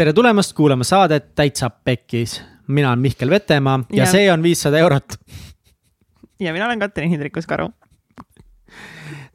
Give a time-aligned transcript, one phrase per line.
[0.00, 2.42] tere tulemast kuulama saadet Täitsa Pekkis.
[2.66, 5.16] mina olen Mihkel Vetemaa ja, ja see on viissada eurot.
[6.40, 7.68] ja mina olen Katrin Hindrikus-Karu.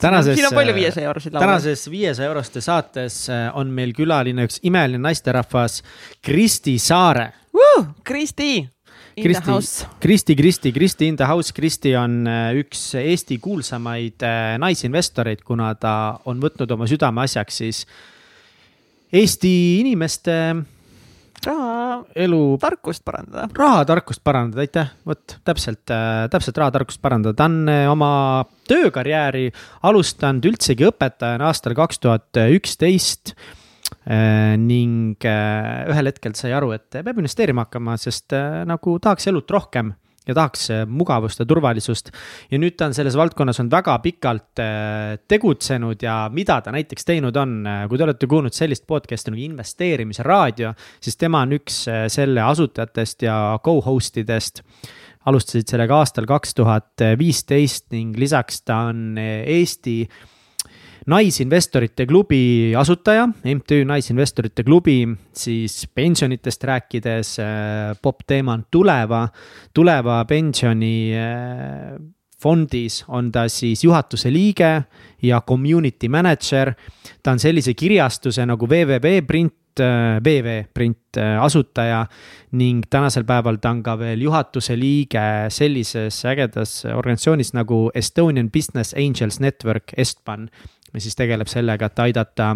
[0.01, 1.47] tänases, siin on palju viiesaja eurosid laual.
[1.47, 5.83] tänases viiesaja euroste saates äh, on meil külaline üks imeline naisterahvas,
[6.21, 7.85] Kristi Saare uh,.
[8.03, 8.69] Kristi
[9.21, 9.51] Kristi,
[9.99, 15.75] Kristi, Kristi, Kristi in the house, Kristi on äh, üks Eesti kuulsamaid äh, naisinvestoreid, kuna
[15.75, 17.85] ta on võtnud oma südameasjaks siis
[19.15, 20.37] Eesti inimeste
[21.45, 22.39] raha, elu.
[22.59, 23.47] tarkust parandada.
[23.55, 28.09] rahatarkust parandada, aitäh, vot täpselt, äh, täpselt rahatarkust parandada, ta on oma
[28.67, 29.51] töökarjääri
[29.87, 33.35] alustanud üldsegi õpetajana aastal kaks tuhat üksteist
[34.05, 39.25] Äh, ning äh, ühel hetkel sai aru, et peab investeerima hakkama, sest äh, nagu tahaks
[39.31, 39.95] elut rohkem
[40.27, 42.11] ja tahaks mugavust ja turvalisust.
[42.51, 44.63] ja nüüd ta on selles valdkonnas olnud väga pikalt
[45.27, 47.57] tegutsenud ja mida ta näiteks teinud on,
[47.89, 53.27] kui te olete kuulnud sellist podcast'i nagu investeerimise raadio, siis tema on üks selle asutajatest
[53.27, 54.63] ja co-host idest
[55.25, 60.03] alustasid sellega aastal kaks tuhat viisteist ning lisaks ta on Eesti
[61.05, 65.03] Naisinvestorite klubi asutaja, MTÜ Naisinvestorite klubi,
[65.37, 69.27] siis pensionitest rääkides äh, popp teema on Tuleva,
[69.73, 71.93] Tuleva pensioni äh,
[72.41, 74.71] fondis on ta siis juhatuse liige
[75.21, 76.73] ja community manager.
[77.23, 79.53] ta on sellise kirjastuse nagu www print
[80.23, 82.05] VV äh, Print asutaja
[82.55, 88.95] ning tänasel päeval ta on ka veel juhatuse liige sellises ägedas organisatsioonis nagu Estonian Business
[88.95, 90.49] Angels Network, Estban
[90.95, 92.53] mis siis tegeleb sellega, et aidata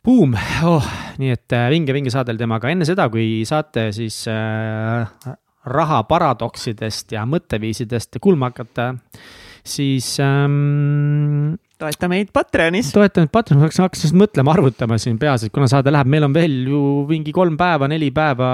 [0.04, 0.34] Boom,
[0.68, 0.84] oh,
[1.16, 5.30] nii et äh, vinge, vinge saade oli temaga, enne seda, kui saate siis äh,
[5.64, 8.90] raha paradoksidest ja mõtteviisidest kuulma hakata,
[9.64, 12.92] siis ähm, toeta meid Patreonis.
[12.92, 16.58] toeta meid Patreonis, hakkasin mõtlema, arvutama siin peas, et kuna saade läheb, meil on veel
[16.68, 18.50] ju mingi kolm päeva, neli päeva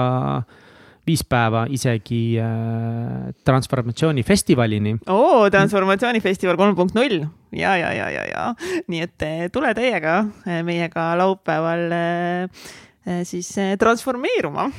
[1.07, 4.95] viis päeva isegi äh, transformatsioonifestivalini.
[5.09, 8.45] oo, transformatsioonifestival kolm punkt null ja, ja, ja, ja, ja
[8.91, 12.63] nii et äh, tule teiega äh, meiega laupäeval äh,
[13.07, 14.69] äh, siis äh, transformeeruma.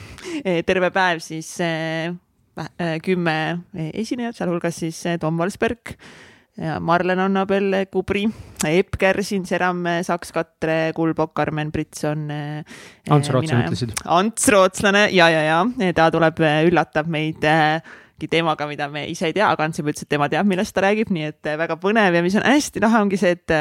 [0.66, 1.56] terve päev siis
[3.02, 3.34] kümme
[3.72, 8.26] esinejat, sealhulgas siis Tom Valsberg ja Marlen Annabel Kubri,
[8.68, 12.30] Epp Kärsin, Seram Saks, Katre Kulbok, Karmen Britson.
[12.30, 12.64] Eh,
[13.08, 13.94] Ants Rootslane ütlesid.
[14.04, 17.80] Ants Rootslane ja, ja, ja ta tuleb, eh, üllatab meid eh,
[18.22, 20.84] teemaga, mida me ise ei tea, aga Ants juba ütles, et tema teab, millest ta
[20.84, 23.56] räägib, nii et väga põnev ja mis on hästi lahe, ongi see, et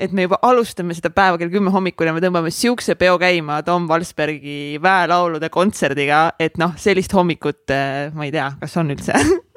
[0.00, 3.58] et me juba alustame seda päeva kell kümme hommikul ja me tõmbame siukse peo käima
[3.66, 7.74] Tom Valsbergi väelaulude kontserdiga, et noh, sellist hommikut
[8.14, 9.18] ma ei tea, kas on üldse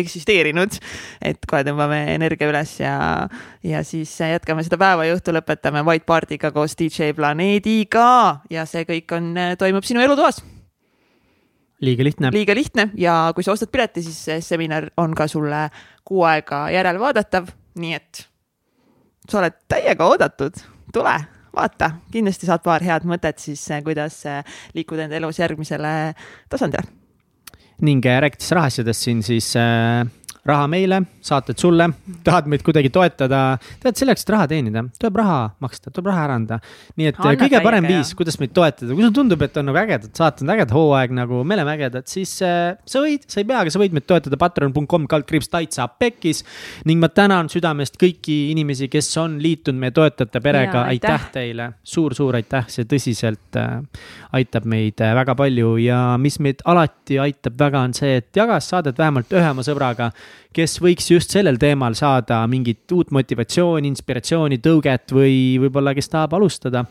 [0.00, 0.78] eksisteerinud.
[1.22, 2.96] et kohe tõmbame energia üles ja,
[3.64, 8.84] ja siis jätkame seda päeva ja õhtu lõpetame White Party'ga koos DJ Planeediga ja see
[8.88, 10.42] kõik on, toimub sinu elutoas
[11.80, 12.30] liiga lihtne.
[12.32, 15.68] liiga lihtne ja kui sa ostad pileti, siis see seminar on ka sulle
[16.06, 17.48] kuu aega järelvaadatav,
[17.80, 18.26] nii et
[19.28, 20.60] sa oled täiega oodatud,
[20.94, 21.16] tule,
[21.56, 24.22] vaata, kindlasti saad paar head mõtet siis, kuidas
[24.76, 25.96] liikuda enda elus järgmisele
[26.52, 27.05] tasandile
[27.84, 30.06] ning äh, rääkides rahaasjadest siin, siis äh,
[30.48, 31.88] raha meile, saated sulle,
[32.26, 33.42] tahad meid kuidagi toetada,
[33.82, 36.60] tead, selleks, et raha teenida, tuleb raha maksta, tuleb raha ära anda.
[36.96, 39.80] nii et Anna kõige parem viis, kuidas meid toetada, kui sulle tundub, et on nagu
[39.82, 43.60] ägedad saated, äged hooaeg nagu, me oleme ägedad, siis äh, sa võid, sa ei pea,
[43.64, 46.42] aga sa võid meid toetada patreon.com kaldkriips täitsa pekkis.
[46.88, 51.16] ning ma tänan südamest kõiki inimesi, kes on liitunud meie toetajate perega, aitäh.
[51.16, 51.70] aitäh teile.
[51.84, 53.82] Suur,, suur-suur aitäh, see tõsiselt äh,
[54.36, 55.76] aitab meid äh, väga palju.
[55.82, 60.10] Ja mis meid alati aitab väga, on see, et jagas saadet vähemalt ühe oma sõbraga
[60.56, 66.36] kes võiks just sellel teemal saada mingit uut motivatsiooni, inspiratsiooni, tõuget või võib-olla, kes tahab
[66.38, 66.84] alustada.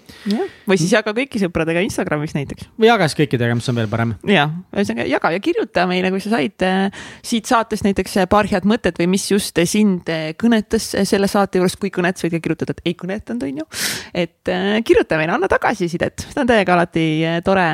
[0.67, 2.69] või siis jaga kõiki sõpradega Instagramis näiteks.
[2.79, 4.13] või jaga siis kõikidega, mis on veel parem.
[4.29, 8.49] ja, ühesõnaga jaga ja kirjuta meile, kui sa said äh, siit saatest näiteks äh, paar
[8.49, 12.37] head mõtet või mis just sind äh, kõnetas selle saate juures, kui kõnet, sa võid
[12.37, 13.67] ka kirjutada, et ei kõnetanud, on ju.
[14.13, 14.53] et
[14.85, 17.05] kirjuta meile, anna tagasisidet, seda on täiega alati
[17.45, 17.65] tore,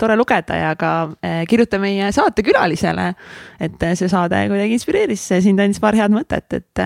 [0.00, 0.92] tore lugeda ja ka
[1.48, 3.06] kirjuta meie saatekülalisele,
[3.62, 6.82] et see saade kuidagi inspireeris siis sind andis paar head mõtet, et.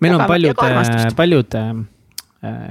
[0.00, 0.62] meil on paljud,
[1.16, 1.72] paljud äh,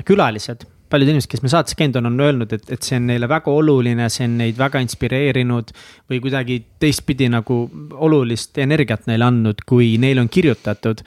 [0.06, 3.26] külalised paljud inimesed, kes me saates käinud on, on öelnud, et, et see on neile
[3.30, 5.72] väga oluline, see on neid väga inspireerinud
[6.12, 7.64] või kuidagi teistpidi nagu
[8.08, 11.02] olulist energiat neile andnud, kui neile on kirjutatud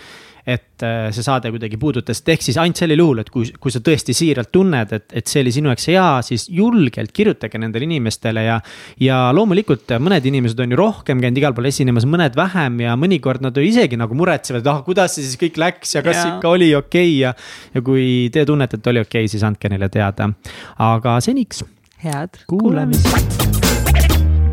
[0.47, 3.73] et äh, see saade kuidagi puudutas, et ehk siis ainult sellel juhul, et kui, kui
[3.75, 7.89] sa tõesti siiralt tunned, et, et see oli sinu jaoks hea, siis julgelt kirjutage nendele
[7.89, 8.61] inimestele ja.
[9.03, 13.43] ja loomulikult mõned inimesed on ju rohkem käinud igal pool esinemas, mõned vähem ja mõnikord
[13.43, 16.29] nad ju isegi nagu muretsevad, et ah, kuidas see siis kõik läks ja kas ja.
[16.37, 17.35] ikka oli okei okay ja.
[17.75, 20.31] ja kui te tunnete, et oli okei okay,, siis andke neile teada.
[20.79, 21.65] aga seniks.
[22.07, 23.11] head kuulamist.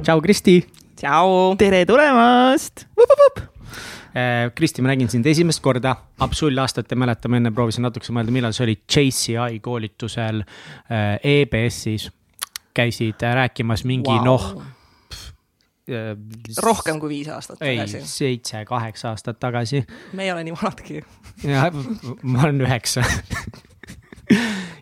[0.01, 0.63] tšau, Kristi.
[0.97, 1.53] tšau.
[1.61, 2.87] tere tulemast.
[4.13, 8.13] Äh, Kristi, ma nägin sind esimest korda, Absol aastat ei mäleta, ma enne proovisin natukese
[8.13, 12.11] mõelda, millal see oli, JCI koolitusel äh, EBS-is.
[12.73, 14.23] käisid äh, rääkimas mingi wow.
[14.25, 14.47] noh
[16.63, 17.97] rohkem kui viis aastat tagasi.
[17.97, 19.83] ei, seitse-kaheksa aastat tagasi.
[20.13, 21.01] me ei ole nii vanadki.
[21.43, 21.67] jah,
[22.23, 23.03] ma olen üheksa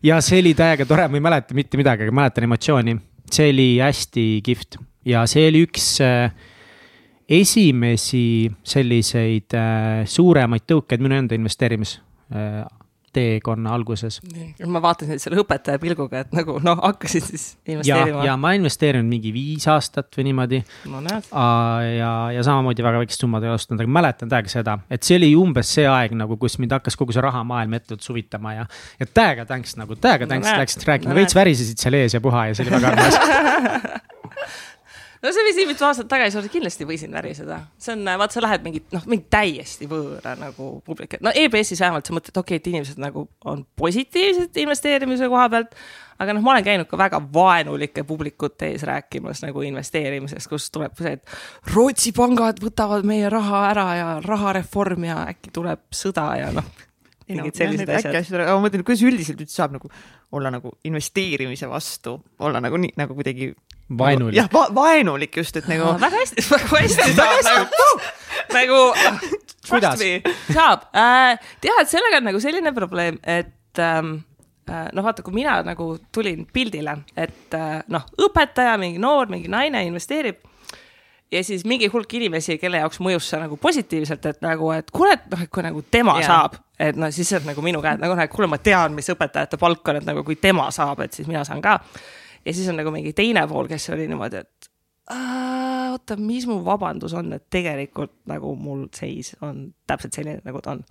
[0.03, 2.99] ja see oli täiega tore, ma ei mäleta mitte midagi, aga mäletan emotsiooni.
[3.31, 4.77] see oli hästi kihvt
[5.07, 6.29] ja see oli üks äh,
[7.31, 14.21] esimesi selliseid äh, suuremaid tõukeid minu enda investeerimisteekonna äh, alguses.
[14.67, 18.25] ma vaatasin selle õpetaja pilguga, et nagu noh, hakkasid siis investeerima.
[18.27, 20.59] ja ma investeerinud mingi viis aastat või niimoodi
[20.91, 20.97] no,.
[21.07, 25.29] ja, ja samamoodi väga väikest summat ei ostnud, aga mäletan täiega seda, et see oli
[25.39, 28.63] umbes see aeg nagu, kus mind hakkas kogu see rahamaailm ettevõttes huvitama ja.
[28.99, 32.21] ja täiega thanks nagu, täiega thanks no,, läksid rääkima no,, veits värisesid seal ees ja
[32.23, 33.15] puha ja see oli väga armas
[35.21, 37.59] no see vist mitu aastat tagasi oli, kindlasti võisin väriseda.
[37.81, 42.07] see on, vaat sa lähed mingit, noh, mingi täiesti võõra nagu publik, no EBS-is vähemalt
[42.07, 45.75] sa mõtled, okei okay,, et inimesed nagu on positiivsed investeerimise koha pealt.
[46.21, 50.97] aga noh, ma olen käinud ka väga vaenulike publikute ees rääkimas nagu investeerimisest, kus tuleb
[50.99, 56.55] see, et Rootsi pangad võtavad meie raha ära ja rahareform ja äkki tuleb sõda ja
[56.55, 56.71] noh
[57.31, 58.33] mingid sellised asjad.
[58.49, 59.91] ma mõtlen, kuidas üldiselt üldse saab nagu
[60.31, 63.51] olla nagu investeerimise vastu, olla nagu nii nagu kuidagi
[63.97, 64.37] vaenulik.
[64.37, 65.93] jah va, vaenulik just, et nagu.
[66.05, 67.89] väga hästi, väga hästi saab nagu,
[68.55, 68.81] nagu
[69.69, 70.03] kuidas?
[70.53, 74.13] saab äh,, tead, sellega on nagu selline probleem, et ähm,
[74.69, 79.51] äh, noh, vaata, kui mina nagu tulin pildile, et äh, noh, õpetaja, mingi noor, mingi
[79.51, 80.47] naine investeerib
[81.31, 85.15] ja siis mingi hulk inimesi, kelle jaoks mõjus see nagu positiivselt, et nagu, et kuule,
[85.17, 86.27] et noh, et kui nagu tema yeah.
[86.27, 89.59] saab, et noh, siis on nagu minu käed nagu, et kuule, ma tean, mis õpetajate
[89.61, 91.79] palk on, et nagu kui tema saab, et siis mina saan ka
[92.45, 94.60] ja siis on nagu mingi teine pool, kes oli niimoodi, et
[95.09, 100.75] oota, mis mu vabandus on, et tegelikult nagu mul seis on täpselt selline, nagu ta
[100.75, 100.83] on.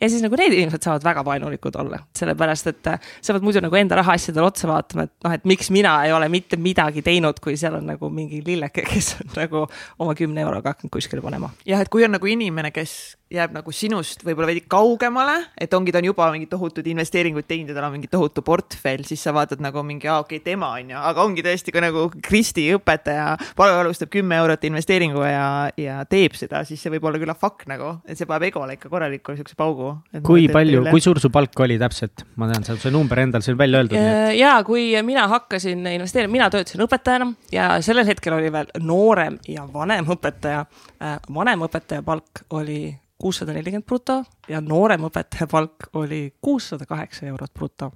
[0.00, 3.62] ja siis nagu need inimesed saavad väga vaenulikud olla, sellepärast et äh, sa pead muidu
[3.64, 7.40] nagu enda rahaasjadele otsa vaatama, et noh, et miks mina ei ole mitte midagi teinud,
[7.42, 9.64] kui seal on nagu mingi lilleke, kes on nagu
[9.98, 11.50] oma kümne euroga hakanud kuskile panema.
[11.66, 15.90] jah, et kui on nagu inimene, kes jääb nagu sinust võib-olla veidi kaugemale, et ongi,
[15.90, 19.32] ta on juba mingi tohutud investeeringuid teinud ja tal on mingi tohutu portfell, siis sa
[19.34, 22.68] vaatad nagu mingi, aa okei okay,, tema on ju, aga ongi tõesti ka nagu Kristi
[22.76, 23.32] õpetaja
[23.66, 25.46] alustab kümme eurot investeeringuga ja,
[25.80, 28.90] ja teeb seda, siis see võib olla küll fuck nagu, et see paneb egole ikka
[28.92, 29.96] korraliku siukse paugu.
[30.26, 32.22] kui palju, kui suur su palk oli täpselt?
[32.38, 34.06] ma tean, see number endal, on välja öeldud.
[34.38, 39.66] ja kui mina hakkasin investeerima, mina töötasin õpetajana ja sellel hetkel oli veel noorem ja
[39.72, 40.62] vanem õpetaja.
[41.02, 47.26] Äh, vanem õpetaja palk oli kuussada nelikümmend bruto ja noorem õpetaja palk oli kuussada kaheksa
[47.30, 47.92] eurot bruto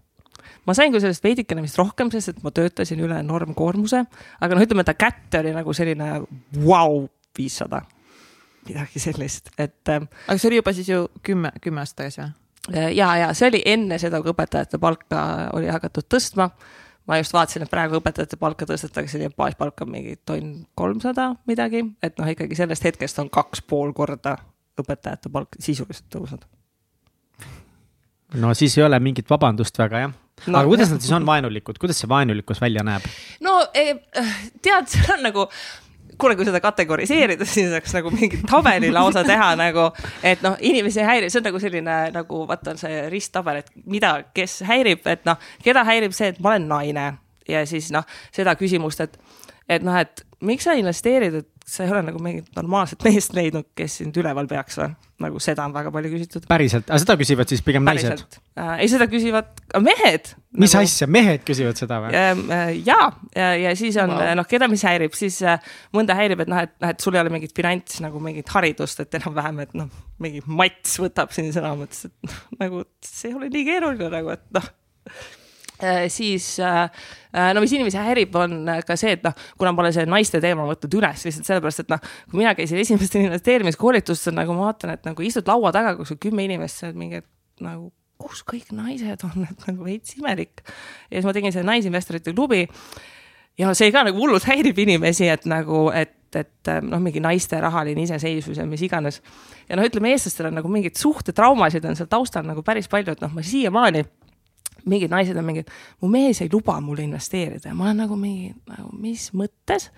[0.66, 4.02] ma sain küll sellest veidikene vist rohkem, sest et ma töötasin üle normkoormuse,
[4.40, 7.00] aga noh, ütleme ta kätte oli nagu selline vau wow,,
[7.36, 7.82] viissada,
[8.68, 9.82] midagi sellist, et.
[9.92, 12.36] Ähm, aga see oli juba siis ju kümme, kümme aastat tagasi või?
[12.74, 15.24] Äh, ja, ja see oli enne seda, kui õpetajate palka
[15.56, 16.50] oli hakatud tõstma.
[17.08, 21.32] ma just vaatasin, et praegu õpetajate palka tõstetakse, nii et baaspalk on mingi tonn kolmsada
[21.50, 24.36] midagi, et noh, ikkagi sellest hetkest on kaks pool korda
[24.78, 26.46] õpetajate palk sisuliselt tõusnud.
[28.40, 30.12] no siis ei ole mingit vabandust väga jah
[30.46, 30.58] no,.
[30.58, 33.06] aga kuidas nad siis on vaenulikud, kuidas see vaenulikkus välja näeb?
[33.44, 33.96] no eh,
[34.62, 35.48] tead, see on nagu
[36.20, 39.88] kuule, kui seda kategoriseerida, siis saaks nagu mingi tabeli lausa teha nagu,
[40.26, 43.70] et noh, inimesi ei häiri, see on nagu selline nagu vaata, on see risttabel, et
[43.90, 47.06] mida, kes häirib, et noh, keda häirib see, et ma olen naine
[47.48, 49.16] ja siis noh, seda küsimust, et,
[49.68, 53.70] et noh, et miks sa investeerid, et sa ei ole nagu mingit normaalset meest leidnud,
[53.78, 54.90] kes sind üleval peaks või?
[55.20, 56.46] nagu seda on väga palju küsitud.
[56.48, 58.24] päriselt, aga seda küsivad siis pigem päriselt.
[58.24, 58.74] naised äh,?
[58.80, 60.32] ei, seda küsivad ka mehed.
[60.56, 60.88] mis nagu...
[60.88, 62.12] asja, mehed küsivad seda või?
[62.16, 62.98] Ähm, äh, ja,
[63.36, 64.34] ja, ja siis on wow.
[64.40, 67.22] noh, keda mis häirib, siis äh, mõnda häirib, et noh, et noh, et sul ei
[67.24, 69.90] ole mingit finants nagu mingit haridust, et enam-vähem, et noh,
[70.24, 74.34] mingi mats võtab sind sõna mõttes, et noh, nagu see ei ole nii keeruline nagu,
[74.38, 74.72] et noh
[75.10, 75.39] Äh,
[76.08, 76.82] siis äh,
[77.34, 80.40] äh, no mis inimesi häirib, on ka see, et noh, kuna ma olen selle naiste
[80.42, 84.94] teema võtnud üles lihtsalt sellepärast, et noh, kui mina käisin esimestel investeerimiskoolitustel, nagu ma vaatan,
[84.96, 87.24] et nagu istud laua taga, kus on kümme inimest, sa oled mingi,
[87.64, 90.62] nagu kus kõik naised on, et nagu veits imelik.
[91.08, 92.66] ja siis ma tegin selle naisinvestorite klubi.
[93.58, 98.04] ja see ka nagu hullult häirib inimesi, et nagu, et, et noh, mingi naiste rahaline
[98.04, 99.22] iseseisvus ja mis iganes.
[99.68, 103.24] ja noh, ütleme eestlastel on nagu mingeid suhtetraumasid on seal taustal nagu päris palju, et
[103.24, 104.04] noh, ma siiamaani
[104.84, 105.70] mingid naised on mingid,
[106.00, 109.90] mu mees ei luba mul investeerida ja ma olen nagu mingi, nagu mis mõttes.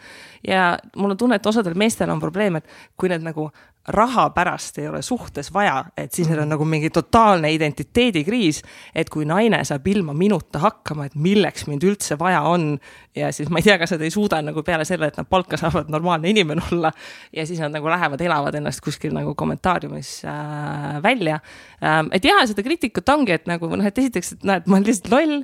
[0.47, 3.51] ja mul on tunne, et osadel meestel on probleem, et kui need nagu
[3.89, 8.63] raha pärast ei ole suhtes vaja, et siis neil on nagu mingi totaalne identiteedikriis.
[8.95, 12.79] et kui naine saab ilma minuta hakkama, et milleks mind üldse vaja on.
[13.17, 15.57] ja siis ma ei tea, kas nad ei suuda nagu peale selle, et nad palka
[15.57, 16.93] saavad, normaalne inimene olla.
[17.33, 21.41] ja siis nad nagu lähevad, elavad ennast kuskil nagu kommentaariumis äh, välja
[21.83, 22.13] ähm,.
[22.13, 25.11] et jaa, seda kriitikat ongi, et nagu noh, et esiteks, et näed, ma olen lihtsalt
[25.11, 25.43] loll.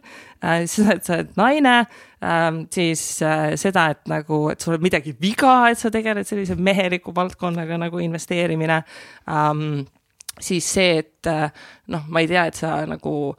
[0.71, 1.75] Seda, et sa oled naine
[2.23, 6.57] ähm,, siis äh, seda, et nagu, et sul on midagi viga, et sa tegeled sellise
[6.59, 8.83] meheliku valdkonnaga nagu investeerimine
[9.29, 9.87] ähm,.
[10.41, 11.49] siis see, et äh,
[11.91, 13.35] noh, ma ei tea, et sa nagu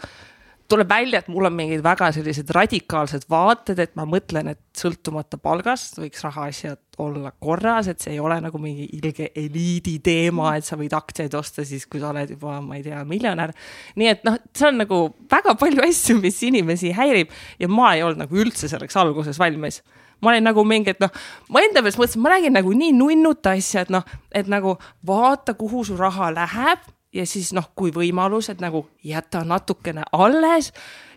[0.69, 5.39] tuleb välja, et mul on mingid väga sellised radikaalsed vaated, et ma mõtlen, et sõltumata
[5.41, 10.67] palgast võiks rahaasjad olla korras, et see ei ole nagu mingi ilge eliidi teema, et
[10.67, 13.55] sa võid aktsiaid osta siis, kui sa oled juba, ma ei tea, miljonär.
[13.99, 18.05] nii et noh, see on nagu väga palju asju, mis inimesi häirib ja ma ei
[18.05, 19.81] olnud nagu üldse selleks alguses valmis
[20.21, 21.11] ma olin nagu mingi, et noh,
[21.49, 24.03] ma enda meelest mõtlesin, ma räägin nagu nii nunnut asja, et noh,
[24.35, 24.75] et nagu
[25.07, 30.71] vaata, kuhu su raha läheb ja siis noh, kui võimalus, et nagu jäta natukene alles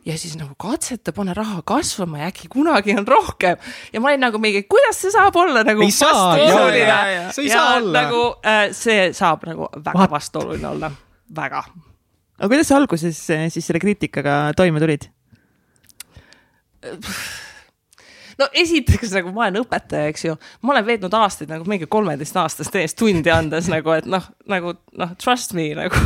[0.06, 3.60] ja siis nagu katseta, pane raha kasvama ja äkki kunagi on rohkem.
[3.92, 7.28] ja ma olin nagu mingi, kuidas see saab olla nagu ei vastuoluline.
[7.36, 7.94] see ei saa olla.
[8.00, 10.10] nagu äh, see saab nagu väga What?
[10.16, 10.92] vastuoluline olla,
[11.36, 11.64] väga.
[12.38, 15.10] aga kuidas sa alguses äh, siis selle kriitikaga toime tulid?
[18.40, 22.76] No esiteks nagu ma olen õpetaja, eks ju, ma olen veetnud aastaid nagu mingi kolmeteistaastast
[22.80, 25.98] eest tundi andes nagu, et noh, nagu noh, trust me nagu.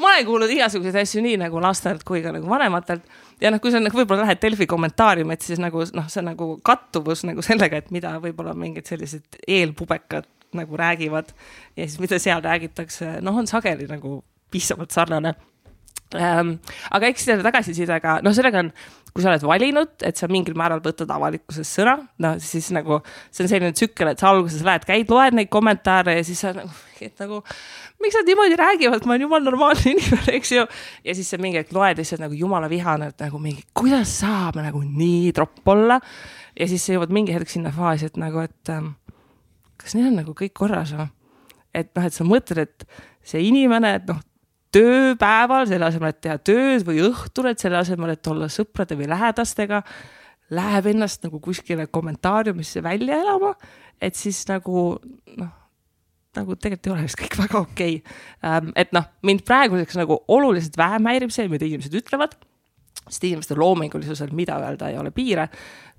[0.00, 3.04] Ma olen kuulnud igasuguseid asju nii nagu lastelt kui ka nagu vanematelt.
[3.40, 6.54] Ja noh, kui sa nagu võib-olla lähed Delfi kommentaariumi, et siis nagu noh, see nagu
[6.64, 11.34] kattuvus nagu sellega, et mida võib-olla mingid sellised eelpubekad nagu räägivad.
[11.76, 15.34] Ja siis mida seal räägitakse, noh, on sageli nagu piisavalt sarnane.
[16.10, 16.56] Ähm,.
[16.90, 18.72] aga eks selle tagasisidega, noh, sellega on,
[19.14, 23.00] kui sa oled valinud, et sa mingil määral võtad avalikkuses sõna, no siis nagu
[23.30, 26.52] see on selline tsükkel, et sa alguses lähed, käid, loed neid kommentaare ja siis sa
[26.56, 26.70] nagu,
[27.02, 27.40] et nagu
[28.02, 30.66] miks nad niimoodi räägivad, ma olen jumala normaalne inimene, eks ju.
[31.04, 34.60] ja siis sa mingi hetk loed lihtsalt nagu jumala vihane, et nagu mingi, kuidas saab
[34.62, 36.00] nagu nii tropp olla.
[36.58, 38.94] ja siis sa jõuad mingi hetk sinna faasi, et nagu, et ähm,
[39.80, 41.10] kas neil on nagu kõik korras või?
[41.74, 42.86] et noh, et sa mõtled, et
[43.26, 44.18] see inimene, et noh,
[44.74, 49.08] tööpäeval, selle asemel, et teha tööd või õhtul, et selle asemel, et olla sõprade või
[49.10, 49.82] lähedastega,
[50.54, 53.54] läheb ennast nagu kuskile kommentaariumisse välja elama,
[54.02, 54.92] et siis nagu
[55.38, 55.50] noh,
[56.36, 57.98] nagu tegelikult ei ole vist kõik väga okei.
[58.02, 58.72] Okay..
[58.78, 62.36] et noh, mind praeguseks nagu oluliselt vähem häirib see, mida inimesed ütlevad,
[63.06, 65.48] sest inimeste loomingulisusel, mida öelda, ei ole piire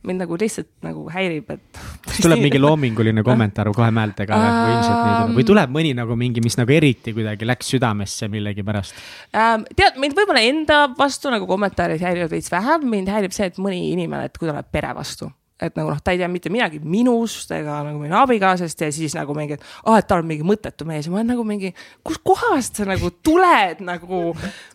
[0.07, 1.81] mind nagu lihtsalt nagu häirib, et.
[2.07, 5.91] kas tuleb mingi loominguline kommentaar kahe määltega um, või ilmselt nii tuleb või tuleb mõni
[5.97, 8.95] nagu mingi, mis nagu eriti kuidagi läks südamesse millegipärast
[9.33, 9.67] um,?
[9.77, 13.91] tead, mind võib-olla enda vastu nagu kommentaarid häirivad veits vähem, mind häirib see, et mõni
[13.91, 15.29] inimene, et kui ta läheb pere vastu
[15.61, 19.13] et nagu noh, ta ei tea mitte midagi minust ega nagu minu abikaasast ja siis
[19.17, 21.45] nagu mingi, et aa oh,, et ta on mingi mõttetu mees ja ma olen nagu
[21.47, 21.71] mingi,
[22.07, 24.21] kuskohast sa nagu tuled nagu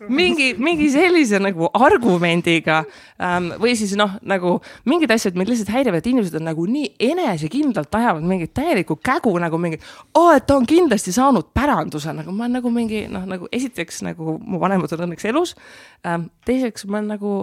[0.07, 2.79] mingi, mingi sellise nagu argumendiga
[3.19, 3.51] ähm,.
[3.59, 7.99] või siis noh, nagu mingid asjad mind lihtsalt häirivad, et inimesed on nagu nii enesekindlalt
[7.99, 9.81] ajavad mingit täielikku kägu nagu mingi,
[10.15, 14.03] aa, et ta on kindlasti saanud päranduse, nagu ma olen nagu mingi noh, nagu esiteks
[14.07, 15.55] nagu mu vanemad on õnneks elus
[16.07, 16.29] ähm,.
[16.47, 17.37] teiseks ma olen nagu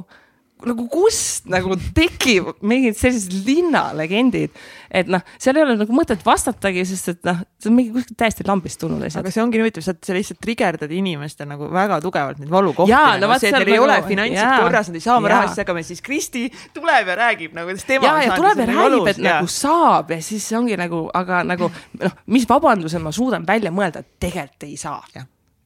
[0.62, 4.54] nagu kust nagu tekib mingid sellised linnalegendid,
[4.94, 8.16] et noh, seal ei ole nagu mõtet vastatagi, sest et noh, see on mingi kuskilt
[8.22, 9.24] täiesti lambist tulnud asjad.
[9.24, 12.94] aga see ongi nii huvitav, sa lihtsalt trigerdad inimestel nagu väga tugevalt neid valukohti.
[12.94, 15.34] no nagu vaat see, et neil ei nagu, ole finantsid korras, nad ei saa oma
[15.34, 16.46] raha sisse jagama, siis Kristi
[16.76, 18.08] tuleb ja räägib nagu, kuidas tema.
[18.08, 19.28] ja, ja tuleb ja räägib, et ja.
[19.28, 21.70] nagu saab ja siis ongi nagu, aga nagu
[22.00, 25.02] noh, mis vabanduse ma suudan välja mõelda, et tegelikult ei saa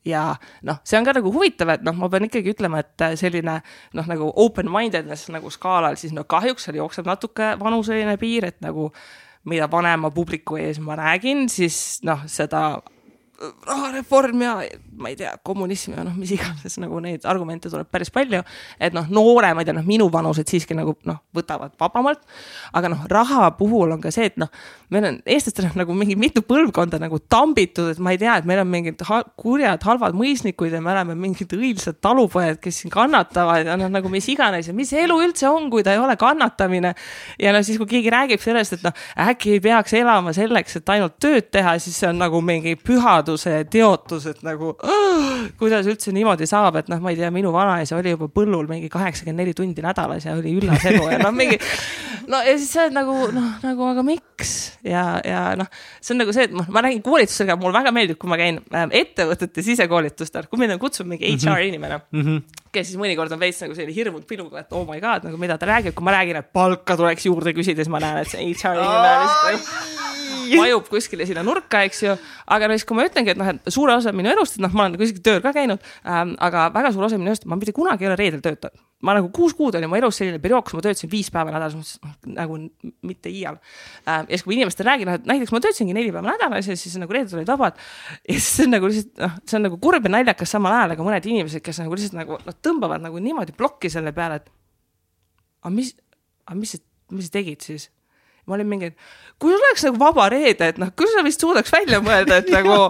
[0.08, 0.24] ja
[0.66, 3.60] noh, see on ka nagu huvitav, et noh, ma pean ikkagi ütlema, et äh, selline
[3.98, 8.90] noh, nagu open-mindedness nagu skaalal, siis no kahjuks seal jookseb natuke vanuseline piir, et nagu
[9.48, 12.80] mida vanema publiku ees ma räägin, siis noh, seda
[13.38, 14.54] rahareform ja
[14.98, 18.42] ma ei tea, kommunism ja noh, mis iganes nagu neid argumente tuleb päris palju.
[18.80, 22.24] et noh, nooremad ja noh, minuvanused siiski nagu noh, võtavad vabamalt.
[22.72, 24.50] aga noh, raha puhul on ka see, et noh,
[24.90, 28.48] meil on eestlastel on nagu mingi mitu põlvkonda nagu tambitud, et ma ei tea, et
[28.48, 32.92] meil on mingid ha kurjad halvad mõisnikud ja me oleme mingid õilsad talupojad, kes siin
[32.94, 36.16] kannatavad ja noh, nagu mis iganes ja mis elu üldse on, kui ta ei ole
[36.18, 36.94] kannatamine.
[37.38, 40.94] ja no siis, kui keegi räägib sellest, et noh, äkki ei peaks elama selleks, et
[40.94, 44.74] ainult tööd teha, siis see on nagu mingi pühaduse teotus, et nagu
[45.60, 48.90] kuidas üldse niimoodi saab, et noh, ma ei tea, minu vanaisa oli juba põllul mingi
[48.92, 51.58] kaheksakümmend neli tundi nädalas ja oli üllas elu ja noh, mingi.
[52.30, 54.54] no ja siis sa oled nagu noh, nagu aga miks
[54.86, 55.68] ja, ja noh,
[56.00, 58.62] see on nagu see, et ma, ma räägin koolitusega, mulle väga meeldib, kui ma käin
[58.72, 61.68] äh, ettevõtete sisekoolitustel, kui mind kutsub mingi HR mm -hmm.
[61.72, 62.24] inimene mm.
[62.24, 65.40] -hmm kes siis mõnikord on veits nagu selline hirmunud piluga, et oh my god, nagu
[65.40, 68.28] mida ta räägib, kui ma räägin, et palka tuleks juurde küsida, siis ma näen, et
[68.28, 69.97] see HR inimene lihtsalt
[70.56, 72.16] vajub kuskile sinna nurka, eks ju.
[72.56, 74.74] aga no siis, kui ma ütlengi, et noh, et suure osa minu elust, et noh,
[74.74, 77.76] ma olen kuskil tööl ka käinud ähm,, aga väga suur osa minu elust, ma mitte
[77.76, 80.74] kunagi ei ole reedel töötanud ma nagu kuus kuud oli mu elus selline periood, kus
[80.74, 82.56] ma töötasin viis päeva nädalas, noh nagu
[83.06, 84.26] mitte iial ähm,.
[84.26, 86.96] ja siis, kui inimestele räägin, noh, et näiteks ma töötasingi neli päeva nädalas ja siis
[86.98, 87.78] nagu reeded olid vabad.
[88.26, 90.96] ja siis see on nagu lihtsalt noh, see on nagu kurb ja naljakas samal ajal,
[90.96, 94.50] aga mõned inimesed, kes nagu lihtsalt nagu noh, tõmbavad nagu niimoodi plokki selle peale, et
[95.62, 95.94] aga mis,
[96.48, 96.74] aga mis,
[97.14, 97.86] mis sa tegid siis
[98.48, 98.90] ma olin mingi,
[99.40, 102.88] kui oleks nagu vaba reede, et noh, küll sa vist suudaks välja mõelda, et nagu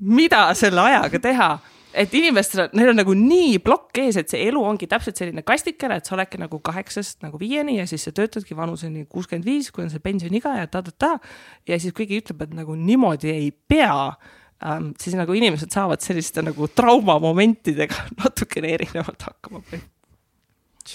[0.00, 1.50] mida selle ajaga teha.
[1.90, 5.96] Et inimestel, neil on nagu nii plokk ees, et see elu ongi täpselt selline kastikene,
[5.98, 9.82] et sa oledki nagu kaheksast nagu viieni ja siis sa töötadki vanuseni kuuskümmend viis, kui
[9.82, 11.16] on see pensioniiga ja ta-ta-ta.
[11.66, 14.12] ja siis keegi ütleb, et nagu niimoodi ei pea.
[14.60, 19.64] Ähm,, siis nagu inimesed saavad selliste nagu traumamomentidega natukene erinevalt hakkama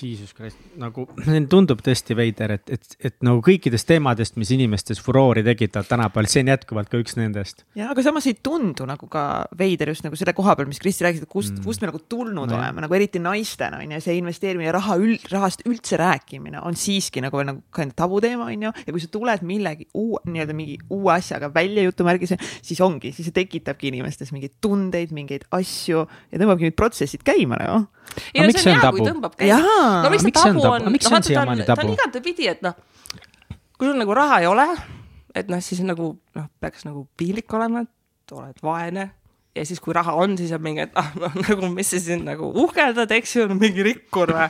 [0.02, 1.06] Jesus Christ, nagu
[1.54, 6.44] tundub tõesti veider, et, et, et nagu kõikidest teemadest, mis inimestes furoori tekitavad tänapäeval, see
[6.44, 7.66] on jätkuvalt ka üks nendest.
[7.78, 11.08] ja, aga samas ei tundu nagu ka veider just nagu selle koha peal, mis Kristi
[11.08, 14.02] rääkis, et kust mm., kust me nagu tulnud no, oleme, nagu eriti naistena on ju,
[14.04, 18.68] see investeerimine, raha üld, rahast üldse rääkimine on siiski nagu veel nagu ka tabuteema on
[18.68, 18.74] ju.
[18.86, 22.36] ja kui sa tuled millegi uue, nii-öelda mingi uue asjaga välja jutumärgis,
[22.66, 27.60] siis ongi, siis see tekitabki inimestes mingeid tundeid, mingeid asju ja tõmbabki need protsessid käima
[27.62, 27.86] nagu.
[28.34, 31.18] ei no see on hea, kui tõmbab käima no miks see tabu on, miks see
[31.18, 31.82] on siiamaani tabu?
[31.82, 32.78] ta on igatepidi, et noh,
[33.78, 34.68] kui sul nagu raha ei ole,
[35.36, 39.10] et noh, siis nagu noh, peaks nagu piinlik olema, et oled vaene
[39.56, 42.26] ja siis, kui raha on, siis on mingi, et ah, noh, nagu mis sa siin
[42.28, 44.48] nagu uhkeldad, eks ju, mingi rikkur või.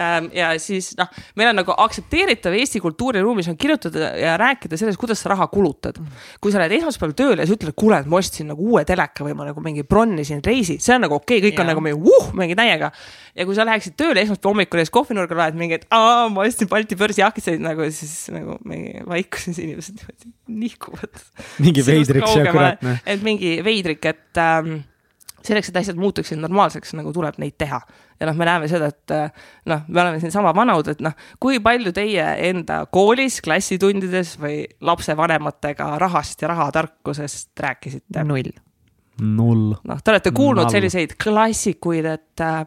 [0.00, 5.00] Ähm, ja siis noh, meil on nagu aktsepteeritav Eesti kultuuriruumis on kirjutada ja rääkida sellest,
[5.00, 6.00] kuidas sa raha kulutad.
[6.40, 9.24] kui sa lähed esmaspäeval tööle ja sa ütled, kuule, et ma ostsin nagu uue teleka
[9.26, 11.64] või ma nagu mingi bronnisin reisi, see on nagu okei okay,, kõik ja.
[11.64, 12.92] on nagu mingi uh, mingi täiega.
[13.36, 16.46] ja kui sa läheksid tööle esmaspäeva hommikul ja siis kohvinurgal loed mingi, et aa, ma
[16.46, 21.22] ostsin Balti börsi aktsiaid nagu siis nagu mingi vaikuses inimesed niimoodi nihkuvad.
[21.64, 22.84] mingi veidrik see kurat.
[23.06, 24.78] et mingi veidrik, et ähm,
[25.46, 27.80] selleks, et asjad muutuksid normaalseks, nagu tuleb neid teha.
[28.20, 31.60] ja noh, me näeme seda, et äh, noh, me oleme siinsama vanud, et noh, kui
[31.62, 38.24] palju teie enda koolis, klassitundides või lapsevanematega rahast ja rahatarkusest rääkisite?
[38.24, 38.54] null.
[39.20, 39.76] null.
[39.84, 40.78] noh, te olete kuulnud Null.
[40.78, 42.64] selliseid klassikuid, et äh,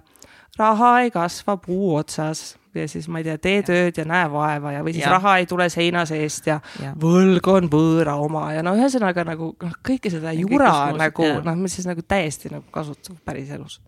[0.60, 4.74] raha ei kasva puu otsas ja siis ma ei tea, tee tööd ja näe vaeva
[4.78, 5.14] ja, või siis ja.
[5.18, 6.94] raha ei tule seina seest ja, ja.
[7.00, 11.80] võlg on võõra oma ja no ühesõnaga nagu noh, kõike seda jura nagu noh, mis
[11.80, 13.80] siis nagu täiesti nagu kasutab päriselus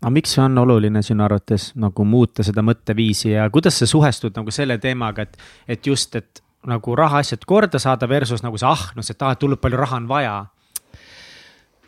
[0.00, 4.36] aga miks see on oluline sinu arvates nagu muuta seda mõtteviisi ja kuidas sa suhestud
[4.36, 5.36] nagu selle teemaga, et,
[5.68, 9.60] et just, et nagu rahaasjad korda saada versus nagu see ahnus, et ah, et hullult
[9.60, 10.34] palju raha on vaja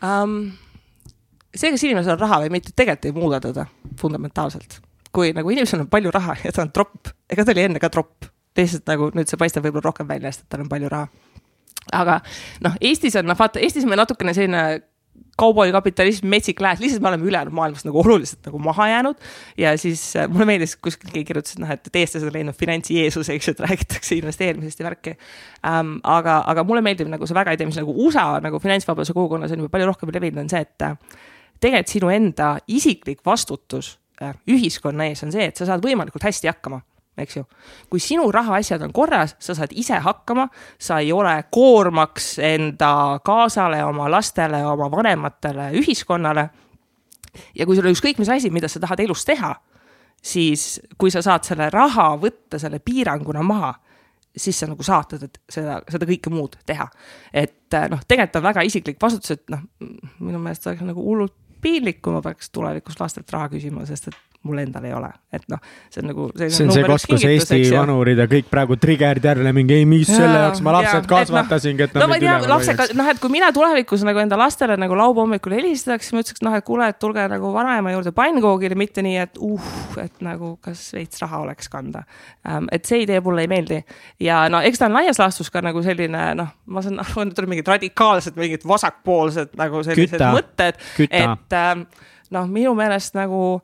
[0.01, 0.37] um,?
[1.53, 3.67] see, kas inimesel on raha või mitte, tegelikult ei muuda teda
[3.99, 4.79] fundamentaalselt
[5.13, 7.91] kui nagu inimesel on palju raha ja ta on tropp, ega ta oli enne ka
[7.93, 8.25] tropp,
[8.57, 11.07] lihtsalt nagu nüüd see paistab võib-olla rohkem välja, sest tal on palju raha.
[11.93, 12.19] aga
[12.65, 14.81] noh, Eestis on noh, vaata Eestis meil natukene selline
[15.37, 19.15] kauboikapitalism, metsik lääs, lihtsalt me oleme ülejäänud maailmast nagu oluliselt nagu maha jäänud.
[19.57, 23.29] ja siis äh, mulle meeldis, kuskil keegi kirjutas, et noh, et eestlased on leidnud finantsjeesus,
[23.33, 25.15] eks ju, et räägitakse investeerimisest ja värki
[25.65, 25.97] ähm,.
[26.03, 29.65] aga, aga mulle meeldib nagu see väga idee, mis nagu USA nagu finantsvabaduse kogukonnas on
[29.65, 30.97] juba palju rohkem levinud, on see, et äh,
[31.59, 36.51] tegelikult sinu enda isiklik vastutus Äh, ühiskonna ees on see, et sa saad võimalikult hästi
[36.51, 36.79] hakkama
[37.17, 37.43] eks ju.
[37.89, 40.47] kui sinu rahaasjad on korras, sa saad ise hakkama,
[40.81, 46.47] sa ei ole koormaks enda kaasale, oma lastele, oma vanematele, ühiskonnale.
[47.55, 49.53] ja kui sul on ükskõik mis asi, mida sa tahad elus teha,
[50.21, 53.73] siis kui sa saad selle raha võtta selle piiranguna maha,
[54.33, 56.89] siis sa nagu saad seda, seda kõike muud teha.
[57.33, 59.61] et noh, tegelikult on väga isiklik vastutus, et noh,
[60.19, 64.21] minu meelest oleks nagu hullult piinlik, kui ma peaks tulevikus lastelt raha küsima, sest et
[64.43, 65.59] mul endal ei ole, et noh,
[65.91, 66.25] see on nagu.
[66.35, 70.09] see on see koht, kus Eesti vanurid ja kõik praegu trigger'id jälle mingi, ei mis
[70.11, 73.53] selle jaoks ma lapsed kasvatasingi, et no ma ei tea, lapsega, noh, et kui mina
[73.55, 76.99] tulevikus nagu enda lastele nagu laupäeva hommikul helistaks, siis ma ütleks, noh, et kuule, et
[76.99, 79.69] tulge nagu vanaema juurde pannkoogile, mitte nii, et uh,
[80.03, 82.03] et nagu kas veits raha oleks kanda
[82.43, 82.67] um,.
[82.71, 83.79] et see idee mulle ei meeldi
[84.23, 87.35] ja no eks ta on laias laastus ka nagu selline noh, ma saan aru, et
[87.37, 90.33] tuleb mingid radikaalsed, mingid vasakpoolsed nagu sellised Küta.
[90.35, 91.85] mõtted, küta, et ähm,
[92.33, 93.61] noh, minu meelest nagu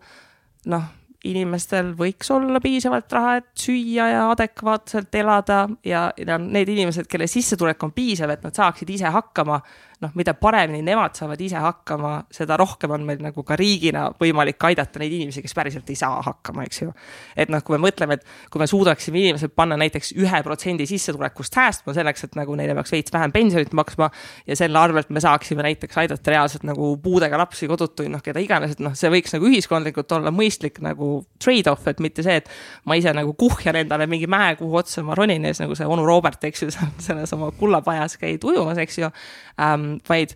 [0.69, 0.87] noh,
[1.27, 7.27] inimestel võiks olla piisavalt raha, et süüa ja adekvaatselt elada ja, ja need inimesed, kelle
[7.27, 9.59] sissetulek on piisav, et nad saaksid ise hakkama,
[9.99, 14.63] noh, mida paremini nemad saavad ise hakkama, seda rohkem on meil nagu ka riigina võimalik
[14.69, 16.93] aidata neid inimesi, kes päriselt ei saa hakkama, eks ju.
[17.35, 21.57] et noh, kui me mõtleme, et kui me suudaksime inimesed panna näiteks ühe protsendi sissetulekust
[21.57, 24.07] säästma selleks, et nagu neile peaks veits vähem pensionit maksma
[24.47, 28.77] ja selle arvelt me saaksime näiteks aidata reaalselt nagu puudega lapsi, kodutuid, noh, keda iganes,
[28.77, 31.11] et noh, see võiks nagu ühiskondlikult olla mõistlik nagu
[31.43, 32.47] trade-off, et mitte see, et
[32.87, 35.91] ma ise nagu kuhjan endale mingi mäe, kuhu otsa ma ronin ja siis nagu see
[35.91, 36.71] onu Robert, eks ju,
[37.09, 39.11] selles oma kullapajas käid ujumas, eks ju
[39.59, 40.35] ähm,, vaid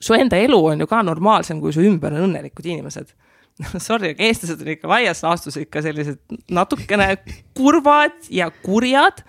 [0.00, 3.12] su enda elu on ju ka normaalsem, kui su ümber on õnnelikud inimesed.
[3.80, 6.20] Sorry, aga eestlased on ikka laias laastus ikka sellised
[6.52, 7.14] natukene
[7.56, 9.22] kurvad ja kurjad.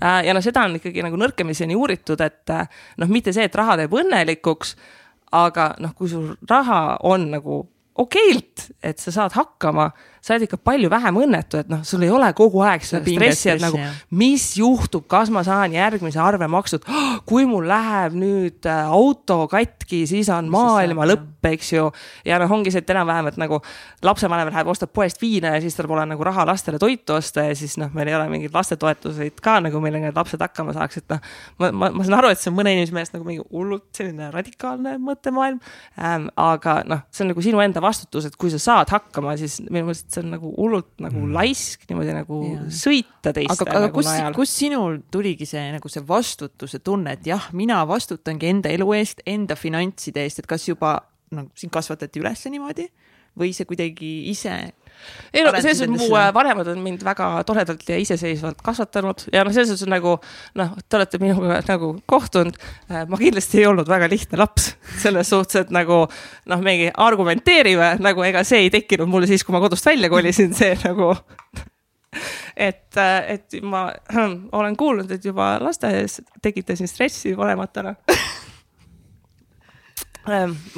[0.00, 2.68] Äh, ja noh, seda on ikkagi nagu nõrkemiseni uuritud, et äh,
[3.00, 4.74] noh, mitte see, et raha teeb õnnelikuks,
[5.36, 7.62] aga noh, kui sul raha on nagu
[8.00, 9.90] okeilt, et sa saad hakkama,
[10.20, 13.48] sa oled ikka palju vähem õnnetu, et noh, sul ei ole kogu aeg seda stressi,
[13.54, 13.78] et nagu
[14.20, 19.46] mis juhtub, kas ma saan järgmise arve makstud oh,, kui mul läheb nüüd äh, auto
[19.50, 21.86] katki, siis on maailma saab, lõpp, eks ju.
[22.28, 23.60] ja noh, ongi see, et enam-vähem, et nagu
[24.04, 27.56] lapsevanem läheb, ostab poest viina ja siis tal pole nagu raha lastele toitu osta ja
[27.56, 31.16] siis noh, meil ei ole mingeid lastetoetuseid ka nagu, millega need lapsed hakkama saaks, et
[31.16, 31.24] noh.
[31.62, 34.28] ma, ma, ma saan aru, et see on mõne inimese meelest nagu mingi hullult selline
[34.34, 35.60] radikaalne mõttemaailm
[35.96, 36.28] ähm,.
[36.40, 39.88] aga noh, see on nagu sinu enda vastutus, et kui sa saad hakkama, siis minu
[39.88, 42.64] meelest see on nagu hullult nagu laisk niimoodi nagu Jaa.
[42.80, 47.30] sõita teiste aga, aga nagu kus kus sinul tuligi see nagu see vastutuse tunne, et
[47.30, 50.98] jah, mina vastutangi enda elu eest, enda finantside eest, et kas juba
[51.34, 52.88] nagu sind kasvatati üles niimoodi
[53.38, 54.56] või see kuidagi ise
[55.34, 59.44] ei no selles suhtes mu äh, vanemad on mind väga toredalt ja iseseisvalt kasvatanud ja
[59.46, 60.16] noh, selles suhtes nagu
[60.58, 62.56] noh, te olete minuga nagu kohtunud.
[63.08, 64.72] ma kindlasti ei olnud väga lihtne laps
[65.04, 66.04] selles suhtes, et nagu
[66.50, 70.54] noh, mingi argumenteerime nagu ega see ei tekkinud mulle siis, kui ma kodust välja kolisin,
[70.56, 71.12] see nagu
[72.56, 73.86] et, et ma
[74.58, 77.94] olen kuulnud, et juba lasteaias tekitasin stressi vanematele.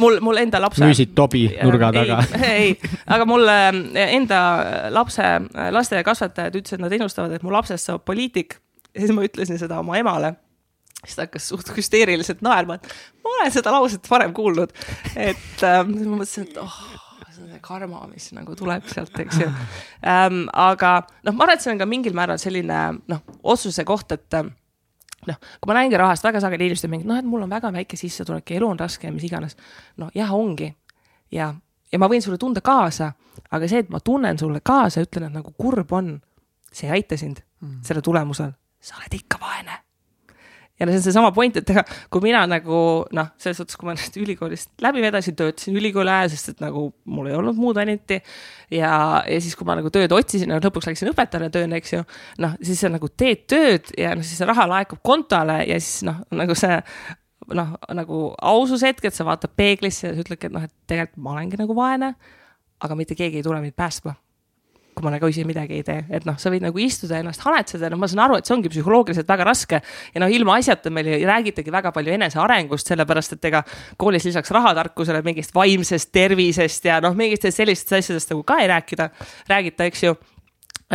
[0.01, 0.85] mul, mul enda lapse.
[0.85, 2.21] müüsid tobi nurga taga.
[2.55, 3.71] ei, aga mul äh,
[4.09, 4.41] enda
[4.95, 5.29] lapse
[5.79, 8.59] lasteaiakasvatajad ütlesid, nad ennustavad, et mu lapsest saab poliitik
[8.93, 10.35] ja siis ma ütlesin seda oma emale
[11.03, 14.75] siis ta hakkas suht hüsteeriliselt naerma, et ma olen seda lauset varem kuulnud.
[15.17, 16.77] et ähm, siis ma mõtlesin, et oh,
[17.33, 20.45] see on see karma, mis nagu tuleb sealt, eks ju ähm,.
[20.53, 24.39] aga noh, ma arvan, et see on ka mingil määral selline noh, otsuse koht, et
[25.29, 27.99] noh, kui ma näengi rahast väga sageli inimesed mingi, noh, et mul on väga väike
[27.99, 29.57] sissetulek ja elu on raske ja mis iganes.
[30.01, 30.73] noh, jah, ongi
[31.33, 31.53] ja,
[31.93, 33.13] ja ma võin sulle tunda kaasa,
[33.51, 36.17] aga see, et ma tunnen sulle kaasa, ütlen, et nagu kurb on,
[36.73, 37.81] see ei aita sind mm.
[37.87, 39.81] selle tulemusel, sa oled ikka vaene
[40.89, 42.79] ja see on seesama point, et ega kui mina nagu
[43.15, 46.89] noh, selles suhtes, kui ma nüüd ülikoolist läbi vedasin, töötasin ülikooli ajal, sest et nagu
[47.05, 48.21] mul ei olnud muud ainiti.
[48.73, 48.93] ja,
[49.29, 52.05] ja siis, kui ma nagu tööd otsisin ja lõpuks läksin õpetajana tööle, eks ju.
[52.43, 56.07] noh, siis sa nagu teed tööd ja noh, siis see raha laekub kontole ja siis
[56.09, 56.79] noh, nagu see
[57.55, 61.25] noh, nagu aususe hetk, et sa vaatad peeglisse ja sa ütledki, et noh, et tegelikult
[61.25, 62.15] ma olengi nagu vaene.
[62.83, 64.17] aga mitte keegi ei tule mind päästma
[64.93, 67.45] kui ma nagu ise midagi ei tee, et noh, sa võid nagu istuda ja ennast
[67.47, 69.81] haletseda, no ma saan aru, et see ongi psühholoogiliselt väga raske.
[70.15, 73.63] ja noh, ilma asjata meil ju räägitagi väga palju enesearengust, sellepärast et ega
[73.97, 79.09] koolis lisaks rahatarkusele mingist vaimsest tervisest ja noh, mingitest sellistest asjadest nagu ka ei rääkida,
[79.49, 80.15] räägita, eks ju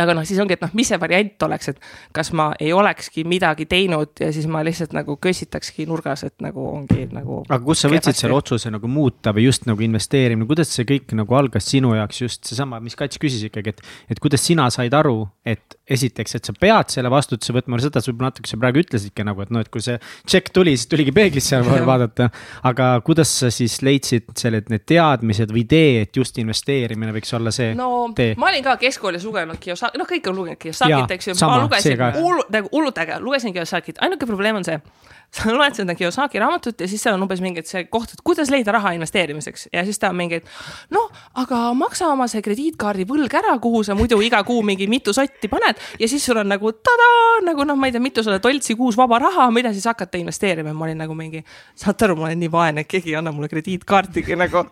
[0.02, 1.80] aga noh, siis ongi, et noh, mis see variant oleks, et
[2.16, 6.68] kas ma ei olekski midagi teinud ja siis ma lihtsalt nagu kössitakski nurgas, et nagu
[6.72, 7.42] ongi nagu.
[7.48, 11.14] aga kus sa võtsid selle otsuse nagu muuta või just nagu investeerimine, kuidas see kõik
[11.18, 13.84] nagu algas sinu jaoks just seesama, mis Kats küsis ikkagi, et.
[14.10, 18.10] et kuidas sina said aru, et esiteks, et sa pead selle vastutuse võtma, seda sa
[18.10, 21.14] võib-olla natuke sa praegu ütlesidki nagu, et noh, et kui see tšekk tuli, siis tuligi
[21.16, 22.28] peeglisse vaadata.
[22.68, 27.52] aga kuidas sa siis leidsid selle, need teadmised või idee, et just investeerimine võiks olla
[27.54, 28.34] see no tee?
[28.40, 31.92] ma olin ka keskoolis lugenud Kiyosaki, noh, kõik on lugenud Kiyosakit, eks ju, ma lugesin
[31.92, 32.12] see ka.
[32.18, 34.80] hullu, nagu hullult äge, lugesin Kiyosakit, ainuke probleem on see.
[35.36, 38.22] sa loed seda Kiyosaki raamatut ja siis seal on umbes mingi et see koht, et
[38.24, 39.68] kuidas leida raha investeerimiseks.
[39.72, 43.82] Ja siis ta on mingi, et noh, aga maksa oma see krediitkaardi võlg ära, kuhu
[43.86, 45.80] sa muidu iga kuu mingi mitu sotti paned.
[46.00, 49.20] Ja siis sul on nagu tadaa, nagu noh, ma ei tea, mitusada toltsi kuus vaba
[49.26, 51.44] raha, mida siis hakata investeerima, ma olin nagu mingi,
[51.76, 54.64] saate aru, ma olen nii vaene, et keegi ei anna mulle krediitkaartigi nagu.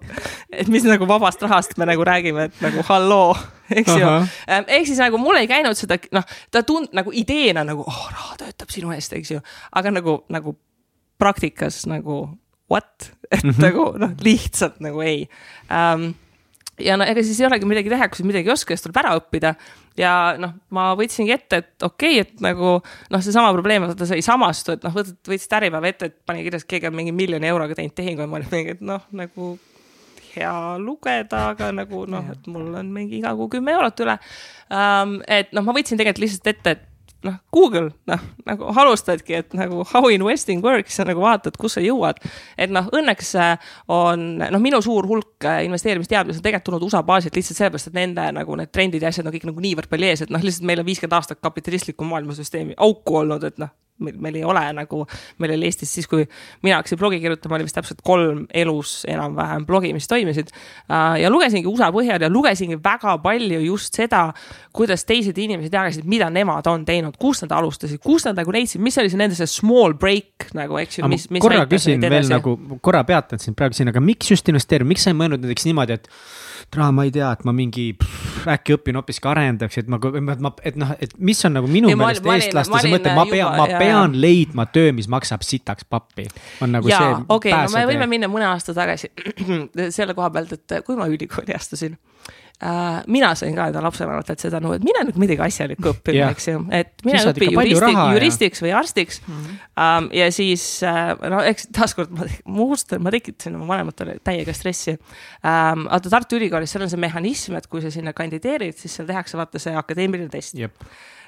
[0.50, 3.36] et mis nagu vabast rahast me nagu räägime, et nagu halloo,
[3.80, 4.12] eks ju.
[4.48, 8.38] ehk siis nagu mul ei käinud seda, noh, ta tund- nagu ideena nagu, oh, raha
[8.42, 9.40] töötab sinu eest, eks ju,
[9.76, 10.56] aga nagu, nagu
[11.18, 12.26] praktikas nagu
[12.70, 13.62] what, et mm -hmm.
[13.62, 15.28] nagu noh, lihtsalt nagu ei
[15.70, 16.14] um,
[16.80, 19.00] ja no ega siis ei olegi midagi teha, kui sa midagi ei oska, siis tuleb
[19.02, 19.54] ära õppida.
[19.96, 22.74] ja noh, ma võtsingi ette, et okei okay,, et nagu
[23.10, 26.44] noh, seesama probleem, vaata sa ei samastu, et noh, võtad, võtsid Äripäeva ette, et pani
[26.44, 29.54] kirjas, keegi on mingi miljoni euroga teinud tehingu ja ma olin mingi, et noh, nagu
[30.36, 34.18] hea lugeda, aga nagu noh, et mul on mingi iga kuu kümme eurot üle
[34.70, 35.18] um,.
[35.26, 36.84] et noh, ma võtsin tegelikult lihtsalt ette, et
[37.26, 41.84] noh, Google, noh, nagu alustadki, et nagu how investing works ja nagu vaatad, kus sa
[41.84, 42.20] jõuad.
[42.58, 47.02] et noh, õnneks äh, on, noh, minu suur hulk äh, investeerimisteadmisi on tegelikult tulnud USA
[47.06, 50.10] baasilt lihtsalt sellepärast, et nende nagu need trendid ja asjad on kõik nagu niivõrd palju
[50.10, 54.16] ees, et noh, lihtsalt meil on viiskümmend aastat kapitalistlikku maailmasüsteemi auku olnud, et noh meil,
[54.20, 55.02] meil ei ole nagu,
[55.42, 56.24] meil oli Eestis siis, kui
[56.64, 60.52] mina hakkasin blogi kirjutama, oli vist täpselt kolm elus enam-vähem blogi, mis toimisid.
[60.90, 64.28] Äh, ja lugesingi USA põhjal ja lugesingi väga palju just seda,
[64.76, 68.82] kuidas teised inimesed jagasid, mida nemad on teinud, kust nad alustasid, kust nad nagu leidsid,
[68.84, 71.44] mis oli see nende see small break nagu, eks ju, mis, mis.
[71.44, 75.14] korra küsin veel nagu, korra peatan sind praegu siin, aga miks just investeerida, miks sa
[75.14, 76.10] ei mõelnud näiteks niimoodi, et
[76.74, 79.98] täna ma ei tea, et ma mingi pff, äkki õpin hoopiski arendajaks, et ma,
[80.44, 84.16] ma, et noh, et mis on nagu minu meelest eestlastese mõte, ma pean, ma pean
[84.22, 86.28] leidma töö, mis maksab sitaks pappi.
[86.64, 87.22] on nagu ja, see.
[87.28, 89.12] okei okay,, no me võime minna mõne aasta tagasi
[89.96, 91.96] selle koha pealt, et kui ma ülikooli astusin
[92.62, 93.02] äh,.
[93.06, 96.48] mina sain ka enda lapsevanematelt seda nõu, et mine nüüd midagi asjalikku õppima yeah., eks
[96.48, 99.34] ju, et mine õpi juristi, juristiks või arstiks mm.
[99.34, 99.62] -hmm.
[99.76, 104.96] Um, ja siis äh, no eks taaskord ma, muust ma tekitasin oma vanematele täiega stressi
[104.96, 105.84] um,.
[105.90, 109.36] vaata Tartu Ülikoolis, seal on see mehhanism, et kui sa sinna kandideerid, siis seal tehakse
[109.36, 110.80] vaata see akadeemiline test yep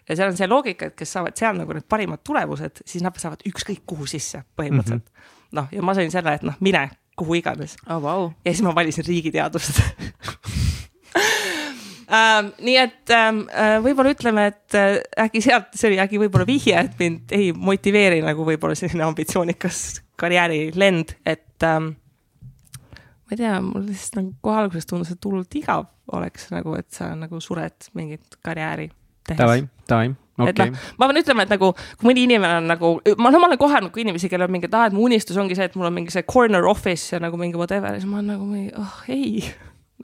[0.09, 3.17] ja seal on see loogika, et kes saavad seal nagu need parimad tulemused, siis nad
[3.21, 5.53] saavad ükskõik kuhu sisse põhimõtteliselt mm -hmm..
[5.61, 6.89] noh, ja ma sain selle, et noh, mine
[7.19, 8.01] kuhu iganes oh,.
[8.03, 8.31] Wow.
[8.45, 9.81] ja siis ma valisin riigiteadust
[12.19, 12.51] ähm,.
[12.65, 16.77] nii et ähm, äh, võib-olla ütleme, et äh, äkki sealt, see oli äkki võib-olla vihje,
[16.89, 21.93] et mind ei motiveeri nagu võib-olla selline ambitsioonikas karjäärilend, et ähm,
[23.29, 26.89] ma ei tea, mul lihtsalt nagu kohe alguses tundus, et hullult igav oleks nagu, et
[26.95, 28.89] sa nagu sured mingit karjääri
[29.29, 29.39] tehes.
[29.43, 30.53] Davai, davai Okay.
[30.53, 33.49] et noh, ma pean ütlema, et nagu kui mõni inimene on nagu, ma, no ma
[33.49, 35.75] olen kohanud nagu inimesi, kellel on mingi, et aa, et mu unistus ongi see, et
[35.75, 38.79] mul on mingi see corner office ja nagu mingi whatever ja siis ma olen nagu
[38.79, 39.43] oh ei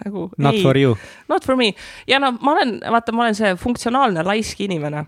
[0.02, 0.28] nagu.
[0.38, 0.96] Not ei, for you.
[1.28, 1.72] Not for me
[2.10, 5.06] ja no ma olen, vaata, ma olen see funktsionaalne laisk inimene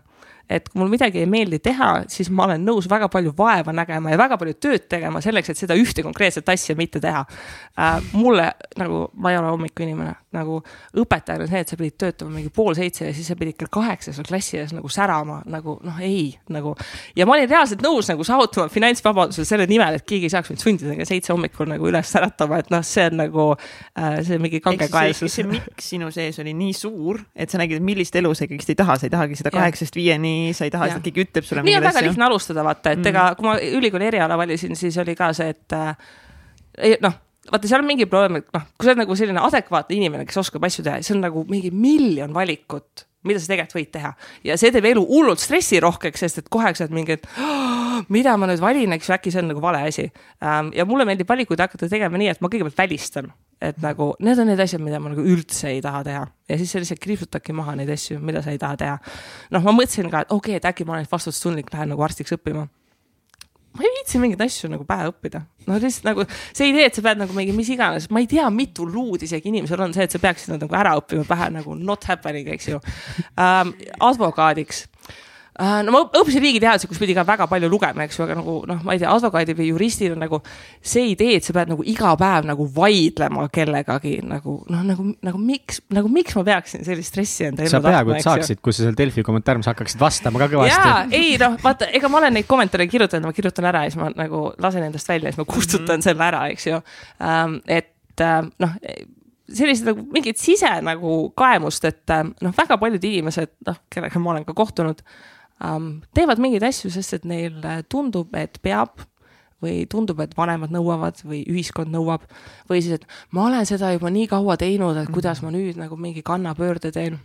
[0.50, 4.12] et kui mul midagi ei meeldi teha, siis ma olen nõus väga palju vaeva nägema
[4.12, 7.96] ja väga palju tööd tegema selleks, et seda ühte konkreetset asja mitte teha äh,.
[8.14, 10.60] mulle nagu, ma ei ole hommikuinimene, nagu
[10.96, 13.70] õpetajal on see, et sa pidid töötama mingi pool seitse ja siis sa pidid kell
[13.72, 16.74] kaheksa seal klassi ees nagu särama nagu noh, ei nagu.
[17.16, 20.62] ja ma olin reaalselt nõus nagu saavutama finantsvabaduse selle nimel, et keegi ei saaks mind
[20.62, 24.60] sundida kell seitse hommikul nagu üles äratama, et noh, see on nagu äh, see mingi
[24.64, 25.32] kangekaelsus.
[25.38, 28.80] see miks sinu sees oli nii suur, et sa nägid, millist elu sa ikkagist ei
[28.82, 31.66] taha, sa ei tahagi seda kaheksast viieni sa ei taha, et keegi ütleb sulle.
[31.66, 33.12] nii on väga lihtne alustada, vaata, et mm.
[33.12, 37.82] ega kui ma ülikooli eriala valisin, siis oli ka see, et äh, noh vaata, seal
[37.82, 40.86] on mingi probleem, et noh, kui sa oled nagu selline adekvaatne inimene, kes oskab asju
[40.86, 44.12] teha, siis on nagu mingi miljon valikut, mida sa tegelikult võid teha.
[44.46, 48.36] ja see teeb elu hullult stressirohkeks, sest et kohe sa oled mingi, et oh, mida
[48.38, 50.06] ma nüüd valin, eks ju, äkki see on nagu vale asi
[50.42, 50.70] ähm,.
[50.76, 53.32] ja mulle meeldib valikuid hakata tegema nii, et ma kõigepealt välistan
[53.62, 56.72] et nagu need on need asjad, mida ma nagu üldse ei taha teha ja siis
[56.72, 58.96] sa lihtsalt kriipsutadki maha neid asju, mida sa ei taha teha.
[59.54, 62.36] noh, ma mõtlesin ka, et okei okay,, et äkki ma olen vastutustundlik, lähen nagu arstiks
[62.36, 62.66] õppima.
[63.76, 67.04] Ma ei viitsi mingeid asju nagu pähe õppida, no lihtsalt nagu see idee, et sa
[67.04, 70.16] pead nagu mingi mis iganes, ma ei tea, mitu luud isegi inimesel on see, et
[70.16, 72.80] sa peaksid nad nagu ära õppima pähe nagu not happening, eks ju
[73.38, 73.74] ähm,.
[74.00, 74.86] advokaadiks
[75.56, 78.82] no ma õppisin riigiteaduse, kus pidi ka väga palju lugema, eks ju, aga nagu noh,
[78.84, 80.40] ma ei tea, advokaadil või juristil on nagu
[80.84, 85.40] see idee, et sa pead nagu iga päev nagu vaidlema kellegagi nagu noh, nagu, nagu
[85.40, 87.88] miks, nagu miks ma peaksin sellist stressi enda ellu tahtma.
[87.88, 90.76] sa peaaegu et saaksid, kui sa seal Delfi kommentaariumis hakkaksid vastama ka kõvasti.
[90.76, 94.00] jaa, ei noh, vaata, ega ma olen neid kommentaare kirjutanud, ma kirjutan ära ja siis
[94.02, 96.08] ma nagu lasen endast välja ja siis ma kustutan mm -hmm.
[96.10, 97.60] selle ära, eks ju um,.
[97.66, 98.76] et uh, noh
[99.46, 104.46] sellised nagu mingid sise nagu kaemust, et noh, väga paljud inimesed, noh, kellega ma olen
[104.46, 109.06] ka kohtunud um, teevad mingeid asju, sest et neile tundub, et peab
[109.64, 112.26] või tundub, et vanemad nõuavad või ühiskond nõuab
[112.68, 115.96] või siis, et ma olen seda juba nii kaua teinud, et kuidas ma nüüd nagu
[115.96, 117.18] mingi kannapöörde teen.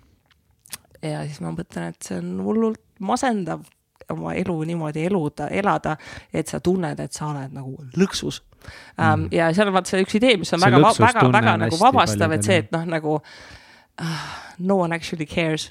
[1.01, 3.65] ja siis ma mõtlen, et see on hullult masendav
[4.11, 5.97] oma elu niimoodi eluda, elada,
[6.33, 8.41] et sa tunned, et sa oled nagu lõksus
[8.97, 9.27] um,.
[9.31, 12.31] ja seal on vaata see üks idee, mis on see väga, väga, väga nagu vabastav,
[12.37, 14.25] et see, et noh, nagu uh,
[14.59, 15.69] no one actually cares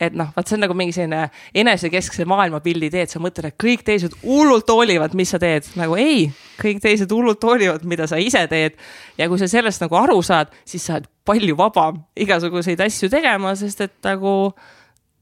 [0.00, 1.24] et noh, vaat see on nagu mingi selline
[1.58, 6.28] enesekeskse maailmapildi teed, sa mõtled, et kõik teised hullult hoolivad, mis sa teed, nagu ei,
[6.60, 8.78] kõik teised hullult hoolivad, mida sa ise teed.
[9.18, 13.54] ja kui sa sellest nagu aru saad, siis sa oled palju vabam igasuguseid asju tegema,
[13.58, 14.34] sest et nagu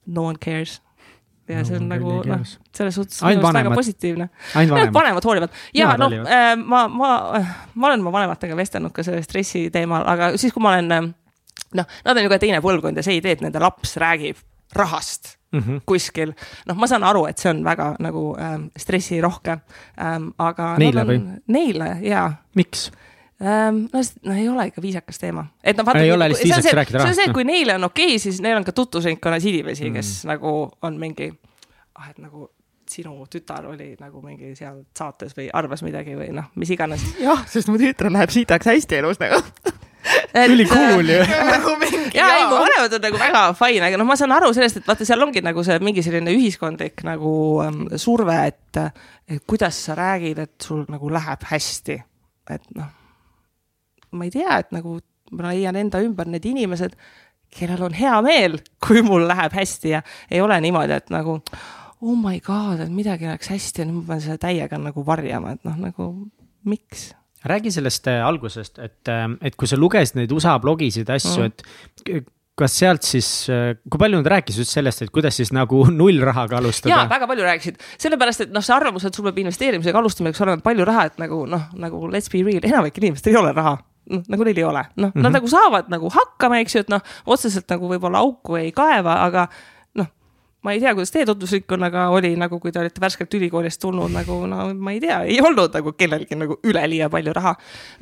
[0.07, 0.81] no one cares
[1.49, 2.43] ja see on No, nagu noh
[2.75, 4.29] selles suhtes minu arust väga positiivne.
[4.59, 5.25] ainult vanemad.
[5.25, 7.11] hoolivad ja Nemad noh hoolivad., ma, ma,
[7.75, 11.09] ma olen oma vanematega vestelnud ka selle stressi teemal, aga siis, kui ma olen äh,
[11.79, 14.43] noh, nad on ju ka teine põlvkond ja see idee, et nende laps räägib
[14.77, 15.81] rahast Mhm.
[15.87, 16.33] kuskil,
[16.67, 19.55] noh, ma saan aru, et see on väga nagu ähm, stressirohke
[20.03, 20.73] ähm,, aga.
[20.83, 21.21] Neile või?
[21.55, 22.25] Neile ja
[22.59, 22.91] miks?
[23.41, 23.87] ähm,.
[23.93, 26.99] no, no ei ole ikka viisakas teema, et noh, Ei ole lihtsalt viisakas rääkida see
[26.99, 27.35] on rahast, see, noh.
[27.39, 30.29] kui neile on okei okay,, siis neil on ka tutvusringkonnas inimesi, kes Mm.
[30.29, 30.35] mm.
[30.35, 31.31] nagu on mingi,
[31.95, 32.51] ah, et nagu
[32.91, 37.03] sinu tütar oli nagu mingi seal saates või arvas midagi või noh, mis iganes.
[37.23, 39.41] jah, sest mu tütrel läheb siitaks hästi elus nagu.
[40.47, 41.21] ülikool ju.
[41.53, 44.53] nagu mingi ja ei, mu vanemad on nagu väga fine, aga noh, ma saan aru
[44.57, 47.33] sellest, et vaata, seal ongi nagu see mingi selline ühiskondlik nagu
[47.65, 48.81] ähm, surve, et,
[49.29, 52.01] et kuidas sa räägid, et sul nagu läheb hästi.
[52.55, 52.91] et noh,
[54.17, 54.99] ma ei tea, et nagu
[55.35, 56.95] ma leian enda ümber need inimesed,
[57.57, 61.41] kellel on hea meel, kui mul läheb hästi ja ei ole niimoodi, et nagu
[62.07, 65.57] oh my god, et midagi läks hästi ja nüüd ma pean seda täiega nagu varjama,
[65.57, 66.11] et noh, nagu
[66.69, 67.11] miks
[67.49, 69.09] räägi sellest äh, algusest, et,
[69.43, 71.53] et kui sa lugesid neid USA blogisid asju Mm.
[71.53, 73.27] et kas sealt siis,
[73.91, 77.03] kui palju nad rääkisid just sellest, et kuidas siis nagu nullrahaga jaa, alustada?
[77.11, 80.87] väga palju rääkisid, sellepärast et noh, see arvamus, et sul peab investeerimisega alustamiseks olema palju
[80.89, 83.77] raha, et nagu noh, nagu let's be real, enamikel inimestel ei ole raha
[84.11, 85.23] noh, nagu neil ei ole, noh mm, -hmm.
[85.23, 85.37] nad Mhm.
[85.37, 89.49] nagu saavad nagu hakkama, eks ju, et noh, otseselt nagu võib-olla auku ei kaeva, aga
[90.67, 94.39] ma ei tea, kuidas teie tutvusringkonnaga oli nagu, kui te olite värskelt ülikoolist tulnud nagu
[94.51, 97.53] no ma ei tea, ei olnud nagu kellelgi nagu üleliia palju raha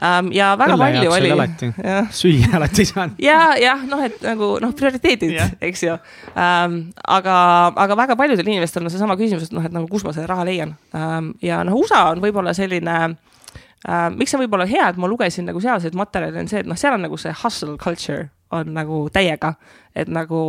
[0.08, 0.30] ähm,.
[0.32, 1.32] ja väga Õlle palju oli
[2.22, 3.20] süüa alati ei saanud.
[3.20, 5.98] ja, jah, noh, et nagu noh, prioriteedid yeah., eks ju
[6.32, 6.80] ähm,.
[7.04, 7.36] aga,
[7.84, 10.48] aga väga paljudel inimestel on seesama küsimus, et noh, et nagu kus ma selle raha
[10.48, 11.34] leian ähm,.
[11.44, 15.50] ja noh, USA on võib-olla selline äh,, miks see võib olla hea, et ma lugesin
[15.50, 19.04] nagu sealseid materjale, on see, et noh, seal on nagu see hustle culture on nagu
[19.12, 19.54] täiega,
[19.96, 20.40] et nagu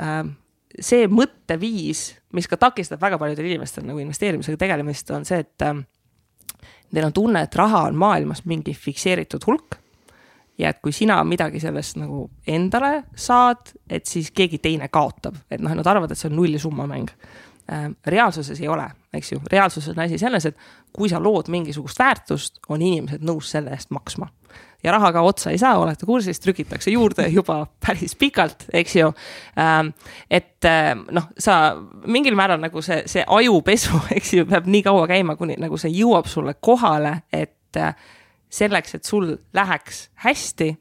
[0.00, 0.36] ähm,
[0.80, 5.84] see mõtteviis, mis ka takistab väga paljudel inimestel nagu investeerimisega tegelemist, on see, et ähm,
[6.92, 9.78] neil on tunne, et raha on maailmas mingi fikseeritud hulk
[10.58, 15.62] ja et kui sina midagi sellest nagu endale saad, et siis keegi teine kaotab, et
[15.62, 17.12] noh, nad arvavad, et see on nullisumma mäng.
[18.06, 20.56] reaalsuses ei ole, eks ju, reaalsuses on asi selles, et
[20.92, 24.28] kui sa lood mingisugust väärtust, on inimesed nõus selle eest maksma.
[24.84, 29.10] Ja raha ka otsa ei saa, olete kursis, trükitakse juurde juba päris pikalt, eks ju.
[30.30, 31.58] et ähm, noh, sa
[32.06, 35.92] mingil määral nagu see, see ajupesu, eks ju, peab nii kaua käima, kuni nagu see
[35.96, 37.94] jõuab sulle kohale, et äh,
[38.50, 40.72] selleks, et sul läheks hästi,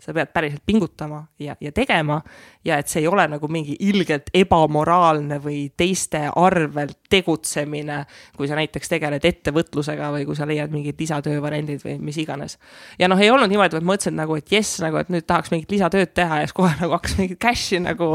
[0.00, 2.20] sa pead päriselt pingutama ja, ja tegema
[2.64, 8.02] ja et see ei ole nagu mingi ilgelt ebamoraalne või teiste arvelt tegutsemine,
[8.36, 12.58] kui sa näiteks tegeled ettevõtlusega või kui sa leiad mingid lisatöövariandid või mis iganes.
[12.98, 15.52] ja noh, ei olnud niimoodi, et ma mõtlesin nagu, et jess, nagu et nüüd tahaks
[15.54, 18.10] mingit lisatööd teha ja siis kohe nagu hakkas mingit cash'i nagu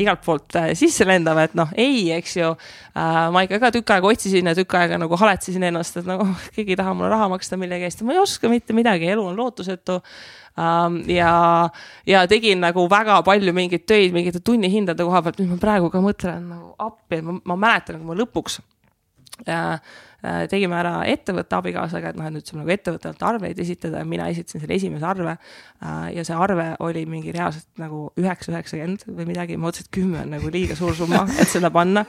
[0.00, 3.28] igalt poolt äh, sisse lendama, et noh, ei, eks ju äh,.
[3.32, 6.46] ma ikka ka tükk aega otsisin ja tükk aega nagu haletasin ennast, et nagu oh,
[6.56, 9.26] keegi ei taha mulle raha maksta millegi eest ja ma ei oska mitte midagi, elu
[9.32, 10.00] on lootusetu.
[10.56, 11.32] ja,
[12.06, 16.02] ja tegin nagu väga palju mingeid töid mingite tunnihindade koha pealt, nüüd ma praegu ka
[16.04, 18.58] mõtlen nagu appi, ma, mäletan, kui ma lõpuks
[19.48, 19.80] äh,
[20.20, 24.08] äh, tegime ära ettevõtte abikaasaga, et noh, et nüüd saab nagu ettevõttelt arveid esitada ja
[24.08, 26.06] mina esitasin selle esimese arve äh,.
[26.18, 30.20] ja see arve oli mingi reaalselt nagu üheksa, üheksakümmend või midagi, ma mõtlesin, et kümme
[30.20, 32.04] on nagu liiga suur summa, et seda panna.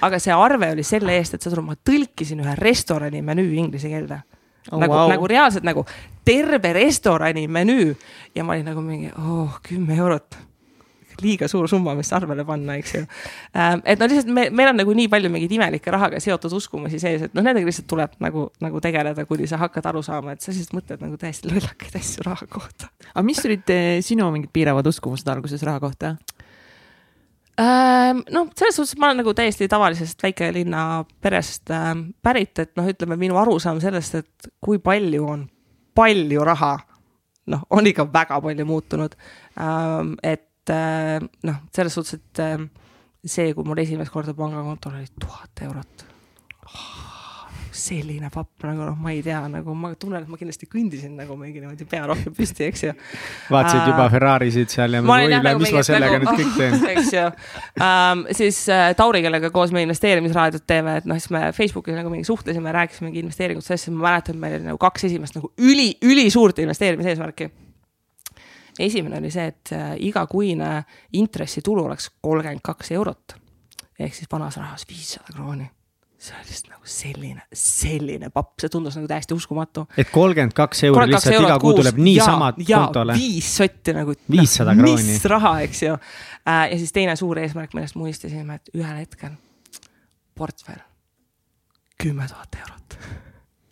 [0.00, 3.92] aga see arve oli selle eest, et saad aru, ma tõlkisin ühe restorani menüü inglise
[3.92, 4.24] keelde
[4.70, 5.08] Oh, nagu wow.
[5.10, 5.82] nagu reaalselt nagu
[6.24, 7.96] terve restorani menüü
[8.34, 10.36] ja ma olin nagu mingi oh, kümme eurot
[11.20, 13.02] liiga suur summa, mis arvele panna, eks ju.
[13.84, 17.26] et no lihtsalt me, meil on nagu nii palju mingeid imelikke rahaga seotud uskumusi sees,
[17.26, 20.54] et noh, nendega lihtsalt tuleb nagu, nagu tegeleda, kuni sa hakkad aru saama, et sa
[20.54, 22.90] lihtsalt mõtled nagu täiesti lollakaid asju raha kohta.
[23.12, 26.16] aga mis olid eh, sinu mingid piiravad uskumused alguses raha kohta?
[27.60, 32.88] Ähm, noh, selles suhtes ma olen nagu täiesti tavalisest väikelinna perest ähm, pärit, et noh,
[32.88, 35.44] ütleme minu arusaam sellest, et kui palju on
[35.94, 36.72] palju raha,
[37.52, 39.18] noh, on ikka väga palju muutunud
[39.60, 40.16] ähm,.
[40.22, 40.48] et
[41.42, 46.06] noh, selles suhtes, et see, kui mul esimest korda pangakontol oli tuhat eurot
[46.66, 47.01] oh,.
[47.82, 51.34] Selline papp nagu noh, ma ei tea, nagu ma tunnen, et ma kindlasti kõndisin nagu
[51.38, 52.92] mingi niimoodi pea rohkem püsti, eks ju
[53.52, 56.40] vaatasid juba Ferrarisid seal ja ma olin jah, nagu mis ma mingi, sellega nagu, nüüd
[56.40, 56.78] kõik teen.
[56.94, 57.24] eks ju
[57.88, 58.24] um,.
[58.38, 62.28] siis äh, Tauri, kellega koos me investeerimisraadiot teeme, et noh, siis me Facebookis nagu mingi
[62.28, 66.62] suhtlesime, rääkisime mingi investeeringutest, siis ma mäletan, meil oli nagu kaks esimest nagu üli, ülisuurt
[66.62, 67.50] investeerimiseesmärki.
[68.80, 70.74] esimene oli see, et äh, igakuine
[71.18, 73.36] intressitulu oleks kolmkümmend kaks eurot
[74.00, 75.68] ehk siis vanas rahas viissada krooni
[76.22, 79.86] see oli lihtsalt nagu selline, selline papp, see tundus nagu täiesti uskumatu.
[79.98, 83.16] et kolmkümmend kaks euri lihtsalt iga kuu tuleb niisama kontole?
[83.18, 84.14] viis sotti nagu.
[84.30, 85.08] viissada no, krooni.
[85.08, 85.96] mis raha, eks ju.
[86.46, 89.34] Äh, ja siis teine suur eesmärk, millest me unistasime, et ühel hetkel
[90.38, 90.82] portfell,
[92.02, 92.98] kümme tuhat eurot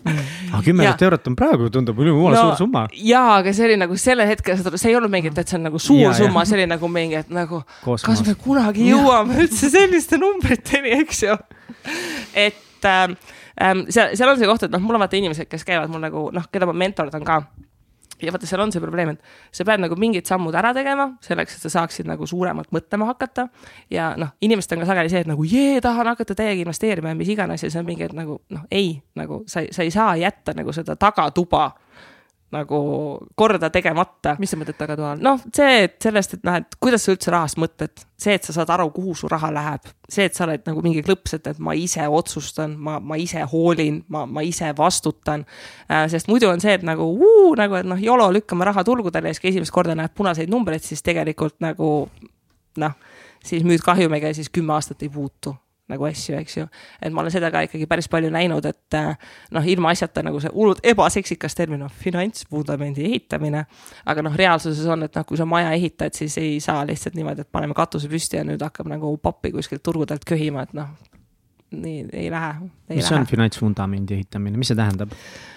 [0.01, 2.85] aga kümme tuhat eurot on praegu, tundub jumala no, suur summa.
[2.97, 5.79] jaa, aga see oli nagu sellel hetkel, see ei olnud mingi, et see on nagu
[5.83, 9.45] suur ja, summa, see oli nagu mingi, et nagu, kas me kunagi jõuame ja.
[9.45, 11.37] üldse selliste numbriteni, eks ju
[12.35, 13.17] et ähm,
[13.63, 16.03] ähm, seal, seal on see koht, et noh, mul on vaata inimesed, kes käivad mul
[16.03, 17.43] nagu noh, keda ma mentordan ka
[18.27, 21.57] ja vaata, seal on see probleem, et sa pead nagu mingid sammud ära tegema selleks,
[21.57, 23.49] et sa saaksid nagu suuremalt mõtlema hakata.
[23.91, 27.19] ja noh, inimestel on ka sageli see, et nagu jee, tahan hakata täiega investeerima ja
[27.19, 30.17] mis iganes ja see on mingi, et nagu noh, ei, nagu sa, sa ei saa
[30.21, 31.71] jätta nagu seda tagatuba
[32.51, 32.79] nagu
[33.39, 34.35] korda tegemata.
[34.39, 35.23] mis sa mõtled tagatoa all?
[35.23, 38.55] noh, see, et sellest, et noh, et kuidas sa üldse rahast mõtled, see, et sa
[38.57, 41.63] saad aru, kuhu su raha läheb, see, et sa oled nagu mingi klõps, et, et
[41.63, 45.47] ma ise otsustan, ma, ma ise hoolin, ma, ma ise vastutan
[45.87, 46.07] äh,.
[46.11, 49.37] sest muidu on see, et nagu uu, nagu, et noh, YOLO lükkame raha turgudele ja
[49.37, 51.95] siis, kui esimest korda näed punaseid numbreid, siis tegelikult nagu
[52.81, 53.01] noh,
[53.45, 55.55] siis müüd kahjumiga ja siis kümme aastat ei puutu
[55.91, 56.67] nagu asju, eks ju.
[57.03, 59.13] et ma olen seda ka ikkagi päris palju näinud, et äh,
[59.57, 63.65] noh, ilmaasjata nagu see hullult ebaseksikas termin on finantsvundamendi ehitamine.
[64.07, 67.47] aga noh, reaalsuses on, et noh, kui sa maja ehitad, siis ei saa lihtsalt niimoodi,
[67.47, 70.95] et paneme katuse püsti ja nüüd hakkab nagu pappi kuskilt turgudelt köhima, et noh
[71.71, 72.55] nii ei lähe.
[72.89, 73.21] mis lähe.
[73.21, 75.13] on finantsvundamendi ehitamine, mis see tähendab?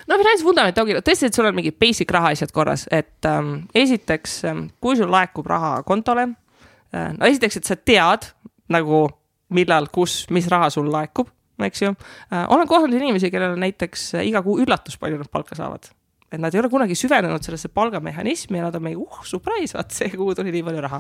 [0.08, 4.68] no finantsvundament ongi tõesti, et sul on mingid basic rahaasjad korras, et ähm, esiteks, ähm,
[4.82, 8.30] kui sul laekub raha kontole äh,, no esiteks, et sa tead
[8.74, 9.08] nagu
[9.54, 11.30] millal, kus, mis raha sul laekub,
[11.64, 11.92] eks ju.
[12.32, 15.92] Äh, olen kohanud inimesi, kellel näiteks äh, iga kuu üllatus, palju nad palka saavad.
[16.34, 19.92] et nad ei ole kunagi süvenenud sellesse palgamehhanismi ja nad on mingi, uh, surprise, vaat
[19.94, 20.98] see kuu tuli nii palju raha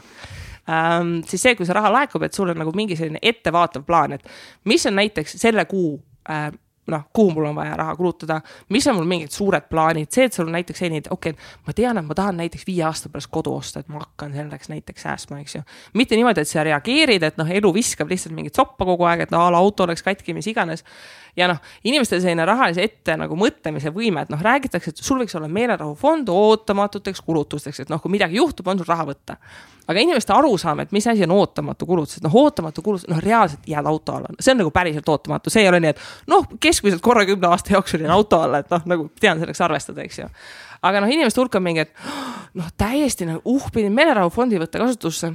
[0.69, 1.15] ähm,.
[1.25, 4.29] siis see, kui see raha laekub, et sul on nagu mingi selline ettevaatav plaan, et
[4.69, 5.95] mis on näiteks selle kuu
[6.29, 6.51] äh,
[6.91, 10.35] noh, kuhu mul on vaja raha kulutada, mis on mul mingid suured plaanid, see, et
[10.35, 13.11] sul on näiteks selline, et okei okay,, ma tean, et ma tahan näiteks viie aasta
[13.13, 15.63] pärast kodu osta, et ma hakkan selleks näiteks säästma, eks ju.
[15.99, 19.31] mitte niimoodi, et sa reageerid, et noh, elu viskab lihtsalt mingit soppa kogu aeg, et
[19.31, 20.83] no a la auto oleks katki, mis iganes
[21.35, 25.33] ja noh, inimestel selline rahalise ette nagu mõtlemise võime, et noh, räägitakse, et sul võiks
[25.37, 29.37] olla meelerahufond ootamatuteks kulutusteks, et noh, kui midagi juhtub, on sul raha võtta.
[29.87, 33.65] aga inimeste arusaam, et mis asi on ootamatu kulutus, et noh, ootamatu kulutus, noh, reaalselt
[33.67, 37.01] jääd auto alla, see on nagu päriselt ootamatu, see ei ole nii, et noh, keskmiselt
[37.03, 40.29] korra kümne aasta jooksul jään auto alla, et noh, nagu tean selleks arvestada, eks ju.
[40.83, 41.91] Aga noh, inimeste hulk on mingi, et
[42.59, 45.33] noh, täiesti nagu uh, pidin meelerahufondi võtta kasutusse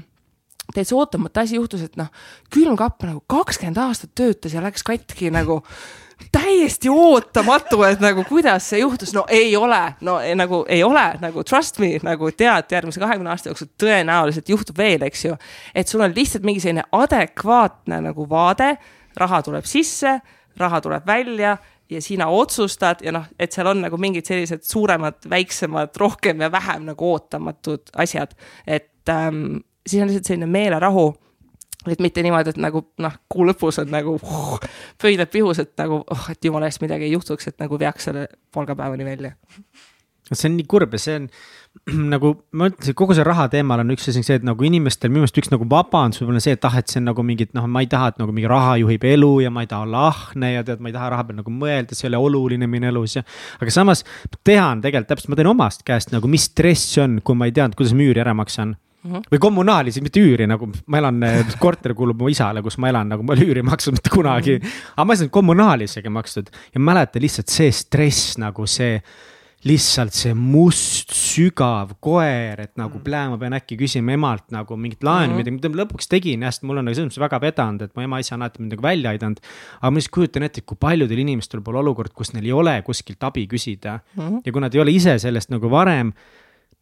[0.74, 2.10] täitsa ootamatu asi juhtus, et noh,
[2.52, 5.62] külmkapp nagu kakskümmend aastat töötas ja läks katki nagu
[6.32, 11.04] täiesti ootamatu, et nagu kuidas see juhtus, no ei ole, no ei, nagu ei ole
[11.22, 15.36] nagu trust me nagu tead, järgmise kahekümne aasta jooksul tõenäoliselt juhtub veel, eks ju.
[15.74, 18.74] et sul on lihtsalt mingi selline adekvaatne nagu vaade,
[19.18, 20.18] raha tuleb sisse,
[20.58, 21.56] raha tuleb välja
[21.88, 26.52] ja sina otsustad ja noh, et seal on nagu mingid sellised suuremad, väiksemad, rohkem ja
[26.52, 28.34] vähem nagu ootamatud asjad,
[28.66, 31.08] et ähm, siis on lihtsalt selline meelerahu.
[31.88, 34.56] et mitte niimoodi, et nagu noh, kuu lõpus on nagu uh,
[35.00, 38.26] pöidlad pihus, et nagu oh, et jumala eest midagi ei juhtuks, et nagu veaks selle
[38.52, 39.32] palgapäevani välja.
[40.32, 41.28] see on nii kurb ja see on
[42.12, 45.22] nagu ma ütlesin, kogu see raha teemal on üks asi see, et nagu inimestel minu
[45.22, 47.84] meelest üks nagu vabandus võib-olla see, et ah, et see on nagu mingid noh, ma
[47.84, 50.66] ei taha, et nagu mingi raha juhib elu ja ma ei taha olla ahne ja
[50.66, 53.24] tead, ma ei taha raha peal nagu mõelda, see ei ole oluline minu elus ja.
[53.62, 54.04] aga samas
[54.44, 57.56] tean tegelikult täpselt, ma teen omast käest nagu, mis stress see on, kui ma ei
[57.56, 59.30] teadnud, kuidas ma üüri ära maksan Mm -hmm.
[59.30, 62.88] või kommunaali, siis mitte üüri, nagu ma elan, eh, korter kuulub mu isale, kus ma
[62.90, 64.64] elan, nagu ma ei ole üüri maksnud mitte kunagi mm.
[64.64, 64.92] -hmm.
[64.96, 68.96] aga ma ei saanud kommunaali isegi makstud ja mäletan lihtsalt see stress nagu see,
[69.70, 73.04] lihtsalt see must sügav koer, et nagu mm.
[73.04, 75.52] plee, ma pean äkki küsima emalt nagu mingit laenu mm, -hmm.
[75.52, 78.02] mida ma lõpuks tegin ja sest mul on nagu selles mõttes väga vedanud, et mu
[78.02, 79.38] ema isa on alati mind nagu välja aidanud.
[79.78, 82.82] aga ma lihtsalt kujutan ette, et kui paljudel inimestel pole olukord, kus neil ei ole
[82.82, 84.42] kuskilt abi küsida mm -hmm.
[84.44, 86.12] ja kui nad ei ole ise sellest nagu varem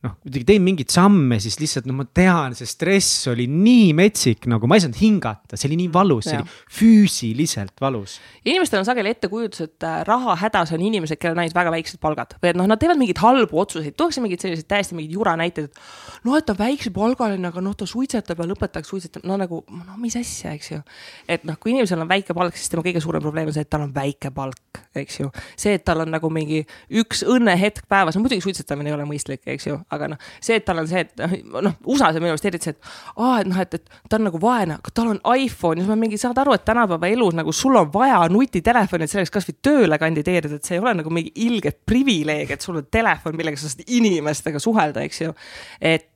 [0.06, 4.46] noh, kuidagi teen mingeid samme, siis lihtsalt no ma tean, see stress oli nii metsik,
[4.50, 8.18] nagu ma ei saanud hingata, see oli nii valus, see oli füüsiliselt valus.
[8.44, 12.36] inimestel on sageli ettekujutus, et äh, rahahädas on inimesed, kellel on ainult väga väiksed palgad
[12.40, 15.70] või et noh, nad teevad mingeid halbu otsuseid, tuuakse mingeid selliseid täiesti mingeid jura näiteid,
[15.70, 19.62] et noh, et ta on väiksepalgaline, aga noh, ta suitsetab ja lõpetaks suitsetamine, no nagu
[19.70, 20.80] no mis asja, eks ju.
[21.28, 23.72] et noh, kui inimesel on väike palk, siis tema kõige suurem probleem on see, et
[23.72, 25.30] tal on väike palk, eks ju.
[25.58, 26.62] see, et tal on nagu mingi
[27.02, 30.66] üks õnnehetk päevas, no muidugi suitsetamine ei ole mõistlik, eks ju aga noh, see, et
[30.66, 33.50] tal on see, et noh, noh, USA-s on minu arust eriti see, et aa, et
[33.50, 36.20] noh, et, et ta on nagu vaene, aga tal on iPhone ja siis ma mingi
[36.20, 40.58] saad aru, et tänapäeva elus nagu sul on vaja nutitelefoni, et selleks kasvõi tööle kandideerida,
[40.58, 43.86] et see ei ole nagu mingi ilge privileeg, et sul on telefon, millega sa saad
[43.86, 45.34] inimestega suhelda, eks ju.
[45.80, 46.12] et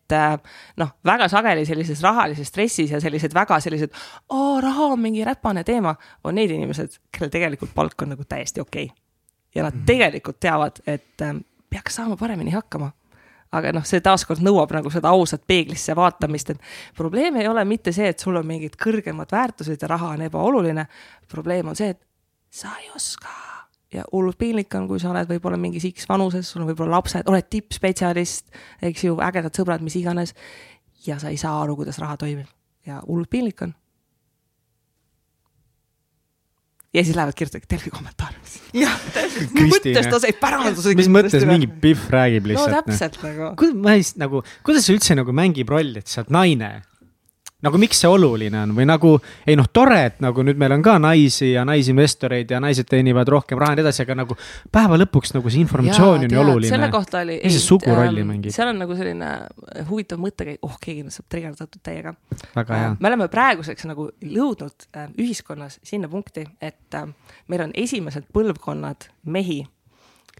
[0.80, 3.94] noh, väga sageli sellises rahalises stressis ja sellised väga sellised,
[4.64, 8.88] raha on mingi räpane teema, on need inimesed, kellel tegelikult palk on nagu täiesti okei
[8.90, 8.96] okay.
[9.54, 9.86] ja nad mm -hmm.
[9.86, 11.22] tegelikult teavad, et
[11.70, 12.90] peaks saama paremini hakkama
[13.52, 17.92] aga noh, see taaskord nõuab nagu seda ausat peeglisse vaatamist, et probleem ei ole mitte
[17.92, 20.86] see, et sul on mingid kõrgemad väärtused ja raha on ebaoluline.
[21.28, 22.00] probleem on see, et
[22.50, 23.32] sa ei oska
[23.92, 27.26] ja hullult piinlik on, kui sa oled võib-olla mingis X vanuses, sul on võib-olla lapsed,
[27.26, 28.46] oled tippspetsialist,
[28.86, 30.34] eks ju, ägedad sõbrad, mis iganes.
[31.06, 32.46] ja sa ei saa aru, kuidas raha toimib
[32.86, 33.74] ja hullult piinlik on
[36.94, 38.54] ja siis lähevad kirjutavad Delfi kommentaariumis.
[38.74, 40.94] jah, täpselt, mõttes ta sai päranduse.
[40.98, 42.74] mis mõttes mingi Pihv räägib lihtsalt?
[42.74, 43.72] no täpselt nagu.
[43.78, 46.72] ma ei, nagu, kuidas see üldse nagu mängib rolli, et sa oled naine
[47.64, 49.12] nagu miks see oluline on või nagu
[49.48, 53.28] ei noh, tore, et nagu nüüd meil on ka naisi ja naisinvestoreid ja naised teenivad
[53.28, 54.36] rohkem raha ja nii edasi, aga nagu
[54.72, 56.70] päeva lõpuks nagu see informatsioon on ju oluline.
[56.72, 57.40] selle kohta oli.
[57.44, 58.54] mis see sugu rolli ähm, mängib?
[58.54, 59.32] seal on nagu selline
[59.90, 62.14] huvitav mõttekäik, oh keegi saab trigerdatud täiega.
[62.56, 62.94] hea.
[62.98, 67.08] me oleme praeguseks nagu jõudnud äh, ühiskonnas sinna punkti, et äh,
[67.48, 69.62] meil on esimesed põlvkonnad mehi,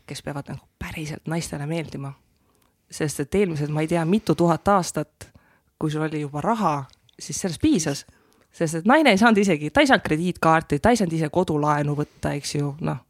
[0.09, 2.14] kes peavad nagu päriselt naistele meeldima.
[2.91, 5.29] sest et eelmised, ma ei tea, mitu tuhat aastat,
[5.79, 6.81] kui sul oli juba raha
[7.21, 8.07] siis sellest piisas.
[8.53, 11.95] sest et naine ei saanud isegi, ta ei saanud krediitkaarti, ta ei saanud ise kodulaenu
[11.95, 13.05] võtta, eks ju, noh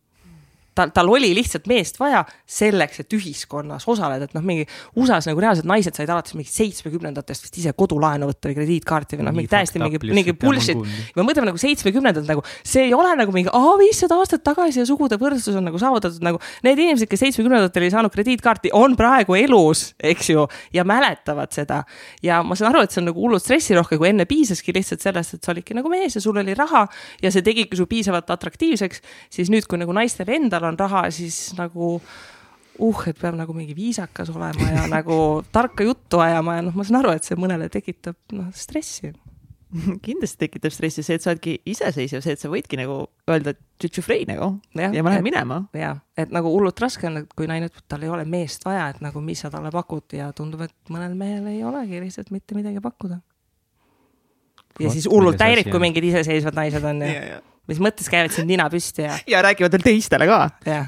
[0.81, 4.67] tal, tal oli lihtsalt meest vaja selleks, et ühiskonnas osaleda, et noh, mingi
[4.99, 9.29] USA-s nagu reaalselt naised said alates mingi seitsmekümnendatest vist ise kodulaenu võtta või krediitkaarti või
[9.29, 10.81] noh, mingi täiesti mingi, mingi bullshit.
[11.17, 14.87] me mõtleme nagu seitsmekümnendad nagu, see ei ole nagu mingi, aa, viissada aastat tagasi ja
[14.89, 16.41] sugude võrdsus on nagu saavutatud nagu.
[16.67, 21.83] Need inimesed, kes seitsmekümnendatel ei saanud krediitkaarti, on praegu elus, eks ju, ja mäletavad seda.
[22.23, 25.37] ja ma saan aru, et see on nagu hullult stressirohke, kui enne piisaski lihtsalt sellest,
[25.37, 26.87] et sa olidki nagu mees ja sul oli raha
[27.23, 29.03] ja see tegigi su piisavalt atraktiivseks,
[29.33, 31.97] siis nüüd, kui nagu naistel endal on raha, siis nagu
[32.81, 36.87] uh, et peab nagu mingi viisakas olema ja nagu tarka juttu ajama ja noh, ma
[36.87, 39.13] saan aru, et see mõnele tekitab noh, stressi
[40.07, 44.27] kindlasti tekitab stressi see, et sa oledki iseseisev, see, et sa võidki nagu öelda tšutšufrei
[44.31, 45.61] nagu ja, ja ma lähen minema.
[45.77, 48.89] ja, et nagu hullult raske on, et kui naine ütleb, tal ei ole meest vaja,
[48.95, 52.59] et nagu mis sa talle pakud ja tundub, et mõnel mehel ei olegi lihtsalt mitte
[52.59, 53.21] midagi pakkuda.
[54.81, 57.39] ja Vot, siis hullult häirib, kui mingid iseseisvad naised on ju
[57.71, 59.17] mis mõttes käivad siin nina püsti ja.
[59.31, 60.39] ja räägivad veel teistele ka.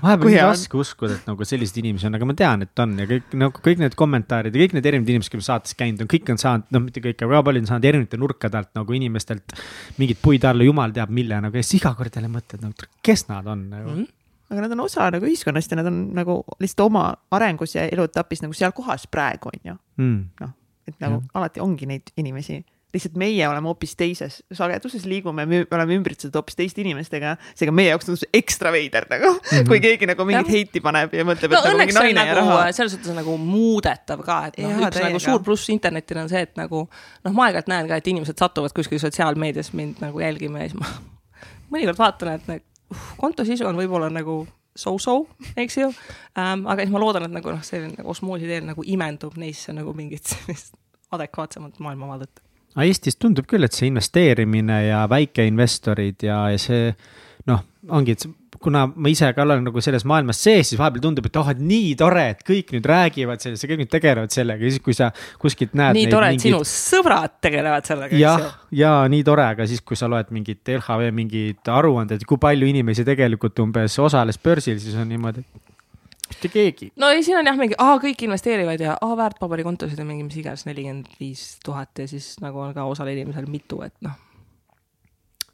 [0.03, 3.09] vahepeal on raske uskuda, et nagu selliseid inimesi on, aga ma tean, et on ja
[3.11, 6.33] kõik nagu kõik need kommentaarid ja kõik need erinevad inimesed, kes saates käinud on, kõik
[6.35, 9.55] on saanud, noh, mitte kõik, aga väga paljud on saanud erinevate nurkade alt nagu inimestelt
[10.01, 13.29] mingit puid alla, jumal teab mille nagu ja siis iga kord jälle mõtled nagu, kes
[13.31, 14.03] nad on nagu mm.
[14.03, 14.19] -hmm
[14.53, 18.43] aga nad on osa nagu ühiskonnast ja nad on nagu lihtsalt oma arengus ja eluetapis
[18.45, 20.19] nagu seal kohas praegu on ju mm..
[20.41, 20.53] noh,
[20.89, 21.31] et nagu ja.
[21.41, 22.59] alati ongi neid inimesi
[22.93, 27.93] lihtsalt meie oleme hoopis teises sageduses, liigume, me oleme ümbritsetud hoopis teiste inimestega, seega meie
[27.93, 29.69] jaoks tundub see ekstra veider nagu mm, -hmm.
[29.69, 30.57] kui keegi nagu mingit ja.
[30.59, 32.73] heiti paneb ja mõtleb, et no, nagu mingi naine nagu, ja raha.
[32.77, 36.53] selles suhtes nagu muudetav ka, et noh, üks nagu suur pluss internetil on see, et
[36.61, 40.69] nagu noh, ma aeg-ajalt näen ka, et inimesed satuvad kuskil sotsiaalmeedias mind nagu jälgima ja
[40.69, 40.93] siis ma
[41.73, 44.43] mõnikord vaatan, et nagu, uh, konto sisu on võib-olla nagu
[44.77, 45.27] so-so,
[45.57, 46.69] eks ju ähm,.
[46.69, 49.97] aga siis ma loodan, et nagu noh, selline nagu osmoosi teel nagu imendub neisse nagu
[49.97, 50.77] mingit sellist
[51.13, 56.93] adekvaatsemat maailmavaadet aga Eestis tundub küll, et see investeerimine ja väikeinvestorid ja, ja see
[57.51, 58.27] noh, ongi, et
[58.63, 61.61] kuna ma ise ka olen nagu selles maailmas sees, siis vahepeal tundub, et oh, et
[61.63, 64.97] nii tore, et kõik nüüd räägivad sellest ja kõik nüüd tegelevad sellega ja siis, kui
[64.97, 65.11] sa
[65.43, 65.97] kuskilt näed.
[65.99, 66.47] nii tore, et mingid...
[66.47, 68.21] sinu sõbrad tegelevad sellega.
[68.21, 68.47] jah,
[68.77, 73.07] ja nii tore, aga siis, kui sa loed mingit LHV mingeid aruandeid, kui palju inimesi
[73.09, 75.45] tegelikult umbes osales börsil, siis on niimoodi,
[76.33, 76.91] mitte keegi.
[77.01, 80.43] no ei, siin on jah mingi, aa, kõik investeerivad ja aa, väärtpaberikontosid on mingi mis
[80.43, 84.19] iganes nelikümmend viis tuhat ja siis nagu on ka osal inimesel mitu, et noh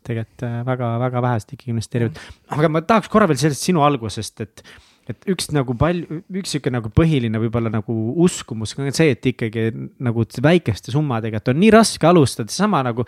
[0.08, 2.20] tegelikult väga-väga äh, vähesed ikkagi investeerivad.
[2.56, 4.62] aga ma tahaks korra veel sellest sinu algusest, et
[5.08, 7.94] et üks nagu palju, üks sihuke nagu põhiline võib-olla nagu
[8.24, 9.68] uskumus on see, et ikkagi
[10.04, 13.06] nagu väikeste summadega, et on nii raske alustada, seesama nagu.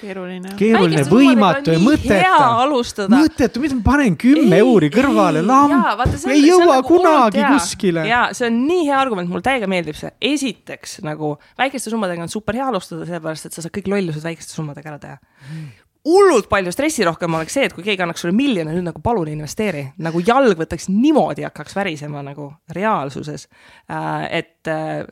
[0.00, 0.54] keeruline.
[0.60, 3.08] keeruline, võimatu ja mõttetu.
[3.12, 8.06] mõttetu, mis ma panen kümme euri kõrvale, lamp, ei jõua nagu kunagi ja, kuskile.
[8.08, 10.12] ja see on nii hea argument, mulle täiega meeldib see.
[10.32, 14.56] esiteks nagu väikeste summadega on super hea alustada, sellepärast et sa saad kõik lollused väikeste
[14.56, 18.72] summadega ära teha mm hullult palju stressirohkem oleks see, et kui keegi annaks sulle miljoni,
[18.72, 23.48] nüüd nagu palun investeeri, nagu jalg võtaks niimoodi, hakkaks värisema nagu reaalsuses.
[23.92, 25.02] Äh, et äh,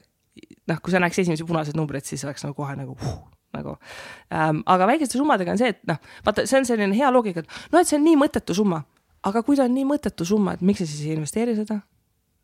[0.69, 3.21] noh, kui sa näeks esimesi punaseid numbreid, siis oleks nagu kohe nagu huh,
[3.57, 3.77] nagu
[4.35, 4.63] ähm,.
[4.67, 7.81] aga väikeste summadega on see, et noh, vaata, see on selline hea loogika, et noh,
[7.81, 8.83] et see on nii mõttetu summa,
[9.29, 11.81] aga kui ta on nii mõttetu summa, et miks sa siis ei investeeri seda?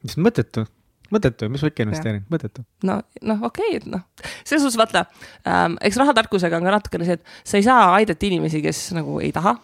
[0.04, 0.66] mis mõttetu?
[1.12, 2.64] mõttetu, mis väike investeering, mõttetu.
[2.88, 4.06] no, noh, okei okay,, et noh,
[4.42, 5.06] selles suhtes vaata
[5.48, 9.20] ähm,, eks rahatarkusega on ka natukene see, et sa ei saa aidata inimesi, kes nagu
[9.24, 9.56] ei taha,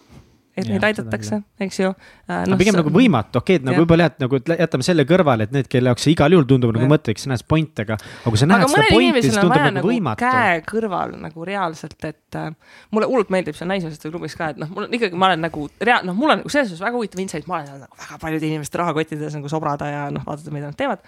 [0.51, 2.43] et Jah, neid aidatakse, eks ju äh,.
[2.49, 5.47] no pigem nagu võimatu, okei okay,, et nagu võib-olla jah, et nagu jätame selle kõrvale,
[5.47, 6.91] et need, kelle jaoks see igal juhul tundub nagu Jah.
[6.91, 9.91] mõtteks, sa näed point, aga, aga kui sa näed seda pointi, siis tundub nagu nagu
[9.91, 10.25] võimatu.
[10.25, 12.49] käe kõrval nagu reaalselt, et äh,
[12.91, 15.67] mulle hullult meeldib seal naismeeste klubis ka, et noh, mul on ikkagi, ma olen nagu
[15.79, 18.49] rea-, noh, mul on nagu selles suhtes väga huvitav insight, ma olen nagu väga paljude
[18.49, 20.99] inimeste rahakottides nagu sobrada ja noh, vaadata, mida nad teevad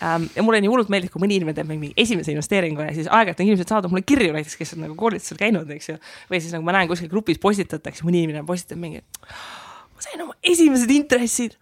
[0.00, 0.30] ähm,.
[0.36, 3.44] ja mulle nii hullult meeldib, kui mõni inimene teeb mingi esimese investeeringu ja siis aeg-ajalt
[3.44, 5.96] on inimesed saadavad mulle kirju näiteks, kes on nagu koolitusel käinud, eks ju.
[6.30, 10.38] või siis nagu ma näen kuskil grupis postitatakse, mõni inimene postitab mingi, ma sain oma
[10.46, 11.58] esimesed intressid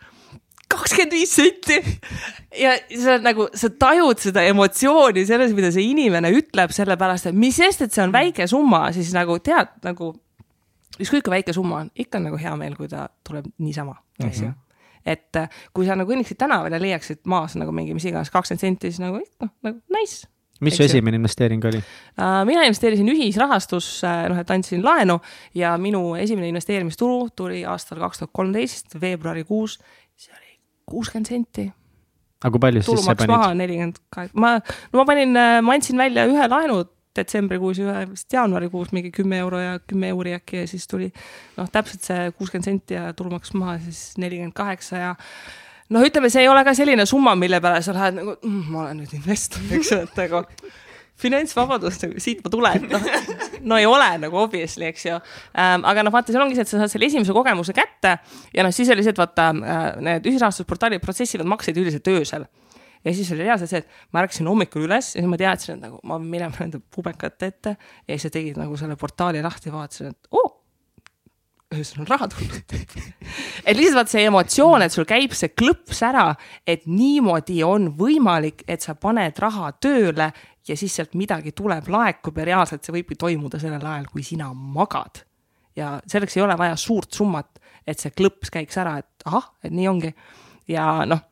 [0.75, 1.77] kakskümmend viis senti
[2.59, 7.57] ja sa nagu, sa tajud seda emotsiooni selles, mida see inimene ütleb, sellepärast et mis
[7.59, 10.12] sest, et see on väike summa, siis nagu tead nagu
[11.01, 14.45] ükskõik kui väike summa on, ikka on nagu hea meel, kui ta tuleb niisama, eks
[14.45, 14.53] ju.
[15.05, 18.66] et äh, kui sa nagu kõnniksid tänaval ja leiaksid maas nagu mingi mis iganes kakskümmend
[18.66, 20.29] senti, siis nagu noh, nagu nice.
[20.61, 21.80] Mis su esimene investeering oli?
[22.18, 25.18] Uh, mina investeerisin ühisrahastusse, noh, et andsin laenu
[25.55, 29.78] ja minu esimene investeerimistulu tuli aastal kaks tuhat kolmteist veebruarikuus.
[30.14, 31.64] see oli kuuskümmend senti
[32.44, 33.61] aga kui palju tulumaks maha panid?
[33.62, 34.59] nelikümmend kaheksa, ma,
[34.92, 35.32] no ma panin,
[35.64, 36.84] ma andsin välja ühe laenu
[37.14, 41.11] detsembrikuus ja ühe vist jaanuarikuus mingi kümme euro ja kümme euri äkki ja siis tuli
[41.57, 45.12] noh, täpselt see kuuskümmend senti ja tulumaks maha siis nelikümmend kaheksa ja
[45.93, 48.87] noh, ütleme, see ei ole ka selline summa, mille peale sa lähed nagu mm,, ma
[48.87, 50.45] olen nüüd investor, eks ju, et nagu
[51.20, 53.07] finantsvabadus, nagu siit ma tulen, noh,
[53.70, 55.85] no ei ole nagu obviously, eks ju ähm,.
[55.87, 58.16] aga noh, vaata, seal ongi see, et sa saad selle esimese kogemuse kätte
[58.55, 62.49] ja noh, siis oli see, et vaata äh, need ühisrahastusportaalid protsessivad makseid üldiselt öösel
[63.05, 65.87] ja siis oli reaalselt see, et ma ärkasin hommikul üles ja siis ma teadsin, et
[65.87, 69.72] nagu ma pean minema nende pubekate ette ja siis sa tegid nagu selle portaali lahti
[69.74, 70.55] vaatasin, et oo oh,,
[71.79, 72.75] öösel on raha tulnud.
[73.68, 76.29] et lihtsalt vaata see emotsioon, et sul käib see klõps ära,
[76.66, 80.31] et niimoodi on võimalik, et sa paned raha tööle
[80.68, 84.53] ja siis sealt midagi tuleb, laekub ja reaalselt see võibki toimuda sellel ajal, kui sina
[84.55, 85.25] magad.
[85.77, 89.72] ja selleks ei ole vaja suurt summat, et see klõps käiks ära, et ahah, et
[89.75, 90.14] nii ongi.
[90.68, 91.31] ja noh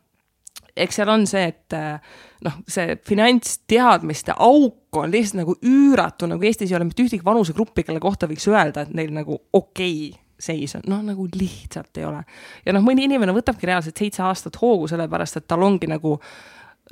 [0.77, 2.17] eks seal on see, et äh,
[2.47, 7.85] noh, see finantsteadmiste auk on lihtsalt nagu üüratu, nagu Eestis ei ole mitte ühtegi vanusegruppi,
[7.87, 12.09] kelle kohta võiks öelda, et neil nagu okei okay seis on, noh nagu lihtsalt ei
[12.09, 12.25] ole.
[12.67, 16.17] ja noh, mõni inimene võtabki reaalselt seitse aastat hoogu, sellepärast et tal ongi nagu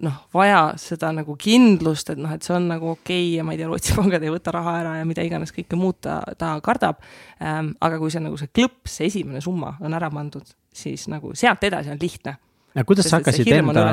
[0.06, 3.54] noh, vaja seda nagu kindlust, et noh, et see on nagu okei okay ja ma
[3.54, 6.54] ei tea, Rootsi pangad ei võta raha ära ja mida iganes kõike muud ta, ta
[6.64, 7.02] kardab
[7.42, 7.74] ähm,.
[7.80, 11.66] aga kui see nagu see klõps, see esimene summa on ära pandud, siis nagu sealt
[11.68, 12.38] edasi on lihtne
[12.74, 13.84] ja kuidas sa hakkasid enda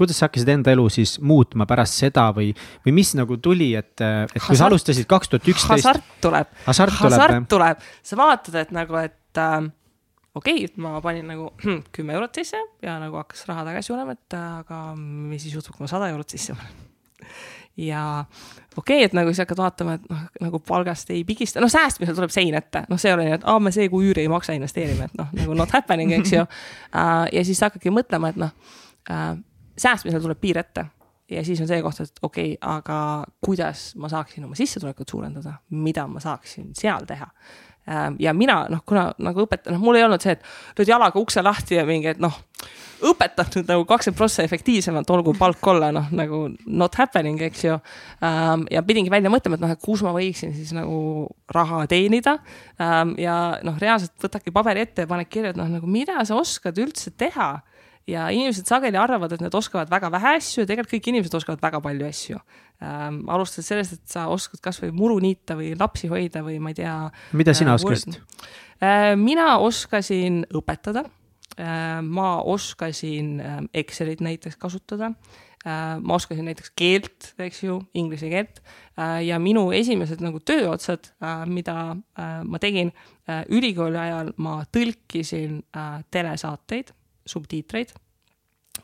[0.00, 2.50] kuidas sa hakkasid enda elu siis muutma pärast seda või,
[2.86, 6.56] või mis nagu tuli, et, et kui sa Hasart- alustasid kaks tuhat üksteist, hasart tuleb,
[6.66, 9.70] hasart tuleb hasart, tuleb, sa vaatad, et nagu, et äh,
[10.34, 11.50] okei okay,, ma panin nagu
[11.96, 15.76] kümme eurot sisse ja nagu hakkas raha tagasi tulema, et äh, aga mis siis juhtub,
[15.76, 16.86] kui ma sada eurot sisse panen.
[17.90, 18.04] ja
[18.76, 22.16] okei okay,, et nagu siis hakkad vaatama, et noh, nagu palgast ei pigista, noh, säästmisel
[22.16, 24.32] tuleb sein ette, noh, see ei ole nii, et aa, me see kuu üüri ei
[24.32, 26.50] maksa, investeerime, et noh, nagu not happening, eks ju uh.
[27.36, 29.38] ja siis hakkadki mõtlema, et noh uh,,
[29.80, 30.86] säästmisel tuleb piir ette
[31.30, 35.58] ja siis on see koht, et okei okay,, aga kuidas ma saaksin oma sissetulekut suurendada,
[35.70, 37.28] mida ma saaksin seal teha.
[38.18, 41.42] ja mina noh, kuna nagu õpetaja, noh, mul ei olnud see, et lööd jalaga ukse
[41.42, 42.34] lahti ja mingi, et noh,
[43.08, 47.78] õpetan nüüd nagu kakskümmend prossa efektiivsemalt, olgu palk olla noh, nagu not happening, eks ju.
[48.70, 51.00] ja pidingi välja mõtlema, et noh, et kus ma võiksin siis nagu
[51.54, 52.36] raha teenida.
[53.18, 56.78] ja noh, reaalselt võtadki paberi ette ja paned kirja, et noh, nagu mida sa oskad
[56.78, 57.54] üldse teha
[58.10, 61.62] ja inimesed sageli arvavad, et nad oskavad väga vähe asju ja tegelikult kõik inimesed oskavad
[61.62, 62.40] väga palju asju
[62.82, 63.22] ähm,.
[63.28, 66.96] alustades sellest, et sa oskad kasvõi muru niita või lapsi hoida või ma ei tea.
[67.32, 68.20] mida sina oskasid?
[68.80, 71.04] Äh, mina oskasin õpetada
[71.58, 78.30] äh,, ma oskasin äh, Excelit näiteks kasutada äh,, ma oskasin näiteks keelt, eks ju, inglise
[78.32, 78.62] keelt
[78.98, 81.76] äh, ja minu esimesed nagu tööotsad äh,, mida
[82.18, 82.94] äh, ma tegin
[83.28, 86.94] äh, ülikooli ajal, ma tõlkisin äh, telesaateid,
[87.30, 87.94] subtiitreid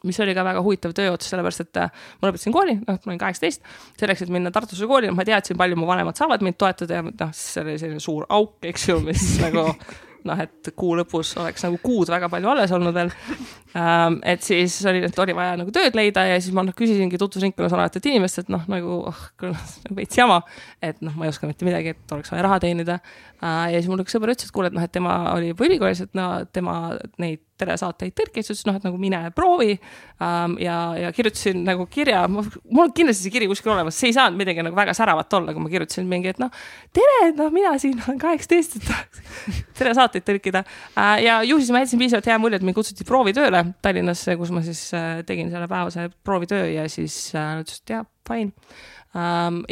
[0.04, 3.20] mis oli ka väga huvitav tööots, sellepärast et äh, ma lõpetasin kooli, noh, ma olin
[3.22, 3.62] kaheksateist,
[4.00, 7.30] selleks, et minna Tartusse kooli, ma teadsin, palju mu vanemad saavad mind toetada ja noh,
[7.36, 9.70] siis oli selline suur auk, eks ju, mis nagu
[10.26, 13.12] noh, et kuu lõpus oleks nagu kuud väga palju alles olnud veel
[13.78, 14.18] ähm,.
[14.26, 17.76] et siis oli, et oli vaja nagu tööd leida ja siis ma noh, küsisingi tutvusringkonnas
[17.76, 19.22] olevatelt inimestelt noh, nagu oh,
[19.98, 20.40] veits jama,
[20.82, 23.72] et noh, ma ei oska mitte midagi, et oleks vaja raha teenida äh,.
[23.72, 26.02] ja siis mul üks sõber ütles, et kuule, et noh, et tema oli juba ülikoolis,
[26.08, 26.80] et no tema
[27.22, 29.78] neid telesaateid tõlkis, ütles noh, et nagu mine proovi.
[30.22, 30.56] Ähm,.
[30.62, 34.38] ja, ja kirjutasin nagu kirja, mul on kindlasti see kiri kuskil olemas, see ei saanud
[34.40, 36.52] midagi nagu väga säravat olla, kui ma kirjutasin mingi, et noh,
[36.96, 40.62] tere, et noh, mina siin olen kaheksateist, et tahaks telesaateid saateid tõlkida
[40.96, 44.52] äh, ja ju siis ma jätsin piisavalt hea mulje, et mind kutsuti proovitööle Tallinnasse, kus
[44.54, 48.52] ma siis äh, tegin selle päevase proovitöö ja siis äh, ütles, et jaa, fine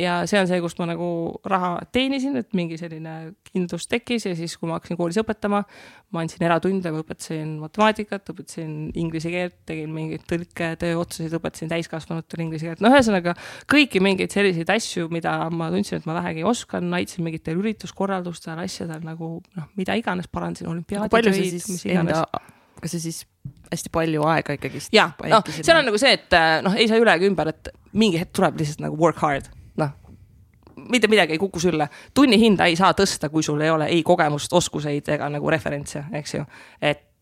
[0.00, 1.06] ja see on see, kust ma nagu
[1.48, 5.60] raha teenisin, et mingi selline kindlus tekkis ja siis, kui ma hakkasin koolis õpetama,
[6.14, 12.46] ma andsin eratunde, ma õpetasin matemaatikat, õpetasin inglise keelt, tegin mingeid tõlketöö otsuseid, õpetasin täiskasvanutele
[12.46, 13.36] inglise keelt, no ühesõnaga
[13.70, 19.04] kõiki mingeid selliseid asju, mida ma tundsin, et ma vähegi oskan, aitasin mingitel ürituskorraldustel, asjadel
[19.04, 22.24] nagu noh, mida iganes, parandasin olümpiaaditöid, mis iganes.
[22.80, 23.24] kas see siis
[23.72, 24.92] hästi palju aega ikkagist?
[24.94, 28.20] ja, noh, seal on nagu see, et noh, ei saa üle ega ümber, et mingi
[28.20, 29.48] hetk tuleb lihtsalt nagu work hard,
[29.80, 29.94] noh.
[30.90, 34.02] mitte midagi ei kuku sülle, tunni hinda ei saa tõsta, kui sul ei ole ei
[34.06, 36.46] kogemust, oskuseid ega nagu referentse, eks ju.
[36.80, 37.13] et äh,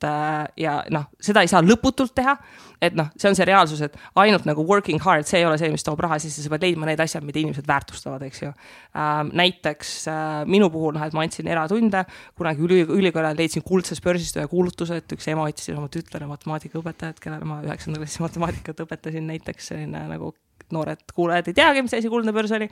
[0.58, 2.36] ja noh, seda ei saa lõputult teha.
[2.82, 5.68] et noh, see on see reaalsus, et ainult nagu working hard, see ei ole see,
[5.70, 9.30] mis toob raha sisse, sa pead leidma need asjad, mida inimesed väärtustavad, eks ju ähm,.
[9.38, 12.02] näiteks äh, minu puhul noh, et ma andsin eratunde,
[12.38, 16.26] kunagi üli, ülikooli ajal leidsin kuldsest börsist ühe kuulutuse, et üks ema otsis oma tütrele
[16.32, 20.34] matemaatikaõpetajat, kellele ma üheksandal klassis matemaatikat õpetasin, näiteks selline nagu
[20.74, 22.68] noored kuulajad ei teagi, mis asi kuldne börs oli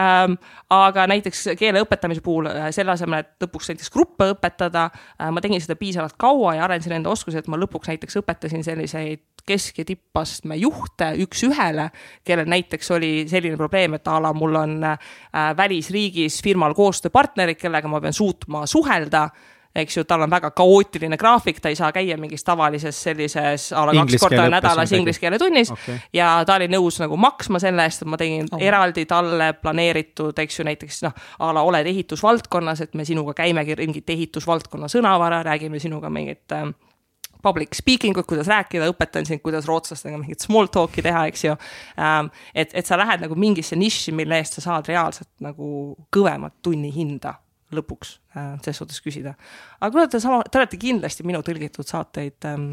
[0.00, 0.38] ähm,.
[0.70, 5.42] aga näiteks keele õpetamise puhul äh, selle asemel, et lõpuks näiteks gruppe õpetada äh,, ma
[5.44, 9.78] tegin seda piisavalt kaua ja arendasin enda oskusi, et ma lõpuks näiteks õpetasin selliseid kesk-
[9.78, 11.90] ja tippastme juhte üks-ühele,
[12.24, 14.98] kellel näiteks oli selline probleem, et a la mul on äh,
[15.56, 19.28] välisriigis firmal koostööpartnerid, kellega ma pean suutma suhelda
[19.74, 23.84] eks ju, tal on väga kaootiline graafik, ta ei saa käia mingis tavalises sellises a
[23.88, 25.98] la kaks korda nädalas inglise keele tunnis okay.
[26.14, 28.62] ja ta oli nõus nagu maksma selle eest, et ma tegin oh.
[28.62, 33.78] eraldi talle planeeritud, eks ju, näiteks noh, a la oled ehitusvaldkonnas, et me sinuga käimegi
[33.82, 36.68] mingit ehitusvaldkonna sõnavara, räägime sinuga mingit äh,
[37.44, 41.56] public speaking ut, kuidas rääkida, õpetan sind, kuidas rootslastega mingit small talk'i teha, eks ju
[41.98, 42.30] ähm,.
[42.54, 47.34] et, et sa lähed nagu mingisse nišši, mille eest sa saad reaalselt nagu kõvemat tunnihinda
[47.74, 49.36] lõpuks äh, ses suhtes küsida.
[49.80, 52.72] aga kuna te sama, te olete kindlasti minu tõlgitud saateid ähm,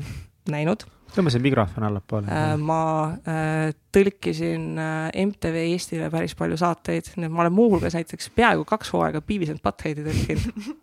[0.52, 0.86] näinud.
[1.16, 2.56] tõmba see mikrofon allapoole äh,.
[2.60, 2.82] ma
[3.28, 8.66] äh, tõlkisin äh, MTV Eestile päris palju saateid, nii et ma olen muuhulgas näiteks peaaegu
[8.68, 10.74] kaks hooaega Beavis and Buttheadi tõlkinud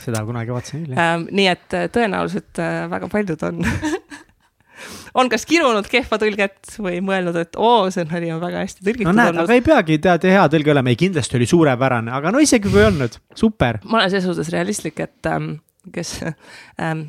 [0.00, 1.28] seda kunagi vaatasin küll, jah ähm,.
[1.34, 3.62] nii et äh, tõenäoliselt äh, väga paljud on
[5.14, 9.10] on kas kirunud kehva tõlget või mõelnud, et oo, see nali on väga hästi tõlgitud
[9.10, 9.44] no, näed, olnud.
[9.46, 12.82] aga ei peagi tead hea tõlge olema, ei kindlasti oli suurepärane, aga no isegi kui
[12.82, 13.80] ei olnud, super.
[13.84, 15.56] ma olen selles suhtes realistlik, et ähm,
[15.94, 17.06] kes ähm,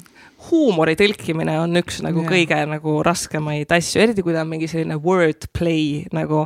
[0.50, 2.32] huumori tõlkimine on üks nagu yeah.
[2.32, 6.46] kõige nagu raskemaid asju, eriti kui ta on mingi selline wordplay nagu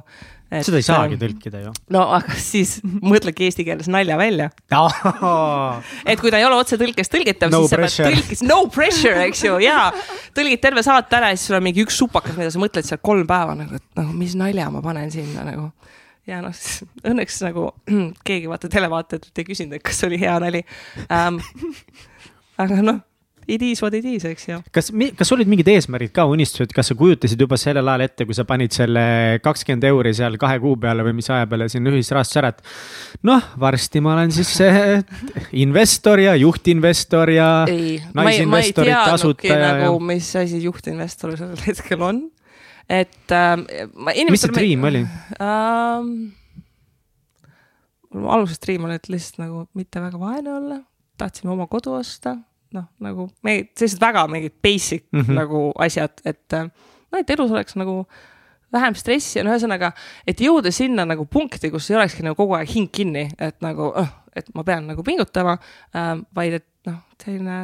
[0.50, 1.72] Et, seda ei saagi tõlkida ju.
[1.93, 4.47] no aga siis mõtlegi eesti keeles nalja välja
[6.10, 8.08] et kui ta ei ole otsetõlkes tõlgitav no, siis pressure.
[8.08, 9.91] sa pead tõlkis, no pressure, eks ju, ja
[10.38, 13.02] tõlgid terve saate ära ja siis sul on mingi üks supakas, mida sa mõtled seal
[13.06, 15.68] kolm päeva nagu, et nagu mis nalja ma panen sinna nagu.
[16.30, 17.68] ja noh, siis õnneks nagu
[18.28, 20.64] keegi vaata televaatajatelt ei küsinud, et kas oli hea nali
[21.14, 21.38] ähm,.
[22.58, 23.04] aga noh
[23.50, 24.60] it is what it is, eks ju.
[24.76, 28.38] kas, kas olid mingid eesmärgid ka, unistused, kas sa kujutasid juba sellel ajal ette, kui
[28.38, 29.04] sa panid selle
[29.43, 33.52] kakskümmend euri seal kahe kuu peale või mis aja peale sinna ühisrahastusse ära, et noh,
[33.62, 34.54] varsti ma olen siis
[35.66, 39.62] investor ja juhtinvestor ja naisinvestorid, asutaja.
[39.84, 42.26] nagu, mis asi juhtinvestor sellel hetkel on,
[42.89, 43.56] et äh,
[43.95, 44.14] ma.
[44.30, 45.06] mis see dream oli
[45.41, 46.30] ähm,?
[48.14, 50.80] mul alguses dream oli, et lihtsalt nagu mitte väga vaene olla,
[51.20, 52.38] tahtsime oma kodu osta
[52.76, 55.39] noh, nagu me, sellised väga mingid basic mm -hmm.
[55.41, 58.03] nagu asjad, et noh, et elus oleks nagu
[58.74, 59.91] vähem stressi, no ühesõnaga,
[60.28, 63.93] et jõuda sinna nagu punkti, kus ei olekski nagu kogu aeg hing kinni, et nagu,
[64.36, 65.57] et ma pean nagu pingutama
[65.95, 67.59] äh,, vaid et noh, selline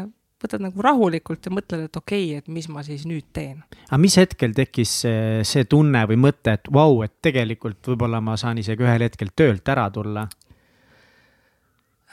[0.46, 3.62] võtad nagu rahulikult ja mõtled, et okei okay,, et mis ma siis nüüd teen.
[3.88, 8.22] aga mis hetkel tekkis see, see tunne või mõte, et vau wow,, et tegelikult võib-olla
[8.22, 10.28] ma saan isegi ühel hetkel töölt ära tulla?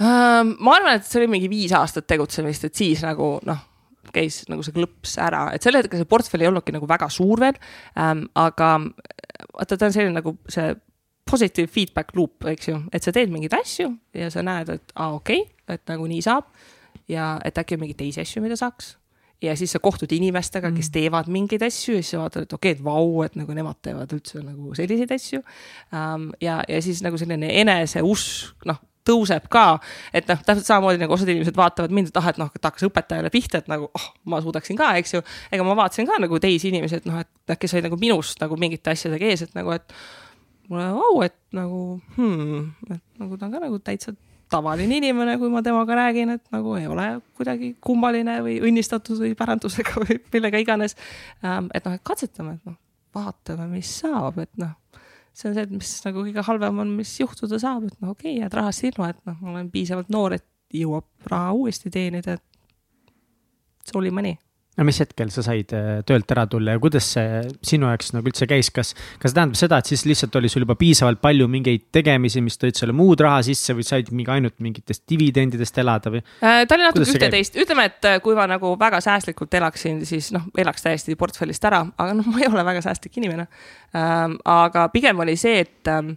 [0.03, 3.61] Ma arvan, et see oli mingi viis aastat tegutsemist, et siis nagu noh,
[4.11, 7.43] käis nagu see klõps ära, et sel hetkel see portfell ei olnudki nagu väga suur
[7.43, 7.59] veel
[8.01, 8.27] ähm,.
[8.39, 8.75] aga
[9.53, 10.73] vaata, ta on selline nagu see
[11.29, 15.13] positive feedback loop, eks ju, et sa teed mingeid asju ja sa näed, et aa
[15.13, 16.51] ah,, okei okay,, et nagu nii saab.
[17.09, 18.97] ja et äkki on mingeid teisi asju, mida saaks.
[19.43, 22.53] ja siis sa kohtud inimestega mm., kes teevad mingeid asju ja siis sa vaatad, et
[22.59, 25.45] okei okay,, et vau, et nagu nemad teevad üldse nagu selliseid asju
[25.95, 26.33] ähm,.
[26.41, 29.67] ja, ja siis nagu selline eneseusk, noh tõuseb ka.
[30.15, 32.87] et noh, täpselt samamoodi nagu osad inimesed vaatavad mind, et ah, et noh, et hakkas
[32.89, 35.23] õpetajale pihta, et nagu oh, ma suudaksin ka, eks ju.
[35.53, 38.59] ega ma vaatasin ka nagu teisi inimesi, et noh, et kes olid nagu minust nagu
[38.61, 39.97] mingite asjadega ees, et nagu, et
[40.71, 41.81] mulle vau, et nagu
[42.17, 44.15] hmm, et nagu ta on ka nagu täitsa
[44.53, 47.07] tavaline inimene, kui ma temaga räägin, et nagu ei ole
[47.39, 50.97] kuidagi kummaline või õnnistatud või pärandusega või millega iganes.
[51.41, 52.77] Ähm, et noh, et katsetame, et noh,
[53.17, 54.77] vaatame, mis saab, et noh
[55.33, 58.35] see on see, et mis nagu kõige halvem on, mis juhtuda saab, et noh, okei
[58.35, 62.39] okay,, jääd rahast ilma, et noh, ma olen piisavalt noor, et jõuab raha uuesti teenida.
[63.83, 64.37] See oli mõni
[64.79, 68.31] no mis hetkel sa said äh, töölt ära tulla ja kuidas see sinu jaoks nagu
[68.31, 71.49] üldse käis, kas, kas see tähendab seda, et siis lihtsalt oli sul juba piisavalt palju
[71.53, 76.14] mingeid tegemisi, mis tõid sulle muud raha sisse või said mingi ainult mingitest dividendidest elada
[76.14, 76.25] või?
[76.41, 80.33] Äh, ta oli natuke ühte-teist, ütleme, et äh, kui ma nagu väga säästlikult elaksin, siis
[80.33, 83.49] noh, elaks täiesti portfellist ära, aga noh, ma ei ole väga säästlik inimene.
[83.93, 86.14] Ähm, aga pigem oli see, et ähm,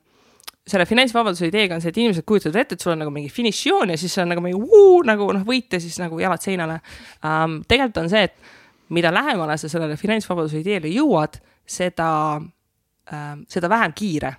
[0.66, 3.94] selle finantsvabaduse ideega on see, et inimesed kujutavad ette, et sul on nagu mingi finišijoon
[3.94, 6.80] ja siis on nagu mingi uu, nagu noh, võit ja siis nagu jalad seinale
[7.22, 7.60] um,.
[7.70, 11.38] tegelikult on see, et mida lähemale sa sellele finantsvabaduse ideele jõuad,
[11.70, 12.10] seda
[12.42, 14.34] uh,, seda vähem kiire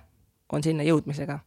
[0.51, 1.39] on sinna jõudmisega.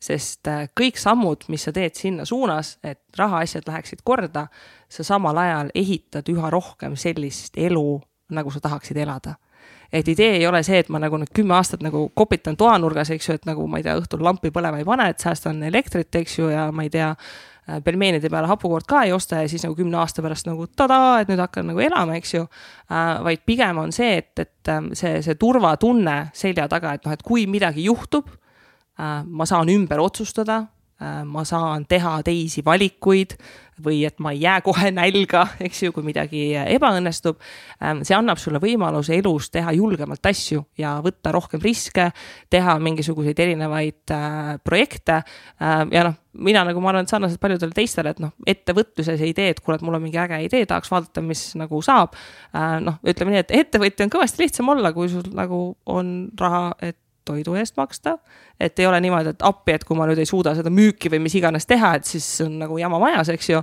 [0.00, 4.46] sest uh, kõik sammud, mis sa teed sinna suunas, et rahaasjad läheksid korda,
[4.88, 7.88] sa samal ajal ehitad üha rohkem sellist elu,
[8.36, 9.38] nagu sa tahaksid elada
[9.92, 13.28] et idee ei ole see, et ma nagu nüüd kümme aastat nagu kopitan toanurgas, eks
[13.28, 16.38] ju, et nagu ma ei tea, õhtul lampi põlema ei pane, et säästan elektrit, eks
[16.38, 19.76] ju, ja ma ei tea, äh, pelmeenide peale hapukoort ka ei osta ja siis nagu
[19.78, 23.12] kümne aasta pärast nagu tadaa, et nüüd hakkan nagu elama, eks ju äh,.
[23.24, 27.22] vaid pigem on see, et, et ähm, see, see turvatunne selja taga, et noh, et
[27.26, 30.64] kui midagi juhtub äh,, ma saan ümber otsustada
[31.00, 33.38] äh,, ma saan teha teisi valikuid
[33.84, 37.38] või et ma ei jää kohe nälga, eks ju, kui midagi ebaõnnestub.
[37.82, 42.10] Ähm, see annab sulle võimaluse elus teha julgemalt asju ja võtta rohkem riske,
[42.52, 45.82] teha mingisuguseid erinevaid äh, projekte äh,.
[45.92, 46.16] ja noh,
[46.46, 49.86] mina nagu ma arvan, et sarnaselt paljudele teistele, et noh, ettevõtluses idee, et kuule, et
[49.86, 52.78] mul on mingi äge idee, tahaks vaadata, mis nagu saab äh,.
[52.84, 56.98] noh, ütleme nii, et ettevõtja on kõvasti lihtsam olla, kui sul nagu on raha, et
[57.26, 58.16] toidu eest maksta.
[58.60, 61.20] et ei ole niimoodi, et appi, et kui ma nüüd ei suuda seda müüki või
[61.26, 63.62] mis iganes teha, et siis on nagu jama majas, eks ju.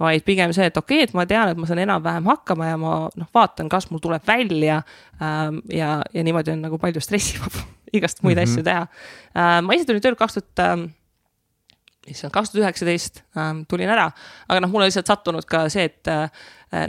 [0.00, 2.80] vaid pigem see, et okei okay,, et ma tean, et ma saan enam-vähem hakkama ja
[2.80, 4.82] ma noh, vaatan, kas mul tuleb välja
[5.22, 5.62] ähm,.
[5.72, 8.52] ja, ja niimoodi on nagu palju stressivabam igast muid mm -hmm.
[8.52, 9.62] asju teha äh,.
[9.62, 10.90] ma ise tulin tööle kaks tuhat ähm,
[12.10, 14.10] issand, kaks tuhat üheksateist ähm, tulin ära,
[14.48, 16.28] aga noh, mul on lihtsalt sattunud ka see, et äh,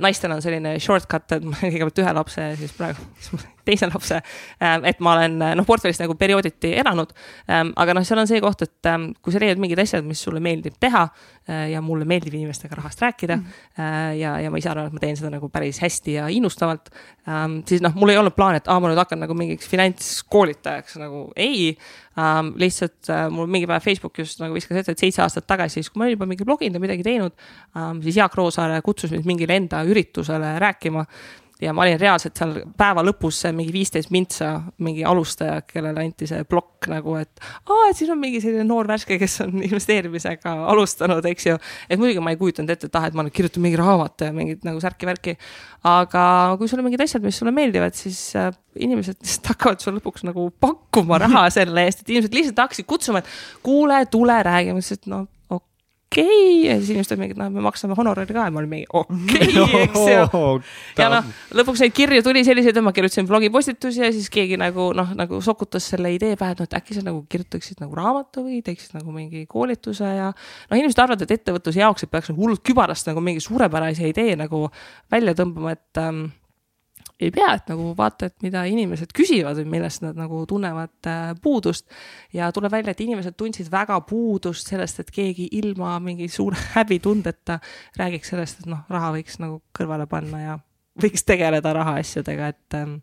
[0.01, 3.03] naistel on selline shortcut, et ma kõigepealt ühe lapse siis praegu
[3.65, 4.19] teise lapse.
[4.61, 7.13] Ähm, et ma olen noh, portfellis nagu periooditi elanud.
[7.49, 10.21] Ähm, aga noh, seal on see koht, et ähm, kui sa leiad mingid asjad, mis
[10.21, 13.43] sulle meeldib teha äh, ja mulle meeldib inimestega rahast rääkida mm.
[13.77, 14.13] -hmm.
[14.19, 16.89] ja, ja ma ise arvan, et ma teen seda nagu päris hästi ja innustavalt.
[17.65, 21.31] siis noh, mul ei olnud plaan, et aa, ma nüüd hakkan nagu mingiks finantskoolitajaks nagu
[21.35, 21.77] ei
[22.55, 25.99] lihtsalt mul mingi päev Facebook just nagu viskas ette, et seitse aastat tagasi, siis kui
[25.99, 27.33] ma olin juba mingi bloginud ja midagi teinud
[28.05, 31.05] siis Jaak Roosaare kutsus mind mingile enda üritusele rääkima
[31.61, 34.49] ja ma olin reaalselt seal päeva lõpus mingi viisteist mintsa,
[34.83, 38.89] mingi alustaja, kellele anti see plokk nagu, et aa, et siin on mingi selline noor
[38.89, 41.57] värske, kes on investeerimisega alustanud, eks ju.
[41.89, 44.35] et muidugi ma ei kujutanud ette, et ah, et ma nüüd kirjutan mingi raamatu ja
[44.35, 45.37] mingit nagu särki-värki.
[45.87, 46.25] aga
[46.59, 50.27] kui sul on mingid asjad, mis sulle meeldivad, siis äh, inimesed lihtsalt hakkavad sulle lõpuks
[50.27, 54.99] nagu pakkuma raha selle eest, et inimesed lihtsalt hakkasid kutsuma, et kuule, tule räägime, siis
[54.99, 55.23] et no
[56.15, 56.69] okei okay.
[56.69, 59.49] ja siis inimesed olid mingi, et noh, me maksame honorari ka ja olin mingi okei
[59.61, 60.51] okay, eks ju.
[60.99, 61.27] ja noh,
[61.59, 65.41] lõpuks neid kirju tuli selliseid, et ma kirjutasin blogipostitusi ja siis keegi nagu noh, nagu
[65.43, 68.95] sokutas selle idee pähe, et noh, et äkki sa nagu kirjutaksid nagu raamatu või teeksid
[68.97, 70.31] nagu mingi koolituse ja.
[70.31, 74.37] noh, inimesed arvavad, et ettevõtluse jaoks, et peaks nagu hullult kübarast nagu mingi suurepärase idee
[74.39, 74.65] nagu
[75.11, 76.27] välja tõmbama, et ähm,
[77.19, 81.31] ei pea, et nagu vaata, et mida inimesed küsivad või millest nad nagu tunnevad äh,
[81.41, 81.87] puudust.
[82.33, 87.59] ja tuleb välja, et inimesed tundsid väga puudust sellest, et keegi ilma mingi suure häbitundeta
[87.99, 90.57] räägiks sellest, et noh, raha võiks nagu kõrvale panna ja
[91.01, 92.99] võiks tegeleda rahaasjadega, et ähm,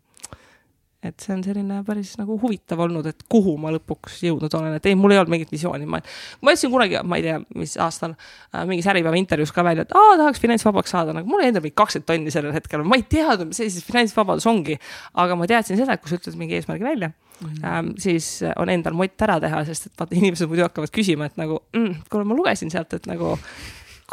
[1.03, 4.87] et see on selline päris nagu huvitav olnud, et kuhu ma lõpuks jõudnud olen, et
[4.89, 5.99] ei, mul ei olnud mingit visiooni, ma,
[6.41, 9.95] ma ütlesin kunagi, ma ei tea, mis aastal äh, mingis Äripäeva intervjuus ka välja, et
[9.97, 13.51] aa, tahaks finantsvabaks saada, nagu mul endal mingi kakskümmend tonni sellel hetkel, ma ei teadnud,
[13.51, 14.79] mis asi see finantsvabadus ongi.
[15.19, 17.67] aga ma teadsin seda, et kui sa ütled mingi eesmärgi välja mm, -hmm.
[17.67, 21.37] ähm, siis on endal mott ära teha, sest et vaata, inimesed muidu hakkavad küsima, et
[21.37, 23.37] nagu mm,, kuule, ma lugesin sealt, et nagu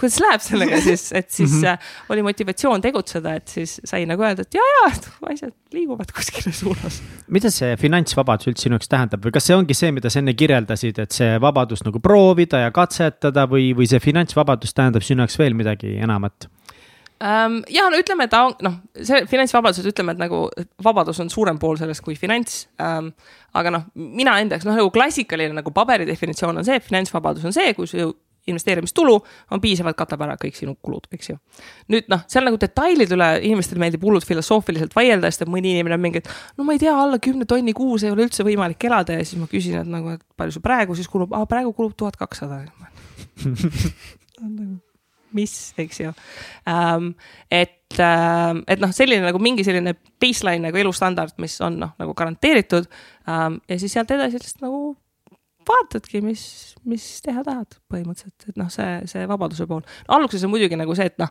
[0.01, 2.13] kuidas läheb sellega siis, et siis mm -hmm.
[2.15, 4.93] oli motivatsioon tegutseda, et siis sai nagu öelda, et ja, ja
[5.33, 7.03] asjad liiguvad kuskile suunas.
[7.29, 10.35] mida see finantsvabadus üldse sinu jaoks tähendab või kas see ongi see, mida sa enne
[10.35, 15.39] kirjeldasid, et see vabadus nagu proovida ja katsetada või, või see finantsvabadus tähendab sinu jaoks
[15.39, 16.49] veel midagi enamat?
[17.21, 17.61] um,.
[17.69, 20.47] ja no ütleme, ta on noh, see finantsvabadus, ütleme, et nagu
[20.85, 23.13] vabadus on suurem pool sellest kui finants um,.
[23.53, 27.45] aga noh, mina enda jaoks noh, nagu klassikaline nagu paberi definitsioon on see, et finantsvabadus
[27.45, 28.11] on see, kui su
[28.49, 29.17] investeerimistulu
[29.51, 31.39] on piisavalt, katab ära kõik sinu kulud, eks ju.
[31.93, 35.99] nüüd noh, seal nagu detailide üle inimestele meeldib hullult filosoofiliselt vaielda, sest et mõni inimene
[35.99, 38.89] on mingi, et no ma ei tea, alla kümne tonni kuus ei ole üldse võimalik
[38.89, 41.75] elada ja siis ma küsin, et nagu, et palju sul praegu siis kulub, aa praegu
[41.77, 42.65] kulub tuhat kakssada.
[44.41, 44.79] Nagu,
[45.37, 46.13] mis, eks ju
[46.67, 47.13] um,.
[47.51, 52.15] et, um, et noh, selline nagu mingi selline baseline nagu elustandard, mis on noh, nagu
[52.19, 52.89] garanteeritud
[53.29, 53.61] um,.
[53.69, 54.83] ja siis sealt edasi lihtsalt nagu
[55.69, 56.45] vaatadki, mis,
[56.89, 59.85] mis teha tahad põhimõtteliselt, et noh, see, see vabaduse pool.
[60.09, 61.31] alguses on muidugi nagu see, et noh,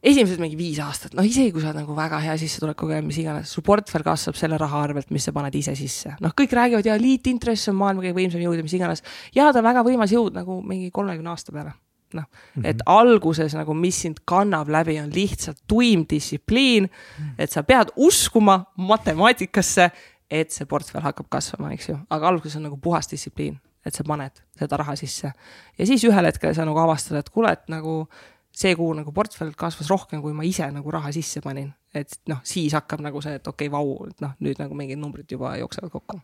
[0.00, 3.18] esimesed mingi viis aastat, noh isegi kui sa oled nagu väga hea sissetulekuga ja mis
[3.20, 6.14] iganes, su portfell kasvab selle raha arvelt, mis sa paned ise sisse.
[6.24, 9.04] noh, kõik räägivad ja liitintress on maailma kõige võimsam jõud ja mis iganes.
[9.36, 11.74] ja ta on väga võimas jõud nagu mingi kolmekümne aasta peale.
[12.12, 17.24] noh mm -hmm., et alguses nagu, mis sind kannab läbi, on lihtsalt tuim distsipliin mm,
[17.24, 17.34] -hmm.
[17.38, 19.90] et sa pead uskuma matemaatikasse,
[20.30, 23.56] et see portfell hakkab kasvama, eks ju, aga alguses on nagu puhas distsipliin,
[23.86, 25.32] et sa paned seda raha sisse.
[25.78, 28.04] ja siis ühel hetkel sa nagu avastad, et kuule, et nagu
[28.50, 31.72] see kuu nagu portfell kasvas rohkem, kui ma ise nagu raha sisse panin.
[31.94, 35.00] et noh, siis hakkab nagu see, et okei okay,, vau, et noh, nüüd nagu mingid
[35.00, 36.20] numbrid juba jooksevad kokku.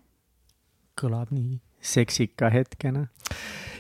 [1.01, 3.07] kõlab nii seksika hetkena.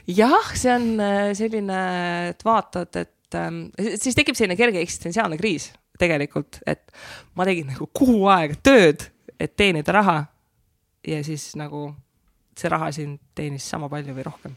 [0.07, 1.81] jah, see on äh, selline,
[2.33, 3.67] et vaatad, et ähm,
[3.99, 6.93] siis tekib selline kerge eksistentsiaalne kriis tegelikult, et
[7.37, 9.09] ma tegin nagu kuu aega tööd,
[9.41, 10.25] et teenida raha.
[11.07, 11.95] ja siis nagu
[12.59, 14.57] see raha siin teenis sama palju või rohkem.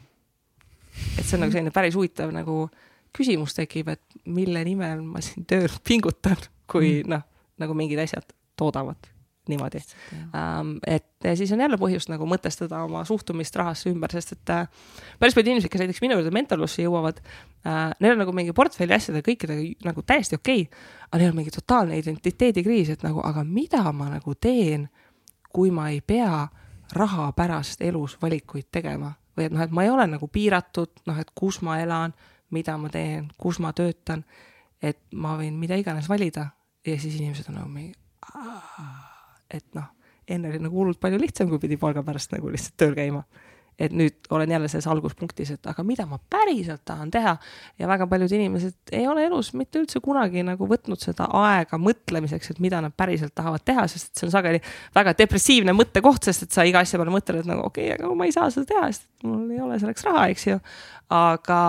[1.17, 2.69] et see on nagu selline päris huvitav nagu
[3.13, 6.37] küsimus tekib, et mille nimel ma siin tööl pingutan,
[6.69, 7.09] kui mm.
[7.09, 7.23] noh,
[7.57, 9.18] nagu mingid asjad toodavad
[9.51, 9.81] niimoodi.
[10.29, 14.87] Um, et siis on jälle põhjust nagu mõtestada oma suhtumist rahasse ümber, sest et äh,
[15.19, 18.95] päris paljud inimesed, kes näiteks minu juurde mentorlusse jõuavad äh,, neil on nagu mingi portfelli
[18.95, 23.43] asjadega kõikidega nagu täiesti okei okay,, aga neil on mingi totaalne identiteedikriis, et nagu, aga
[23.43, 24.87] mida ma nagu teen,
[25.53, 26.47] kui ma ei pea
[26.97, 31.17] raha pärast elus valikuid tegema või et noh, et ma ei ole nagu piiratud, noh,
[31.21, 32.13] et kus ma elan
[32.49, 34.23] mida ma teen, kus ma töötan,
[34.81, 36.49] et ma võin mida iganes valida
[36.85, 37.95] ja siis inimesed on nagu mingi,
[39.49, 39.87] et noh,
[40.29, 43.23] enne oli nagu hullult palju lihtsam, kui pidi palga pärast nagu lihtsalt tööl käima.
[43.79, 47.31] et nüüd olen jälle selles alguspunktis, et aga mida ma päriselt tahan teha
[47.79, 52.51] ja väga paljud inimesed ei ole elus mitte üldse kunagi nagu võtnud seda aega mõtlemiseks,
[52.51, 54.59] et mida nad päriselt tahavad teha, sest see on sageli
[54.95, 58.27] väga depressiivne mõttekoht, sest et sa iga asja peale mõtled, nagu okei okay,, aga ma
[58.27, 60.59] ei saa seda teha, sest mul ei ole selleks raha, eks ju.
[61.21, 61.61] aga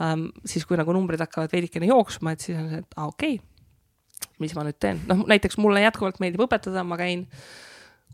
[0.00, 3.12] ähm, siis kui nagu numbrid hakkavad veidikene jooksma, et siis on see, et aa ah,
[3.12, 3.57] okei okay.,
[4.42, 7.26] mis ma nüüd teen, noh näiteks mulle jätkuvalt meeldib õpetada, ma käin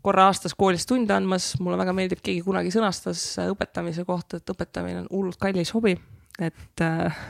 [0.05, 5.03] korra aastas koolis tunde andmas, mulle väga meeldib, keegi kunagi sõnastas õpetamise kohta, et õpetamine
[5.03, 5.95] on hullult kallis hobi,
[6.39, 7.23] et äh,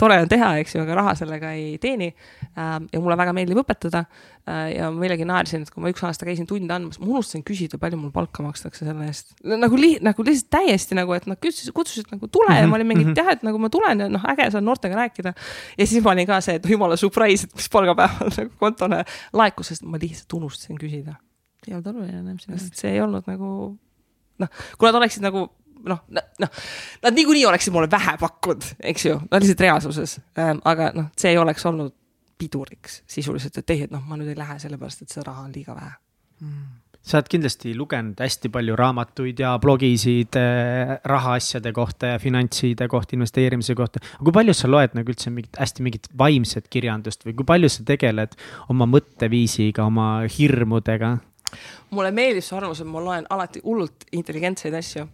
[0.00, 2.10] tore on teha, eks ju, aga raha sellega ei teeni.
[2.58, 4.04] Ähm, ja mulle väga meeldib õpetada.
[4.44, 7.78] Äh, ja millegi naersin, et kui ma üks aasta käisin tunde andmas, ma unustasin küsida,
[7.80, 9.32] palju mul palka makstakse selle eest.
[9.40, 12.66] nagu li-, nagu lihtsalt täiesti nagu, et nad kutsusid, kutsusid nagu tule mm -hmm.
[12.66, 13.16] ja ma olin mingi, et mhm.
[13.16, 15.32] jah, et nagu ma tulen ja noh, äge, saan noortega rääkida.
[15.78, 19.72] ja siis ma olin ka see, et jumala surprise, et mis palgapäeval nagu kontole laekus,
[19.72, 21.14] sest ma lihtsalt unustasin küsida.
[21.66, 22.70] ei olnud oluline enam sinu jaoks.
[22.80, 23.78] see ei olnud nagu
[24.38, 25.48] noh, kui nad oleksid nagu
[25.90, 26.04] noh,
[26.42, 26.62] noh,
[27.02, 30.62] nad niikuinii oleksid mulle vähe pakkunud, eks ju, no lihtsalt reaalsuses ähm,.
[30.64, 31.94] aga noh, see ei oleks olnud
[32.38, 35.52] piduriks sisuliselt, et ei, et noh, ma nüüd ei lähe sellepärast, et seda raha on
[35.54, 35.92] liiga vähe
[36.44, 36.72] mm
[37.04, 43.16] sa oled kindlasti lugenud hästi palju raamatuid ja blogisid äh, rahaasjade kohta ja finantside kohta,
[43.16, 44.00] investeerimise kohta.
[44.00, 47.68] aga kui palju sa loed nagu üldse mingit hästi mingit vaimset kirjandust või kui palju
[47.68, 48.38] sa tegeled
[48.72, 50.08] oma mõtteviisiga, oma
[50.38, 51.18] hirmudega?
[51.94, 55.04] mulle meeldib see arvamus, et ma loen alati hullult intelligentseid asju.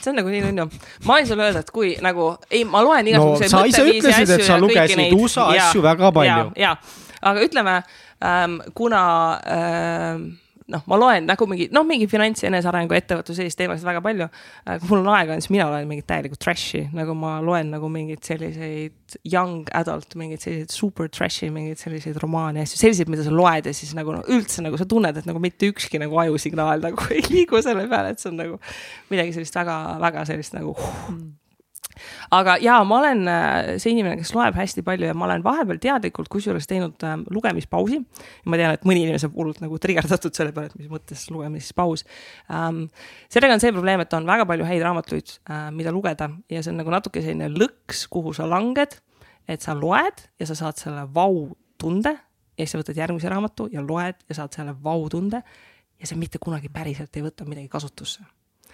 [0.00, 0.66] See on nagu nii nunnu.
[1.06, 4.46] ma võin sulle öelda, et kui nagu, ei, ma loen igasuguseid no, ise ütlesid, et
[4.46, 6.52] sa lugesid USA asju väga palju.
[6.56, 7.80] ja, ja, aga ütleme
[8.24, 9.02] ähm,, kuna
[9.46, 10.30] ähm,
[10.70, 14.28] noh, ma loen nagu mingi, noh, mingi finants, enesearengu, ettevõtlus, sellist teemasid väga palju.
[14.68, 18.22] kui mul on aega, siis mina loen mingit täielikku trash'i, nagu ma loen nagu mingeid
[18.26, 23.70] selliseid young adult, mingeid selliseid super trash'i, mingeid selliseid romaane, asju, selliseid, mida sa loed
[23.70, 27.10] ja siis nagu no, üldse nagu sa tunned, et nagu mitte ükski nagu ajusignaal nagu
[27.16, 28.62] ei liigu selle peale, et see on nagu
[29.12, 31.39] midagi sellist väga-väga sellist nagu mm
[32.36, 35.80] aga jaa, ma olen äh, see inimene, kes loeb hästi palju ja ma olen vahepeal
[35.82, 38.00] teadlikult kusjuures teinud äh, lugemispausi.
[38.46, 42.06] ma tean, et mõni inimene saab hullult nagu trigerdatud selle peale, et mis mõttes lugemispaus
[42.50, 42.86] ähm,.
[43.32, 46.74] sellega on see probleem, et on väga palju häid raamatuid äh,, mida lugeda ja see
[46.74, 48.98] on nagu natuke selline lõks, kuhu sa langed.
[49.48, 53.82] et sa loed ja sa saad selle vau-tunde ja siis sa võtad järgmise raamatu ja
[53.82, 55.42] loed ja saad selle vau-tunde
[56.00, 58.24] ja sa mitte kunagi päriselt ei võta midagi kasutusse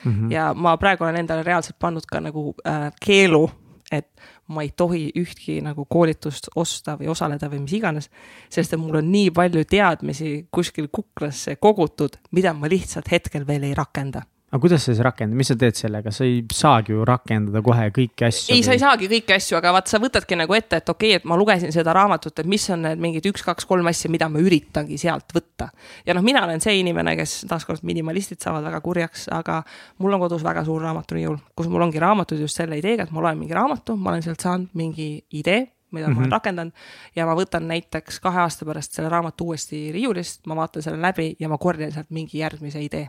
[0.04, 0.12] mm.
[0.12, 0.32] -hmm.
[0.32, 3.50] ja ma praegu olen endale reaalselt pannud ka nagu äh, keelu,
[3.92, 4.08] et
[4.48, 8.10] ma ei tohi ühtki nagu koolitust osta või osaleda või mis iganes.
[8.50, 13.62] sest et mul on nii palju teadmisi kuskil kuklasse kogutud, mida ma lihtsalt hetkel veel
[13.62, 14.22] ei rakenda
[14.56, 17.90] aga kuidas sa siis rakendad, mis sa teed sellega, sa ei saagi ju rakendada kohe
[17.94, 18.54] kõiki asju.
[18.54, 21.20] ei sa ei saagi kõiki asju, aga vaat sa võtadki nagu ette, et okei okay,,
[21.20, 24.96] et ma lugesin seda raamatut, et mis on need mingid üks-kaks-kolm asja, mida ma üritangi
[25.00, 25.68] sealt võtta.
[26.08, 29.60] ja noh, mina olen see inimene, kes taaskord minimalistid saavad väga kurjaks, aga
[30.00, 33.26] mul on kodus väga suur raamaturiiul, kus mul ongi raamatud just selle ideega, et ma
[33.26, 36.16] loen mingi raamatu, ma olen sealt saanud mingi idee mida mm -hmm.
[36.16, 36.32] ma olen mhm.
[36.32, 36.72] rakendanud
[37.16, 41.36] ja ma võtan näiteks kahe aasta pärast selle raamatu uuesti riiulist, ma vaatan selle läbi
[41.40, 43.06] ja ma korjan sealt mingi järgmise idee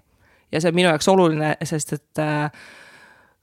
[0.52, 2.52] ja see on minu jaoks oluline, sest et äh,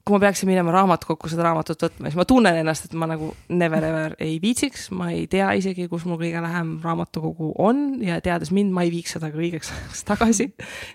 [0.04, 3.30] kui ma peaksin minema raamatukokku seda raamatut võtma, siis ma tunnen ennast, et ma nagu
[3.56, 8.18] never ever ei viitsiks, ma ei tea isegi, kus mul kõige lähem raamatukogu on ja
[8.24, 10.50] teades mind, ma ei viiks seda ka õigeks ajaks tagasi.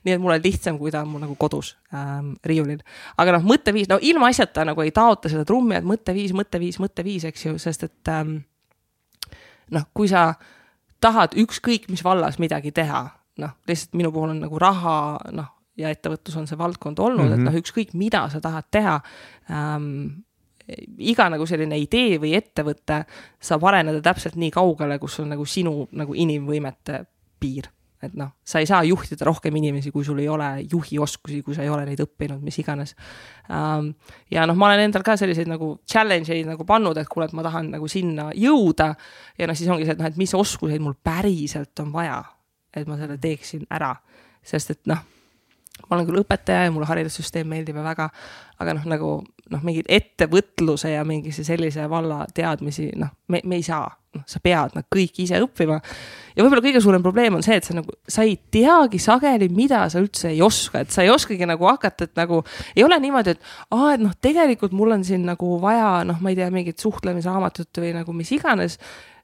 [0.05, 2.85] nii et mul on lihtsam, kui ta on mul nagu kodus ähm, riiulil.
[3.17, 7.49] aga noh, mõtteviis, no ilmaasjata nagu ei taota seda trummi, et mõtteviis, mõtteviis, mõtteviis, eks
[7.49, 8.43] ju, sest et ähm,
[9.73, 10.35] noh, kui sa
[11.01, 13.07] tahad ükskõik mis vallas midagi teha,
[13.41, 14.99] noh, lihtsalt minu puhul on nagu raha,
[15.33, 17.33] noh ja ettevõtlus on see valdkond olnud mm, -hmm.
[17.33, 17.51] et mhm.
[17.51, 18.99] noh, ükskõik mida sa tahad teha
[19.51, 20.25] ähm,,
[20.99, 23.03] iga nagu selline idee või ettevõte
[23.41, 27.03] saab areneda täpselt nii kaugele, kus on nagu sinu nagu inimvõimete
[27.39, 27.69] piir.
[27.99, 31.65] et noh, sa ei saa juhtida rohkem inimesi, kui sul ei ole juhioskusi, kui sa
[31.65, 32.95] ei ole neid õppinud, mis iganes
[33.51, 33.91] ähm,.
[34.31, 37.35] ja noh, ma olen endal ka selliseid nagu challenge eid nagu pannud, et kuule, et
[37.35, 38.93] ma tahan nagu sinna jõuda.
[39.37, 42.23] ja noh, siis ongi see, et noh, et mis oskuseid mul päriselt on vaja,
[42.73, 43.95] et ma selle teeksin ära.
[44.43, 45.03] sest et noh
[45.87, 48.09] ma olen küll õpetaja ja mulle haridussüsteem meeldib ja väga,
[48.59, 49.11] aga noh, nagu
[49.49, 54.41] noh, mingeid ettevõtluse ja mingise sellise valla teadmisi, noh, me, me ei saa, noh, sa
[54.43, 55.79] pead nad kõik ise õppima.
[56.35, 59.85] ja võib-olla kõige suurem probleem on see, et sa nagu, sa ei teagi sageli, mida
[59.89, 62.43] sa üldse ei oska, et sa ei oskagi nagu hakata, et nagu
[62.75, 66.33] ei ole niimoodi, et aa, et noh, tegelikult mul on siin nagu vaja, noh, ma
[66.33, 68.79] ei tea, mingit suhtlemisraamatut või nagu mis iganes.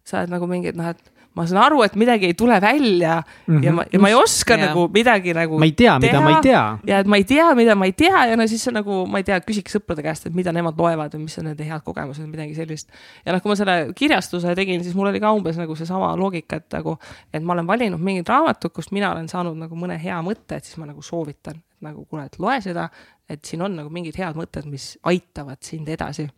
[0.06, 3.58] sa oled nagu mingid noh, et ma saan aru, et midagi ei tule välja mm
[3.58, 3.64] -hmm.
[3.66, 4.68] ja ma, ja ma ei oska yeah.
[4.68, 5.60] nagu midagi nagu.
[5.60, 6.78] ma ei tea, mida ma ei tea.
[6.88, 9.18] ja et ma ei tea, mida ma ei tea ja no siis on nagu, ma
[9.18, 12.28] ei tea, küsiks sõprade käest, et mida nemad loevad või mis on nende head kogemused,
[12.28, 12.90] midagi sellist.
[13.26, 16.56] ja noh, kui ma selle kirjastuse tegin, siis mul oli ka umbes nagu seesama loogika,
[16.56, 16.98] et nagu,
[17.34, 20.64] et ma olen valinud mingid raamatud, kust mina olen saanud nagu mõne hea mõtte, et
[20.64, 22.90] siis ma nagu soovitan, et nagu kuule, et loe seda,
[23.30, 26.30] et siin on nagu mingid head mõtted, mis aitavad sind edasi.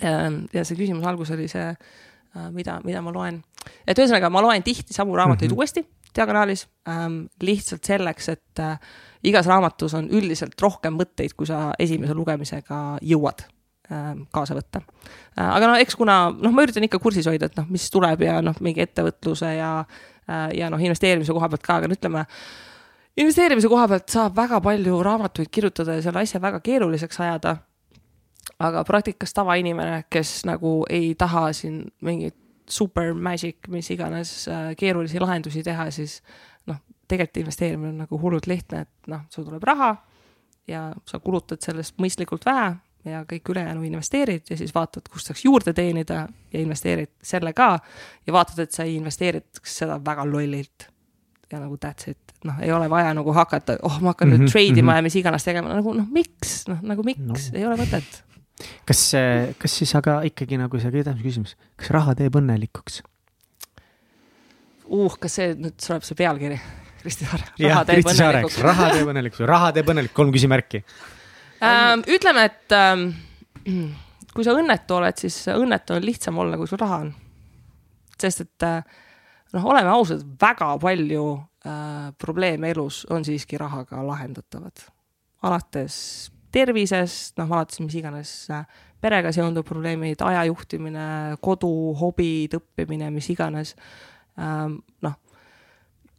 [0.00, 1.74] ja see küsimuse algus oli see
[2.52, 3.42] mida, mida ma loen.
[3.86, 5.58] et ühesõnaga, ma loen tihti samu raamatuid mm -hmm.
[5.58, 8.78] uuesti diagonaalis ähm,, lihtsalt selleks, et äh,
[9.24, 13.44] igas raamatus on üldiselt rohkem mõtteid, kui sa esimese lugemisega jõuad
[13.90, 14.82] äh, kaasa võtta
[15.38, 15.48] äh,.
[15.48, 18.40] aga no eks kuna noh, ma üritan ikka kursis hoida, et noh, mis tuleb ja
[18.44, 22.26] noh, mingi ettevõtluse ja äh,, ja noh, investeerimise koha pealt ka, aga no ütleme
[23.16, 27.58] investeerimise koha pealt saab väga palju raamatuid kirjutada ja selle asja väga keeruliseks ajada
[28.64, 32.36] aga praktikas tavainimene, kes nagu ei taha siin mingit
[32.70, 36.20] super magic, mis iganes äh, keerulisi lahendusi teha, siis
[36.66, 39.94] noh, tegelikult investeerimine on nagu hullult lihtne, et noh, sul tuleb raha
[40.68, 42.72] ja sa kulutad sellest mõistlikult vähe
[43.04, 47.76] ja kõik ülejäänu investeerid ja siis vaatad, kust saaks juurde teenida ja investeerid selle ka
[48.26, 50.88] ja vaatad, et sa ei investeeriks seda väga lollilt.
[51.52, 54.40] ja nagu that's it, noh, ei ole vaja nagu hakata, oh, ma hakkan mm -hmm,
[54.40, 54.96] nüüd trade ima mm -hmm.
[54.96, 58.23] ja mis iganes tegema, nagu noh, miks, noh nagu miks no., ei ole mõtet
[58.86, 59.02] kas,
[59.58, 63.02] kas siis aga ikkagi nagu see kõige tähtsam küsimus, kas raha teeb õnnelikuks?
[64.84, 66.60] uh, kas see nüüd tuleb see pealkiri?
[67.04, 67.50] Kristi Saare.
[67.60, 70.80] jah, Kristi Saareks, raha teeb õnnelikuks või raha teeb õnnelikuks, kolm küsimärki
[71.60, 72.04] ähm,.
[72.08, 73.08] ütleme, et ähm,
[74.34, 77.10] kui sa õnnetu oled, siis õnnetu on lihtsam olla, kui sul raha on.
[78.20, 79.02] sest et äh,
[79.54, 84.86] noh, oleme ausad, väga palju äh, probleeme elus on siiski rahaga lahendatavad.
[85.44, 85.96] alates
[86.54, 88.64] tervisest, noh, alates mis iganes äh,
[89.04, 91.06] perega seonduv probleemid, aja juhtimine,
[91.44, 93.74] kodu, hobid, õppimine, mis iganes.
[94.40, 95.18] Ähm, noh,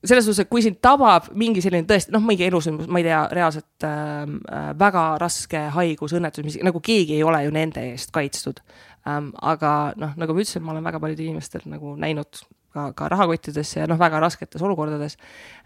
[0.06, 3.22] selles suhtes, et kui sind tabab mingi selline tõesti, noh, mingi elusündmus, ma ei tea,
[3.34, 8.14] reaalselt ähm, äh, väga raske haigus, õnnetus, mis nagu keegi ei ole ju nende eest
[8.16, 8.62] kaitstud
[9.10, 9.32] ähm,.
[9.42, 9.72] aga
[10.02, 12.44] noh, nagu ma ütlesin, ma olen väga paljudel inimestel nagu näinud
[12.76, 15.18] ka, ka rahakottidesse ja noh, väga rasketes olukordades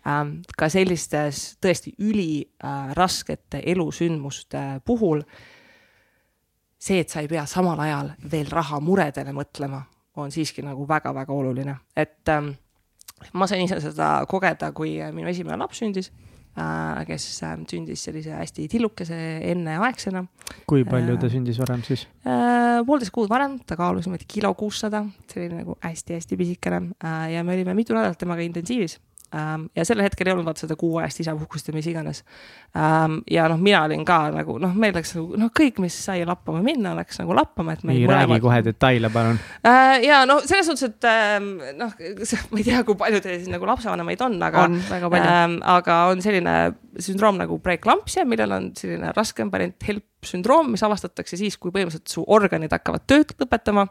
[0.07, 0.39] ähm,.
[0.57, 5.24] ka sellistes tõesti üliraskete äh, elusündmuste puhul.
[6.80, 9.82] see, et sa ei pea samal ajal veel rahamuredele mõtlema,
[10.16, 12.53] on siiski nagu väga-väga oluline, et ähm,
[13.34, 16.12] ma sain ise seda kogeda, kui minu esimene laps sündis
[17.07, 19.18] kes äh, sündis sellise hästi tillukese
[19.51, 20.26] enneaegsena.
[20.70, 22.07] kui palju ta äh, sündis varem siis?
[22.24, 26.82] poolteist kuud varem, ta kaalus niimoodi kilo kuussada, selline nagu hästi-hästi pisikene
[27.34, 29.09] ja me olime mitu nädalat temaga intensiivis Ähm,
[29.75, 32.23] ja sellel hetkel ei olnud vaata seda kuuajast isapuhkust ja mis iganes.
[32.77, 36.23] Ähm, ja noh, mina olin ka nagu noh, meil läks nagu noh, kõik, mis sai
[36.27, 37.86] lappama minna, läks nagu lappama, et.
[37.86, 38.43] ei räägi mõlemad...
[38.43, 39.39] kohe detaile, palun.
[39.61, 41.93] Äh, ja no selles suhtes, et ähm, noh,
[42.51, 44.65] ma ei tea, kui palju teil siin nagu lapsevanemaid on, aga.
[44.65, 45.61] on väga palju.
[45.77, 46.57] aga on selline
[46.99, 52.11] sündroom nagu preeklampsia, millel on selline raskem variant HELP sündroom, mis avastatakse siis, kui põhimõtteliselt
[52.11, 53.88] su organid hakkavad tööd lõpetama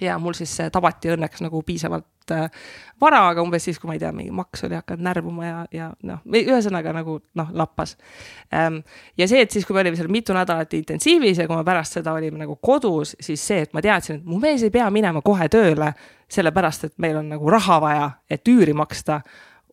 [0.00, 2.48] ja mul siis tabati õnneks nagu piisavalt äh,
[3.00, 5.88] vara, aga umbes siis, kui ma ei tea, mingi maks oli hakanud närvuma ja, ja
[6.08, 7.96] noh, ühesõnaga nagu noh, lappas
[8.54, 8.80] ähm,.
[9.18, 12.00] ja see, et siis, kui me olime seal mitu nädalat intensiivis ja kui me pärast
[12.00, 15.22] seda olime nagu kodus, siis see, et ma teadsin, et mu mees ei pea minema
[15.24, 15.92] kohe tööle,
[16.34, 19.20] sellepärast et meil on nagu raha vaja, et üüri maksta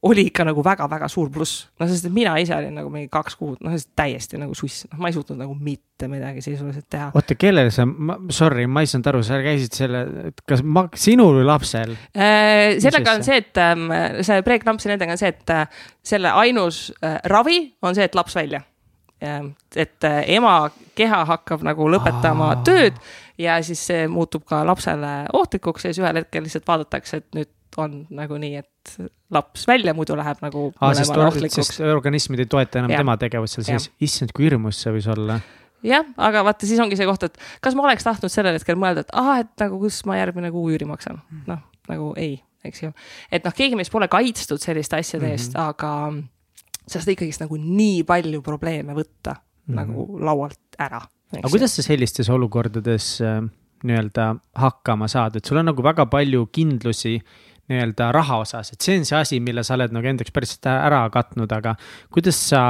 [0.02, 1.68] oli ikka nagu väga-väga suur pluss.
[1.80, 5.02] no sest, et mina ise olin nagu mingi kaks kuud, noh täiesti nagu suss, noh
[5.02, 7.12] ma ei suutnud nagu mitte midagi sisuliselt teha.
[7.16, 7.86] oota, kellele sa,
[8.34, 10.04] sorry, ma ei saanud aru, sa käisid selle,
[10.50, 12.80] kas ma, sinul või lapsel äh,?
[12.82, 13.88] sellega on see, et ähm,
[14.26, 18.38] see preeklampsi nendega on see, et äh, selle ainus äh, ravi on see, et laps
[18.42, 18.64] välja
[19.22, 19.40] äh,.
[19.76, 20.56] et äh, ema
[20.98, 22.62] keha hakkab nagu lõpetama Aa.
[22.66, 22.98] tööd
[23.42, 27.54] ja siis see muutub ka lapsele ohtlikuks ja siis ühel hetkel lihtsalt vaadatakse, et nüüd
[27.78, 28.96] on nagu nii, et
[29.32, 31.16] laps välja, muidu läheb nagu Aa, sest,
[31.56, 33.02] sest organismid ei toeta enam ja.
[33.04, 35.40] tema tegevust seal sees, issand, kui hirmus see võis olla
[35.86, 39.06] jah, aga vaata, siis ongi see koht, et kas ma oleks tahtnud sellel hetkel mõelda,
[39.06, 42.36] et ah, et nagu kus ma järgmine kuu üüri maksan, noh nagu ei,
[42.68, 42.92] eks ju.
[43.32, 45.40] et noh, keegi meist pole kaitstud selliste asjade mm -hmm.
[45.40, 45.92] eest, aga
[46.86, 49.76] sellest ikkagist nagu nii palju probleeme võtta mm -hmm.
[49.76, 51.02] nagu laualt ära.
[51.38, 53.42] aga kuidas sa sellistes olukordades äh,
[53.84, 57.22] nii-öelda hakkama saad, et sul on nagu väga palju kindlusi
[57.70, 61.04] nii-öelda raha osas, et see on see asi, mille sa oled nagu endaks päris ära
[61.14, 61.76] katnud, aga
[62.14, 62.64] kuidas sa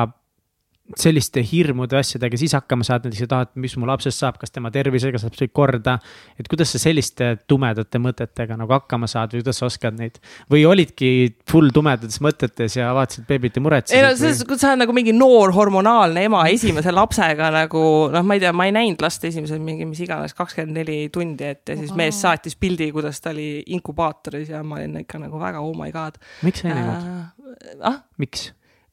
[0.99, 4.71] selliste hirmude asjadega siis hakkama saad, näiteks, ah, et mis mu lapsest saab, kas tema
[4.73, 5.97] tervisega saab kõik korda.
[6.39, 10.19] et kuidas sa selliste tumedate mõtetega nagu hakkama saad või kuidas sa oskad neid
[10.51, 11.11] või olidki
[11.49, 13.97] full tumedates mõtetes ja vaatasid beebit ja muretsesid?
[13.97, 17.83] ei no selles suhtes, kui sa oled nagu mingi noor hormonaalne ema esimese lapsega nagu
[18.13, 21.51] noh, ma ei tea, ma ei näinud last esimesel mingi mis iganes kakskümmend neli tundi,
[21.55, 25.41] et ja siis mees saatis pildi, kuidas ta oli inkubaatoris ja ma olin ikka nagu
[25.41, 26.19] väga oh my god.
[26.45, 27.85] miks sa ei näinud äh,?
[27.91, 28.01] ah?
[28.21, 28.51] miks?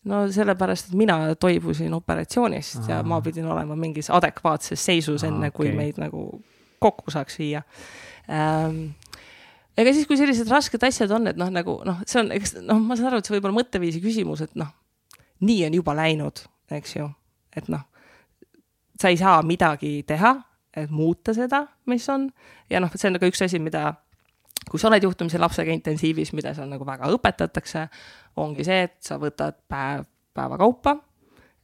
[0.09, 2.91] No sellepärast, et mina toibusin operatsioonist Aha.
[2.93, 5.57] ja ma pidin olema mingis adekvaatses seisus, enne Aha, okay.
[5.59, 6.31] kui meid nagu
[6.83, 7.63] kokku saaks viia
[8.31, 8.89] ähm,
[9.79, 12.81] ega siis, kui sellised rasked asjad on, et noh, nagu noh, see on, eks noh,
[12.83, 14.73] ma saan aru, et see võib olla mõtteviisi küsimus, et noh,
[15.47, 16.43] nii on juba läinud,
[16.75, 17.07] eks ju,
[17.57, 17.85] et noh,
[18.99, 20.35] sa ei saa midagi teha,
[20.79, 22.29] et muuta seda, mis on
[22.71, 23.93] ja noh, see on ka üks asi, mida
[24.71, 27.89] kui sa oled juhtumisi lapsega intensiivis, mida seal nagu väga õpetatakse,
[28.41, 30.07] ongi see, et sa võtad päev
[30.39, 30.97] päeva kaupa,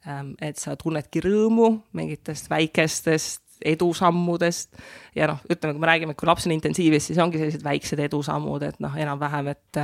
[0.09, 4.75] ähm, et sa tunnedki rõõmu mingitest väikestest edusammudest.
[5.17, 8.03] Ja noh, ütleme, kui me räägime, et kui laps on intensiivis, siis ongi sellised väiksed
[8.09, 9.81] edusammud, et noh, enam-vähem, et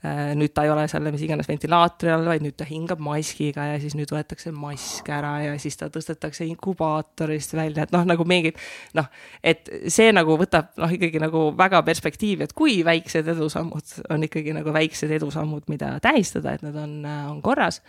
[0.00, 3.80] nüüd ta ei ole seal mis iganes ventilaatori all, vaid nüüd ta hingab maskiga ja
[3.82, 8.56] siis nüüd võetakse mask ära ja siis ta tõstetakse inkubaatorist välja, et noh, nagu mingid
[8.96, 9.10] noh,
[9.44, 14.54] et see nagu võtab noh, ikkagi nagu väga perspektiivi, et kui väiksed edusammud on ikkagi
[14.56, 16.94] nagu väiksed edusammud, mida tähistada, et need on,
[17.34, 17.82] on korras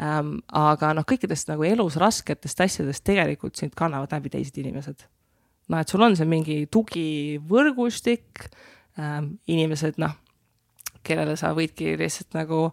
[0.00, 0.38] ähm,.
[0.48, 5.04] aga noh, kõikidest nagu elus rasketest asjadest tegelikult sind kannavad läbi teised inimesed.
[5.68, 8.48] noh, et sul on see mingi tugivõrgustik
[8.96, 10.16] ähm,, inimesed noh
[11.08, 12.66] kellele sa võidki lihtsalt nagu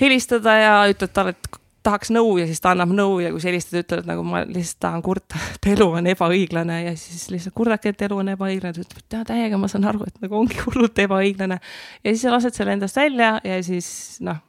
[0.00, 3.48] helistada ja ütled talle, et tahaks nõu ja siis ta annab nõu ja kui sa
[3.50, 7.94] helistad, ütled nagu ma lihtsalt tahan kurta, et elu on ebaõiglane ja siis lihtsalt kurdadki,
[7.94, 10.60] et elu on ebaõiglane, ta ütleb, et jaa, täiega ma saan aru, et nagu ongi
[10.66, 11.60] hullult ebaõiglane.
[12.04, 13.90] ja siis sa lased selle endast välja ja siis
[14.26, 14.42] noh,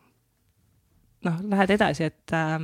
[1.28, 2.60] noh, lähed edasi, et äh,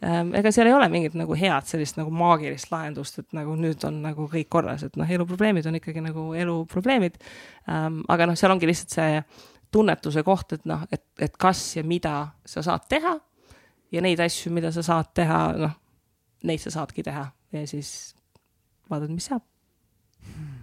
[0.00, 4.00] ega seal ei ole mingit nagu head sellist nagu maagilist lahendust, et nagu nüüd on
[4.04, 7.18] nagu kõik korras, et noh, eluprobleemid on ikkagi nagu eluprobleemid.
[7.68, 9.18] Ehm, aga noh, seal ongi lihtsalt see
[9.70, 12.14] tunnetuse koht, et noh, et, et kas ja mida
[12.48, 13.12] sa saad teha
[13.92, 15.76] ja neid asju, mida sa saad teha, noh,
[16.48, 18.14] neid sa saadki teha ja siis
[18.90, 19.44] vaatad, mis saab
[20.24, 20.56] hmm..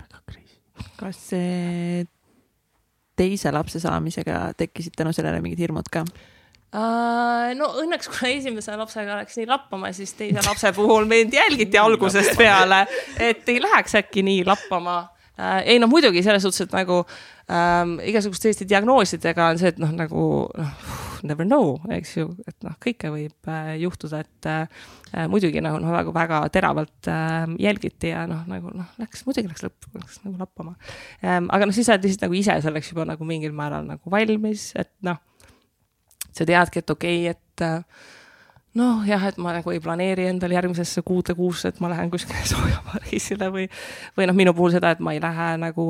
[0.00, 0.58] väga crazy.
[0.98, 1.22] kas
[3.20, 6.04] teise lapse saamisega tekkisid tänu sellele mingid hirmud ka?
[6.70, 11.78] Uh, no õnneks, kuna esimese lapsega läks nii lappama, siis teise lapse puhul meid jälgiti
[11.80, 12.84] algusest peale,
[13.18, 15.56] et ei läheks äkki nii lappama uh,.
[15.64, 19.90] ei no muidugi selles suhtes, et nagu um, igasuguste selliste diagnoosidega on see, et noh,
[19.98, 20.92] nagu noh,
[21.26, 24.84] never know, eks ju, et noh, kõike võib uh, juhtuda, et uh,
[25.32, 29.66] muidugi nagu noh, väga, väga teravalt uh, jälgiti ja noh, nagu noh, läks, muidugi läks
[29.66, 31.50] lõpp, läks nagu lappama um,.
[31.50, 34.70] aga noh, siis sa oled lihtsalt nagu ise selleks juba nagu mingil määral nagu valmis,
[34.78, 35.18] et noh
[36.32, 38.08] sa teadki, et okei okay,, et äh,
[38.78, 42.42] noh, jah, et ma nagu ei planeeri endale järgmisesse kuude kuusse, et ma lähen kuskile
[42.52, 43.66] soojama reisile või,
[44.18, 45.84] või noh, minu puhul seda, et ma ei lähe nagu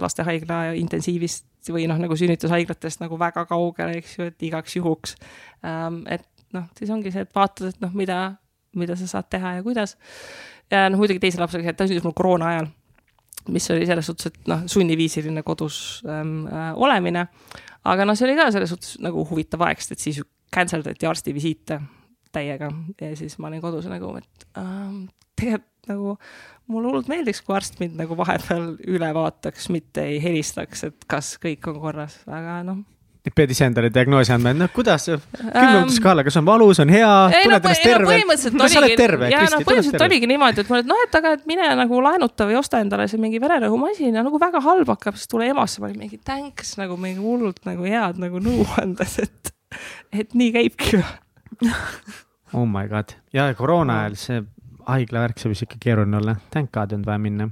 [0.00, 5.16] lastehaigla intensiivist või noh, nagu sünnitushaiglatest nagu väga kaugele, eks ju, et igaks juhuks
[5.64, 6.04] ähm,.
[6.12, 8.36] et noh, siis ongi see, et vaatad, et noh, mida,
[8.76, 9.96] mida sa saad teha ja kuidas.
[10.70, 12.72] ja noh, muidugi teise lapsega, ta sündis mul koroona ajal
[13.48, 17.26] mis oli selles suhtes, et noh, sunniviisiline kodus ähm, äh, olemine
[17.84, 20.22] aga noh, see oli ka selles suhtes nagu huvitav aeg, sest et siis
[20.54, 21.80] cancel dati arstivisiite
[22.34, 22.70] täiega.
[23.00, 24.98] Ja siis ma olin kodus nagu, et äh,
[25.38, 26.14] tegelikult nagu
[26.72, 31.34] mulle hullult meeldiks, kui arst mind nagu vahepeal üle vaataks, mitte ei helistaks, et kas
[31.42, 32.80] kõik on korras, aga noh,
[33.32, 36.90] pead ise endale diagnoosi andma, et noh, kuidas, kümnenduse Ähm, skaala, kas on valus, on
[36.92, 38.08] hea, ei no, tunned ennast no terve?
[38.10, 40.90] põhimõtteliselt kas sa oled terve, ja Kristi, no tunned põhimõtteliselt oligi niimoodi, et ma olin,
[40.90, 44.40] noh, et aga, et mine nagu laenuta või osta endale see mingi vererõhumasin ja nagu
[44.42, 48.20] väga halb hakkab, siis tule emasse, ma olin mingi thanks nagu mingi hullult nagu head
[48.20, 49.54] nagu nõuandes, et,
[50.12, 51.00] et nii käibki
[52.52, 54.42] oh my god, ja koroona ajal see
[54.84, 57.48] haiglavärk, see võis ikka keeruline olla, thank god ei olnud vaja minna.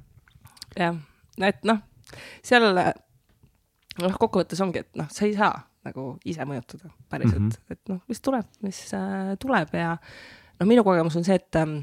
[0.76, 1.00] jah,
[1.48, 1.80] et noh,
[2.44, 2.68] seal
[4.00, 5.52] noh, kokkuvõttes ongi, et noh, sa ei saa
[5.86, 7.48] nagu ise mõjutada päriselt mm.
[7.48, 7.74] -hmm.
[7.74, 9.96] et noh, mis tuleb, mis äh, tuleb ja
[10.60, 11.82] no minu kogemus on see, et ähm,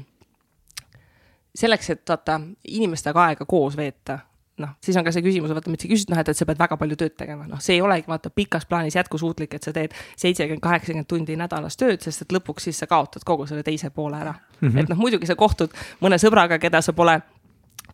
[1.54, 4.18] selleks, et vaata inimestega aega koos veeta,
[4.60, 6.60] noh, siis on ka see küsimus, vaata, mida sa küsid, noh, et, et sa pead
[6.60, 9.96] väga palju tööd tegema, noh, see ei olegi vaata pikas plaanis jätkusuutlik, et sa teed
[10.20, 14.20] seitsekümmend, kaheksakümmend tundi nädalas tööd, sest et lõpuks siis sa kaotad kogu selle teise poole
[14.20, 14.68] ära mm.
[14.68, 14.80] -hmm.
[14.80, 17.20] et noh, muidugi sa kohtud mõne sõbraga, keda sa pole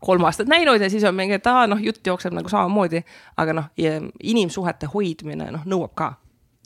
[0.00, 3.02] kolm aastat näinud ja siis on mingi, et aa, noh, jutt jookseb nagu samamoodi,
[3.42, 3.72] aga noh,
[4.22, 6.12] inimsuhete hoidmine, noh, nõuab ka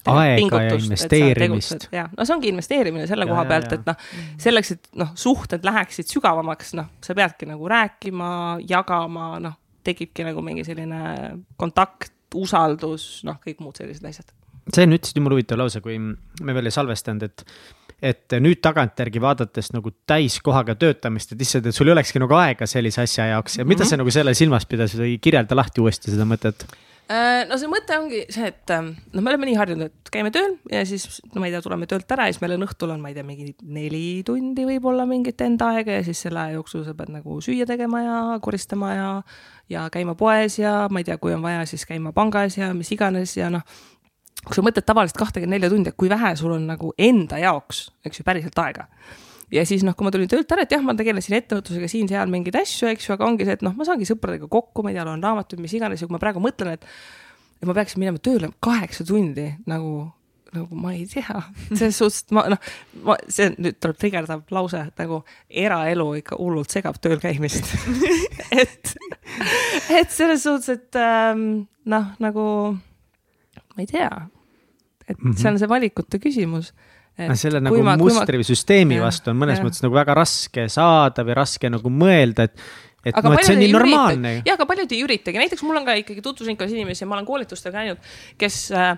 [0.09, 1.89] aega ja investeerimist.
[1.93, 4.07] jah, no see ongi investeerimine selle Ja, koha pealt, et noh,
[4.41, 8.31] selleks, et noh, suhted läheksid sügavamaks, noh, sa peadki nagu rääkima,
[8.69, 11.01] jagama, noh, tekibki nagu mingi selline
[11.61, 14.33] kontakt, usaldus, noh, kõik muud sellised asjad.
[14.71, 17.45] sa enne ütlesid jumala huvitava lause, kui me veel ei salvestanud, et
[18.03, 22.67] et nüüd tagantjärgi vaadates nagu täiskohaga töötamist, et lihtsalt, et sul ei olekski nagu aega
[22.67, 23.91] sellise asja jaoks ja mida Mhm.
[23.91, 26.65] sa nagu selle silmas pidasid või kirjelda lahti uuesti seda mõtet?
[27.11, 30.53] Äh, no see mõte ongi see, et noh, me oleme nii harjunud, et käime tööl
[30.71, 33.01] ja siis, no ma ei tea, tuleme töölt ära ja siis meil on õhtul on,
[33.03, 36.85] ma ei tea, mingi neli tundi võib-olla mingit enda aega ja siis selle aja jooksul
[36.87, 39.09] sa pead nagu süüa tegema ja koristama ja,
[39.69, 42.93] ja käima poes ja ma ei tea, kui on vaja, siis käima pangas ja mis
[42.95, 43.67] iganes ja noh,
[44.47, 47.89] kui sa mõtled tavaliselt kahtekümmet nelja tundi, et kui vähe sul on nagu enda jaoks,
[48.07, 48.87] eks ju, päriselt aega.
[49.51, 52.61] Ja siis noh, kui ma tulin töölt ära, et jah, ma tegelesin ettevõtlusega siin-seal mingeid
[52.61, 55.07] asju, eks ju, aga ongi see, et noh, ma saangi sõpradega kokku, ma ei tea,
[55.09, 56.87] loen raamatuid, mis iganes ja kui ma praegu mõtlen, et
[57.61, 60.07] et ma peaksin minema tööle kaheksa tundi nagu,
[60.55, 61.43] nagu ma ei tea,
[61.79, 62.71] selles suhtes, et ma noh,
[63.05, 67.67] ma, see nüüd tuleb trigerdav lause nagu eraelu ikka hullult segab tööl käimist.
[68.51, 68.89] Et,
[69.95, 72.45] et selles suhtes, et ähm, noh, nagu
[73.75, 74.11] ma ei tea,
[75.07, 75.39] et mm -hmm.
[75.39, 76.73] see on see valikute küsimus.
[77.19, 77.35] Mhm.
[77.37, 79.65] selle nagu ma, mustri või süsteemi jah, vastu on mõnes jah.
[79.67, 82.61] mõttes nagu väga raske saada või raske nagu mõelda, et
[83.05, 85.77] et aga noh, et see on nii normaalne jah, aga paljud ei üritagi, näiteks mul
[85.77, 87.99] on ka ikkagi tutvusringkonnas inimesi ja ma olen koolitustel käinud,
[88.39, 88.97] kes äh,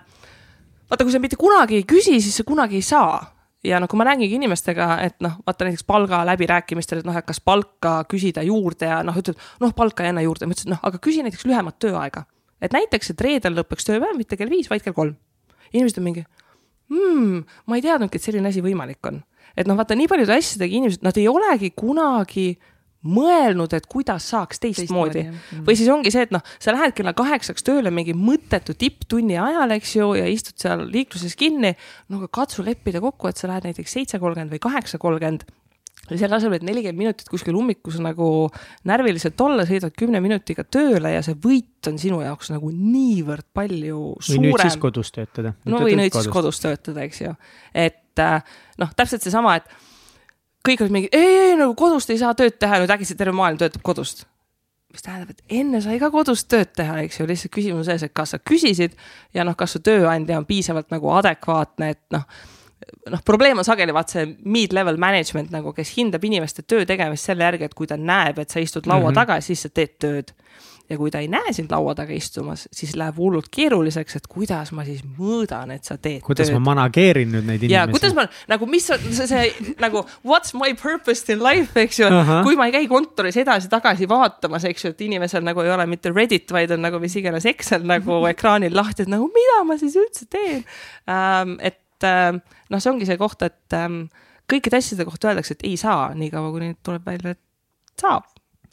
[0.90, 3.22] vaata, kui sa mitte kunagi ei küsi, siis sa kunagi ei saa
[3.64, 7.26] ja noh, kui ma räägingi inimestega, et noh, vaata näiteks palga läbirääkimistel, et noh, et
[7.26, 10.82] kas palka küsida juurde ja noh, ütled, noh, palka ei anna juurde, ma ütlesin, noh,
[10.82, 12.24] aga küsi näiteks lühemat tööaega.
[12.62, 15.16] Et näiteks, et reedel lõpeks tööpäev mitte kell viis, vaid kell kolm.
[15.72, 16.24] inimesed on mingi
[16.92, 19.22] hmm, ma ei teadnudki, et selline asi võimalik on.
[19.56, 22.52] et noh, vaata nii paljude asjadega inimesed, nad ei olegi kunagi
[23.02, 25.64] mõelnud, et kuidas saaks teistmoodi, Teistmoodi, teistmoodi.
[25.66, 29.74] või siis ongi see, et noh, sa lähed kella kaheksaks tööle mingi mõttetu tipptunni ajal,
[29.74, 31.74] eks ju, ja istud seal liikluses kinni.
[32.08, 35.48] no aga katsu leppida kokku, et sa lähed näiteks seitse kolmkümmend või kaheksa kolmkümmend
[36.10, 38.26] ja selle asemel, et nelikümmend minutit kuskil ummikus nagu
[38.88, 44.00] närviliselt olla, sõidad kümne minutiga tööle ja see võit on sinu jaoks nagu niivõrd palju
[44.18, 45.54] või nüüd siis suurem kodus töötada.
[45.64, 47.34] no või nüüd siis kodus töötada, eks ju.
[47.74, 49.70] et äh, noh, täpselt seesama, et
[50.66, 53.60] kõik olid mingi, ei, ei nagu kodust ei saa tööd teha, nüüd äkitselt terve maailm
[53.60, 54.26] töötab kodust.
[54.92, 58.02] mis tähendab, et enne sai ka kodus tööd teha, eks ju, lihtsalt küsimus on selles,
[58.04, 58.98] et kas sa küsisid
[59.32, 62.26] ja noh, kas su tööandja on piisavalt nagu adekvaatne, et noh,
[63.10, 67.46] noh, probleem on sageli vaat see mid-level management nagu, kes hindab inimeste töö tegemist selle
[67.48, 69.10] järgi, et kui ta näeb, et sa istud laua mm.
[69.10, 69.20] -hmm.
[69.20, 70.32] taga, siis sa teed tööd
[70.92, 74.72] ja kui ta ei näe sind laua taga istumas, siis läheb hullult keeruliseks, et kuidas
[74.76, 76.58] ma siis mõõdan, et sa teed kuidas tööd.
[76.58, 77.96] ma manageerin nüüd neid ja inimesi?
[77.96, 82.10] kuidas ma nagu, mis on see, see nagu what's my purpose in life, eks ju,
[82.10, 82.42] Ahah.
[82.46, 86.12] kui ma ei käi kontoris edasi-tagasi vaatamas, eks ju, et inimesel nagu ei ole mitte
[86.12, 89.96] Reddit, vaid on nagu mis iganes Excel nagu ekraanil lahti, et nagu mida ma siis
[90.00, 90.64] üldse teen
[91.08, 91.56] ähm,.
[91.60, 92.42] et ähm,
[92.72, 94.04] noh, see ongi see koht, et ähm,
[94.50, 98.28] kõikide asjade kohta öeldakse, et ei saa, niikaua kuni tuleb välja, et saab.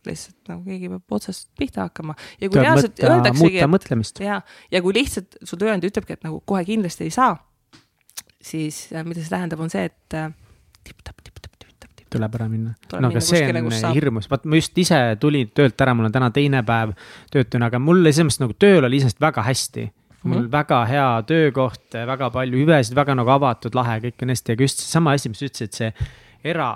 [0.07, 2.13] Lihtsalt nagu keegi peab otsast pihta hakkama.
[2.39, 4.39] Ja kui tuleb reaalselt öeldaksegi, et ja,
[4.71, 7.33] ja kui lihtsalt su tööandja ütlebki, et nagu kohe kindlasti ei saa,
[8.39, 10.31] siis äh, mida see tähendab, on see, et äh,
[10.87, 12.73] tipp-tapp, tipp-tapp, tipp-tapp, tuleb ära minna.
[12.95, 16.31] No aga see on hirmus, vaat ma just ise tulin töölt ära, mul on täna
[16.33, 16.95] teine päev
[17.33, 19.89] töötuna, aga mul mõttes nagu tööl oli iseenesest väga hästi.
[20.23, 20.51] Mul mm -hmm.
[20.51, 24.83] väga hea töökoht, väga palju hüvesid, väga nagu avatud, lahe, kõik on hästi, aga just
[24.83, 25.93] seesama asi, mis sa ütlesid, see
[26.43, 26.73] era,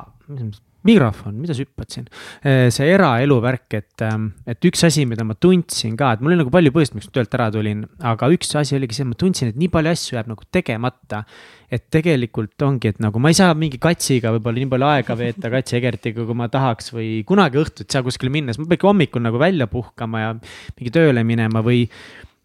[0.83, 2.07] mikrofon, mida sa hüppad siin?
[2.43, 4.03] see eraelu värk, et,
[4.49, 7.15] et üks asi, mida ma tundsin ka, et mul oli nagu palju põhjust, miks ma
[7.17, 10.17] töölt ära tulin, aga üks asi oligi see, et ma tundsin, et nii palju asju
[10.17, 11.23] jääb nagu tegemata.
[11.73, 15.49] et tegelikult ongi, et nagu ma ei saa mingi katsiga võib-olla nii palju aega veeta,
[15.49, 18.77] Katsi Egertiga, kui ma tahaks või kunagi õhtuti ei saa kuskile minna, siis ma pean
[18.77, 21.87] ikka hommikul nagu välja puhkama ja mingi tööle minema või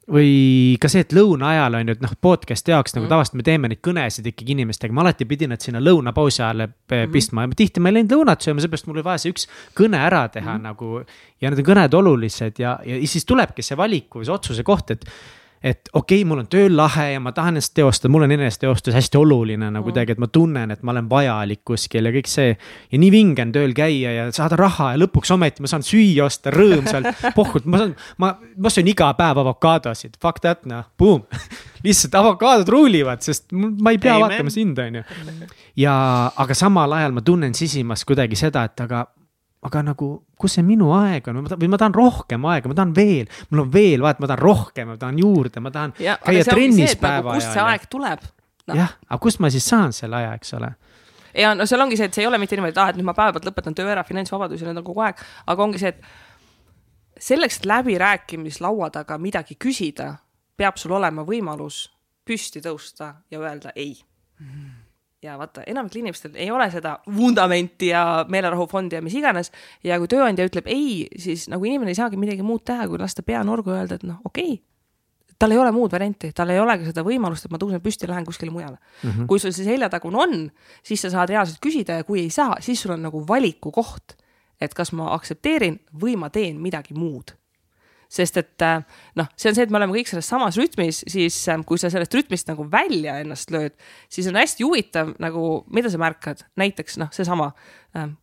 [0.09, 3.11] või ka see, et lõuna ajal on ju, et noh, podcast'i jaoks nagu Mm.
[3.13, 7.05] tavaliselt me teeme neid kõnesid ikkagi inimestega, ma alati pidin nad sinna lõunapausi ajale p-
[7.07, 7.13] Mhm.
[7.13, 9.97] pistma ja tihti ma ei läinud lõunat sööma, seepärast mul oli vaja see üks kõne
[10.01, 10.63] ära teha Mhm.
[10.63, 11.05] nagu.
[11.41, 14.91] ja need on kõned olulised ja, ja siis tulebki see valiku või see otsuse koht,
[14.91, 15.05] et
[15.63, 18.95] et okei okay,, mul on tööl lahe ja ma tahan ennast teostada, mul on eneseteostus
[18.95, 19.91] hästi oluline nagu Mm.
[19.91, 22.57] kuidagi, et ma tunnen, et ma olen vajalik kuskil ja kõik see.
[22.93, 26.25] ja nii vinge on tööl käia ja saada raha ja lõpuks ometi ma saan süüa
[26.27, 27.09] osta rõõmsalt,
[27.39, 31.25] pohhult, ma saan, ma, ma söön iga päev avokaadosid, fuck that noh, boom.
[31.85, 34.29] lihtsalt avokaadod ruulivad, sest ma ei pea Amen.
[34.29, 35.03] vaatama sind, on ju.
[35.77, 35.95] ja,
[36.37, 39.07] aga samal ajal ma tunnen sisimas kuidagi seda, et aga
[39.67, 40.09] aga nagu,
[40.39, 42.93] kus see minu aeg on või ma tahan, või ma tahan rohkem aega, ma tahan
[42.95, 46.45] veel, mul on veel, vaata, ma tahan rohkem, ma tahan juurde, ma tahan ja, käia
[46.47, 47.73] trennis nagu, päeva kust see ajal.
[47.73, 48.29] aeg tuleb
[48.71, 48.77] no.
[48.79, 50.71] jah, aga kust ma siis saan selle aja, eks ole.
[51.35, 53.09] ja no seal ongi see, et see ei ole mitte niimoodi, et aa, et nüüd
[53.11, 55.91] ma päeva pealt lõpetan töö ära, finantsvabadus ja need on kogu aeg, aga ongi see,
[55.91, 60.13] et selleks, et läbirääkimislaua taga midagi küsida,
[60.59, 61.89] peab sul olema võimalus
[62.29, 63.97] püsti tõusta ja öelda ei.
[65.23, 69.51] Ja vaata, enamikel inimestel ei ole seda vundamenti ja meelerahufondi ja mis iganes
[69.85, 73.25] ja kui tööandja ütleb ei, siis nagu inimene ei saagi midagi muud teha, kui lasta
[73.27, 75.35] pea nurgu ja öelda, et noh, okei okay.
[75.39, 78.13] tal ei ole muud varianti, tal ei olegi seda võimalust, et ma tõusen püsti ja
[78.13, 79.11] lähen kuskile mujale mm.
[79.11, 79.27] -hmm.
[79.27, 80.39] kui sul see seljatagune on,
[80.83, 84.15] siis sa saad reaalselt küsida ja kui ei saa, siis sul on nagu valiku koht,
[84.61, 87.35] et kas ma aktsepteerin või ma teen midagi muud
[88.09, 88.81] sest et äh,
[89.21, 91.91] noh, see on see, et me oleme kõik selles samas rütmis, siis äh, kui sa
[91.93, 93.77] sellest rütmist nagu välja ennast lööd,
[94.09, 95.45] siis on hästi huvitav nagu,
[95.75, 97.53] mida sa märkad, näiteks noh, seesama,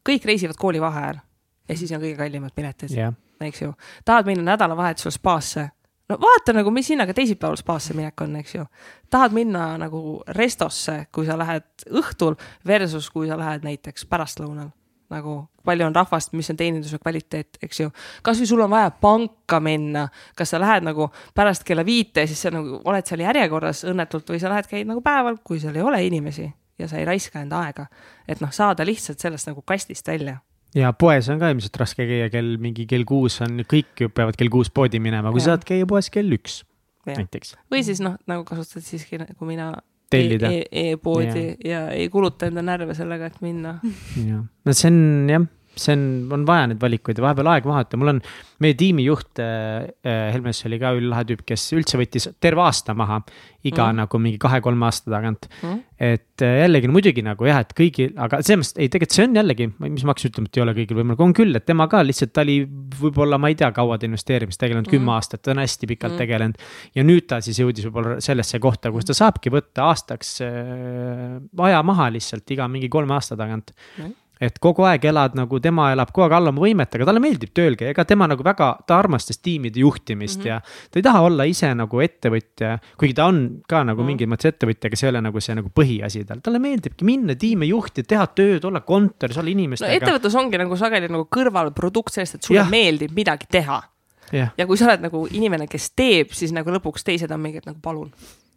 [0.05, 1.21] kõik reisivad koolivaheajal
[1.69, 3.73] ja siis on kõige kallimad piletid jah, eks ju.
[4.05, 5.69] tahad minna nädalavahetusel spaasse?
[6.09, 8.65] no vaata nagu, mis hinnaga teisipäeval spaasse minek on, eks ju.
[9.09, 12.37] tahad minna nagu restosse, kui sa lähed õhtul
[12.67, 14.71] versus kui sa lähed näiteks pärastlõunal
[15.13, 17.91] nagu palju on rahvast, mis on teeninduse kvaliteet, eks ju.
[18.25, 20.07] kasvõi sul on vaja panka minna,
[20.37, 24.41] kas sa lähed nagu pärast kella viite, siis sa nagu oled seal järjekorras õnnetult või
[24.41, 26.49] sa lähed, käid nagu päeval, kui seal ei ole inimesi
[26.79, 27.87] ja sa ei raiska enda aega.
[28.27, 30.39] et noh, saada lihtsalt sellest nagu kastist välja
[30.75, 34.37] ja poes on ka ilmselt raske käia kell mingi kell kuus on, kõik ju peavad
[34.39, 35.53] kell kuus poodi minema, kui Jah.
[35.53, 36.63] saad käia poes kell üks
[37.05, 37.13] Ja.
[37.19, 37.55] näiteks.
[37.71, 39.71] või siis noh, nagu kasutad siiski nagu mina
[40.09, 40.51] Tellida.
[40.51, 41.55] e e e-poodi ja.
[41.71, 43.79] ja ei kuluta enda närve sellega, et minna.
[44.15, 45.47] jah, no see on jah,
[45.79, 48.21] see on, on vaja neid valikuid ja vahepeal aeg maha võtta, mul on
[48.63, 53.21] meie tiimijuht äh, äh, Helmes oli ka üllahe tüüp, kes üldse võttis terve aasta maha
[53.65, 53.89] iga mm.
[53.89, 53.99] Mhm.
[54.03, 55.79] nagu mingi kahe-kolme aasta tagant Mm.
[55.99, 59.25] et äh, jällegi no muidugi nagu jah, et kõigil, aga selles mõttes ei, tegelikult see
[59.25, 61.87] on jällegi, mis ma hakkasin ütlema, et ei ole kõigil võimalik, on küll, et tema
[61.91, 62.57] ka lihtsalt ta oli
[62.99, 66.11] võib-olla, ma ei tea, kaua ta investeerimist tegelenud mm., kümme aastat, ta on hästi pikalt
[66.11, 66.17] mm.
[66.17, 66.23] Mm.
[66.25, 66.67] tegelenud.
[66.99, 71.39] ja nüüd ta siis jõudis võib-olla sellesse kohta, kus ta saabki võtta aastaks äh,
[71.69, 74.13] aja maha lihtsalt iga mingi kolme aasta tagant Mm.
[74.41, 77.77] Et kogu aeg elad nagu tema elab kogu aeg alla oma võimetega, talle meeldib tööl
[77.79, 80.47] käia, ega tema nagu väga, ta armastas tiimide juhtimist mm -hmm.
[80.47, 80.89] ja.
[80.91, 84.07] ta ei taha olla ise nagu ettevõtja, kuigi ta on ka nagu mm -hmm.
[84.07, 87.35] mingis mõttes ettevõtja, aga see ei ole nagu see nagu põhiasi tal, talle meeldibki minna
[87.35, 89.91] tiime juhtida, teha tööd, olla kontoris, olla no inimestega.
[89.93, 92.69] ettevõtlus ongi nagu sageli nagu kõrvalprodukt sellest, et sulle Jah.
[92.69, 93.83] meeldib midagi teha.
[94.31, 97.65] jah, ja kui sa oled nagu inimene, kes teeb, siis nagu lõpuks teised on mingid
[97.65, 98.11] nagu palun,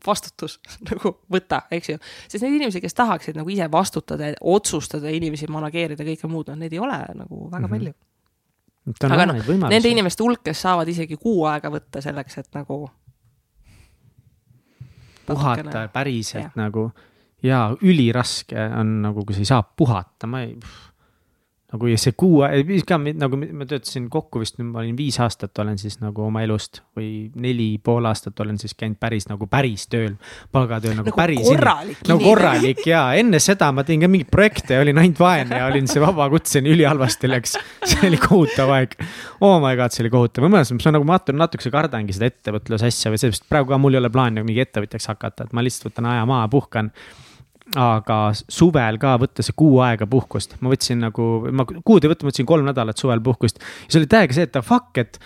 [0.07, 0.59] vastutus
[0.91, 1.99] nagu võta, eks ju.
[2.29, 6.73] sest neid inimesi, kes tahaksid nagu ise vastutada, otsustada, inimesi manageerida, kõike muud, noh, neid
[6.73, 7.71] ei ole nagu väga Mhm.
[7.75, 7.95] palju.
[8.99, 9.69] ta on aga noh.
[9.69, 12.89] Nende inimeste hulk, kes saavad isegi kuu aega võtta selleks, et nagu.
[15.27, 16.53] puhata päriselt jah.
[16.57, 16.91] nagu
[17.43, 20.55] ja üliraske on nagu, kui sa ei saa puhata, ma ei.
[21.69, 22.39] Nagu ja see kuu,
[22.89, 26.41] ka mi- nagu ma töötasin kokku vist, ma olin viis aastat olen siis nagu oma
[26.47, 30.15] elust või neli pool aastat olen siis käinud päris nagu päris tööl,
[30.53, 31.43] palgatööl nagu, Nagu päris.
[31.45, 32.25] inimene.
[32.25, 36.01] korralik ja enne seda ma tegin ka mingeid projekte, olin ainult vaene ja olin see
[36.01, 37.59] vabakutseni ülihalvasti läks.
[37.85, 38.97] see oli kohutav aeg.
[39.45, 42.89] Oh my god, see oli kohutav, ma mõtlesin, ma nagu vaatan natukese kardangi seda ettevõtluse
[42.89, 45.61] asja või sellepärast praegu ka mul ei ole plaani nagu mingi ettevõtjaks hakata, et ma
[45.63, 46.89] lihtsalt võtan aja maha, puhkan
[47.77, 52.25] aga suvel ka võtta see kuu aega puhkust, ma võtsin nagu, ma kuud ei võtnud,
[52.25, 53.61] ma võtsin kolm nädalat suvel puhkust.
[53.61, 55.19] ja see oli täiega see, et fuck, et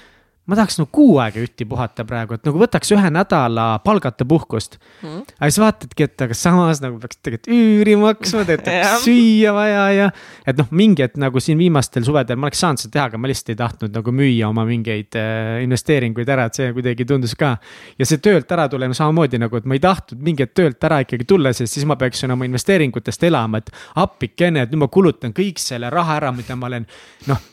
[0.47, 4.79] ma tahaks nagu kuu aega jutti puhata praegu, et nagu võtaks ühe nädala palgata puhkust
[5.03, 5.21] Mhm.
[5.39, 10.09] aga siis vaatadki, et aga samas nagu peaks tegelikult üüri maksma, peaks süüa vaja ja.
[10.47, 13.31] et noh, mingi hetk nagu siin viimastel suvedel ma oleks saanud seda teha, aga ma
[13.31, 17.55] lihtsalt ei tahtnud nagu müüa oma mingeid äh, investeeringuid ära, et see kuidagi tundus ka.
[17.99, 21.03] ja see töölt ära tulemine samamoodi nagu, et ma ei tahtnud mingi hetk töölt ära
[21.07, 23.71] ikkagi tulla, sest siis ma peaksin oma investeeringutest elama, et
[24.03, 26.87] appikene, et nüüd ma kulutan kõik selle raha ära, mida ma olen
[27.31, 27.49] noh,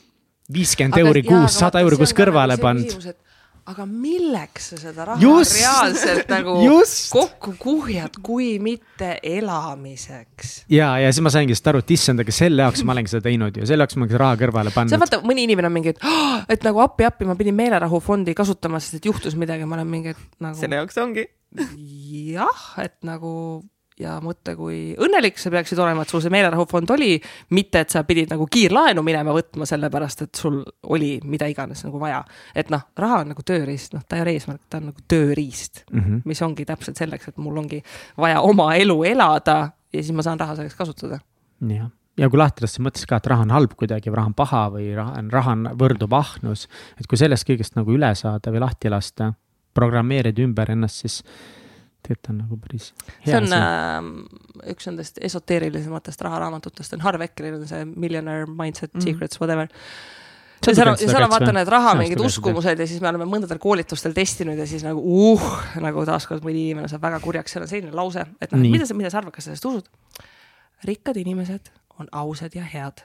[0.53, 3.09] viiskümmend euri kuus, sada euri kuus kõrvale pannud.
[3.69, 5.53] aga milleks sa seda raha Just!
[5.59, 7.11] reaalselt nagu Just!
[7.13, 10.63] kokku kuhjad, kui mitte elamiseks?
[10.73, 13.27] ja, ja siis ma saingi sellest aru, et issand, aga selle jaoks ma olengi seda
[13.29, 14.99] teinud ju, selle jaoks ma olengi raha kõrvale see pannud.
[15.05, 18.99] vaata, mõni inimene on mingi, et "Ah, et nagu appi-appi, ma pidin meelerahufondi kasutama, sest
[19.01, 21.27] et juhtus midagi, ma olen mingi, et nagu selle jaoks ongi.
[22.33, 23.63] jah, et nagu
[23.99, 27.17] ja mõtle, kui õnnelik sa peaksid olema, et sul see meelerahufond oli,
[27.55, 30.61] mitte et sa pidid nagu kiirlaenu minema võtma, sellepärast et sul
[30.93, 32.23] oli mida iganes nagu vaja.
[32.55, 35.83] et noh, raha on nagu tööriist, noh, ta ei ole eesmärk, ta on nagu tööriist
[35.91, 35.99] mm.
[35.99, 36.21] -hmm.
[36.25, 37.83] mis ongi täpselt selleks, et mul ongi
[38.17, 39.59] vaja oma elu elada
[39.93, 41.19] ja siis ma saan raha selleks kasutada.
[41.67, 44.33] jah, ja kui lahti lasta mõttes ka, et raha on halb kuidagi või raha on
[44.37, 46.67] paha või raha on, raha on, võrdub ahnus.
[46.99, 49.33] et kui sellest kõigest nagu üle saada või lahti lasta,
[49.73, 51.23] programmeerida ümber ennast, siis
[52.03, 57.59] tegelikult on nagu päris see hea on äh, üks nendest esoteerilisematest raharaamatutest on Harv Ekeril
[57.59, 59.05] on see Millionaire Mindset mm.
[59.05, 59.69] Secrets whatever.
[60.59, 63.27] Ja seal on, seda seal on vaata need raha mingid uskumused ja siis me oleme
[63.29, 65.45] mõndadel koolitustel testinud ja siis nagu uh,
[65.79, 68.97] nagu taaskord mõni inimene saab väga kurjaks, seal on selline lause, et noh, mida sa,
[68.97, 70.25] mida sa arvad, kas sa sellest usud?
[70.87, 73.03] rikkad inimesed on ausad ja head.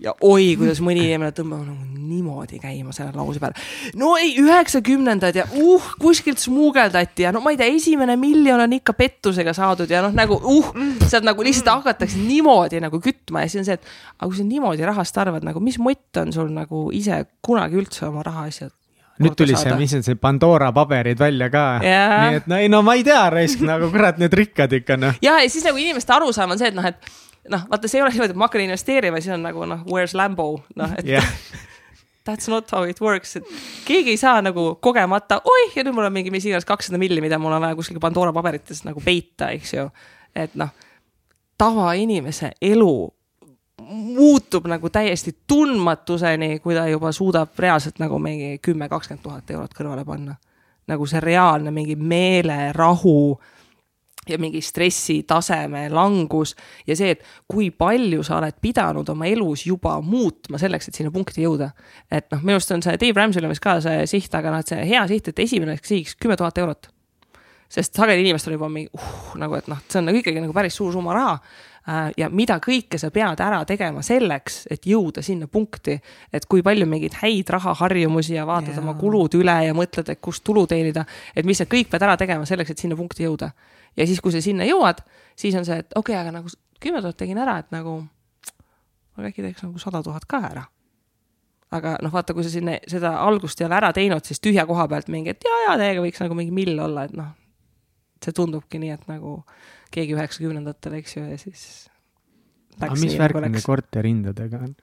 [0.00, 3.58] Ja oi, kuidas mõni inimene tõmbab nagu niimoodi käima selle lause peale.
[4.00, 8.76] no ei, üheksakümnendad ja uh, kuskilt smuugeldati ja no ma ei tea, esimene miljon on
[8.80, 10.72] ikka pettusega saadud ja noh, nagu uh,
[11.06, 14.48] sealt nagu lihtsalt hakatakse niimoodi nagu kütma ja siis on see, et aga kui sa
[14.48, 18.74] niimoodi rahast arvad, nagu mis mott on sul nagu ise kunagi üldse oma rahaasjad
[19.20, 21.64] nüüd tuli see, mis on see Pandora paberid välja ka.
[21.84, 22.20] Jaa.
[22.24, 25.18] nii et no ei no ma ei tea, raisk nagu kurat, need rikkad ikka noh.
[25.20, 28.04] ja, ja siis nagu inimeste arusaam on see, et noh, et noh, vaata, see ei
[28.04, 31.26] ole niimoodi, et ma hakkan investeerima, siis on nagu noh, where's Lambo, noh, et jah,
[32.26, 33.54] that's not how it works, et
[33.86, 37.22] keegi ei saa nagu kogemata, oih, ja nüüd mul on mingi mis iganes kakssada milli,
[37.24, 39.88] mida mul on vaja kuskil Pandora paberites nagu peita, eks ju.
[40.36, 40.74] et noh,
[41.58, 42.92] tavainimese elu
[43.80, 49.74] muutub nagu täiesti tundmatuseni, kui ta juba suudab reaalselt nagu mingi kümme, kakskümmend tuhat eurot
[49.76, 50.36] kõrvale panna.
[50.90, 53.40] nagu see reaalne mingi meelerahu
[54.28, 56.52] ja mingi stressitaseme langus
[56.86, 61.12] ja see, et kui palju sa oled pidanud oma elus juba muutma selleks, et sinna
[61.14, 61.70] punkti jõuda.
[62.10, 64.60] et noh, minu arust on see Dave Ramsey'l on vist ka see siht, aga noh,
[64.60, 66.90] et see hea siht, et esimene sihiks kümme tuhat eurot.
[67.70, 70.76] sest sageli inimestel juba mingi uh, nagu, et noh, see on nagu ikkagi nagu päris
[70.76, 71.38] suur summa raha
[72.16, 75.96] ja mida kõike sa pead ära tegema selleks, et jõuda sinna punkti,
[76.32, 78.82] et kui palju mingeid häid rahaharjumusi ja vaatad Jaa.
[78.84, 81.04] oma kulud üle ja mõtled, et kust tulu teenida,
[81.34, 83.50] et mis sa kõik pead ära tegema selleks, et sinna punkti jõuda.
[83.96, 85.00] ja siis, kui sa sinna jõuad,
[85.36, 88.02] siis on see, et okei okay,, aga nagu kümme tuhat tegin ära, et nagu
[89.16, 90.68] aga äkki teeks nagu sada tuhat ka ära
[91.74, 94.88] aga noh, vaata, kui sa sinna seda algust ei ole ära teinud, siis tühja koha
[94.90, 97.30] pealt mingi, et ja, ja teiega võiks nagu mingi mill olla, et noh,
[98.24, 99.38] see tundubki nii, et nagu
[99.94, 101.64] keegi üheksakümnendatel, eks ju, ja siis.
[102.78, 104.76] aga mis värk nende korterihindadega on?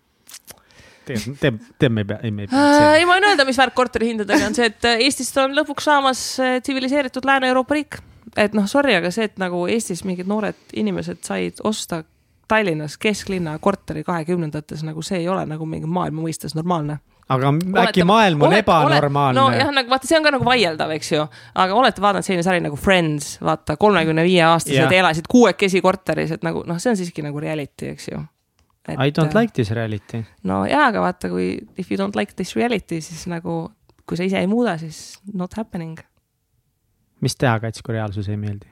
[1.07, 3.59] tegelikult teeb, teeb, me ei pea, ei me ei pea ei, ma võin öelda, mis
[3.61, 7.99] värk korterihindadega on see, et äh, Eestist on lõpuks saamas äh, tsiviliseeritud Lääne-Euroopa riik.
[8.35, 12.03] et noh, sorry, aga see, et nagu Eestis mingid noored inimesed said osta
[12.47, 17.01] Tallinnas kesklinna korteri kahekümnendates, nagu see ei ole nagu mingi maailma mõistes normaalne.
[17.33, 17.51] Aga
[17.83, 19.39] äkki maailm on ebanormaalne?
[19.39, 21.25] nojah, nagu vaata, see on ka nagu vaieldav, eks ju,
[21.63, 24.97] aga olete vaadanud selline sari nagu Friends, vaata kolmekümne viie aastased Jah.
[25.01, 28.23] elasid kuuekesi korteris, et nagu noh, see on siiski nagu reality, eks ju.
[28.87, 30.23] I don't like this reality.
[30.47, 33.65] no jaa, aga vaata, kui if you don't like this reality, siis nagu
[34.07, 35.99] kui sa ise ei muuda, siis not happening.
[37.21, 38.71] mis teha, Kats, kui reaalsus ei meeldi?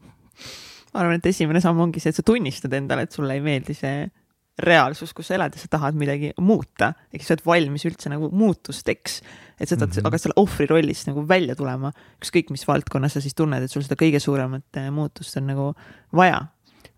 [0.92, 3.74] ma arvan, et esimene samm ongi see, et sa tunnistad endale, et sulle ei meeldi
[3.74, 4.06] see
[4.58, 8.30] reaalsus, kus sa elad ja sa tahad midagi muuta, ehk sa oled valmis üldse nagu
[8.32, 9.20] muutusteks.
[9.60, 10.06] et sa tahad mm, -hmm.
[10.08, 13.82] aga selle ohvri rollist nagu välja tulema, ükskõik mis valdkonnas sa siis tunned, et sul
[13.82, 15.74] seda kõige suuremat eh, muutust on nagu
[16.12, 16.46] vaja.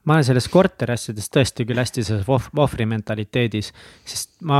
[0.04, 3.68] Ma olen selles korteriasjades tõesti küll hästi selles ohv- ohvri mentaliteedis,
[4.08, 4.58] sest ma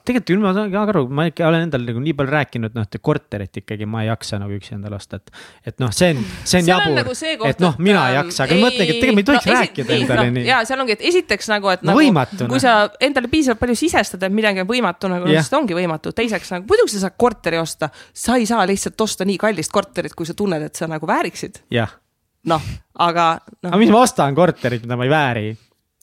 [0.00, 2.86] tegelikult küll ma saan ka aru, ma ikka olen endale nagu nii palju rääkinud, noh,
[2.88, 5.28] et korterit ikkagi ma ei jaksa nagu üksi endale osta, et,
[5.68, 7.16] et noh, see on, see on jabur nagu
[7.50, 10.24] et noh, mina ei jaksa, aga mõtlengi, et tegelikult me ei tohiks no, rääkida endale
[10.30, 10.48] no, nii.
[10.48, 12.48] ja seal ongi, et esiteks nagu, et No nagu, võimatuna.
[12.48, 15.44] kui sa endale piisavalt palju sisestad, et midagi on võimatu, nagu Jah.
[15.44, 16.12] siis ta ongi võimatu.
[16.16, 20.16] teiseks nagu muidugi sa saad korteri osta, sa ei saa lihtsalt osta nii kallist korterit,
[20.16, 21.60] kui sa tunned, et sa nagu vääriksid.
[21.70, 21.92] jah,
[22.46, 23.30] noh, aga
[23.62, 25.46] noh aga, mis ma ostan korterit, mida ma ei vääri?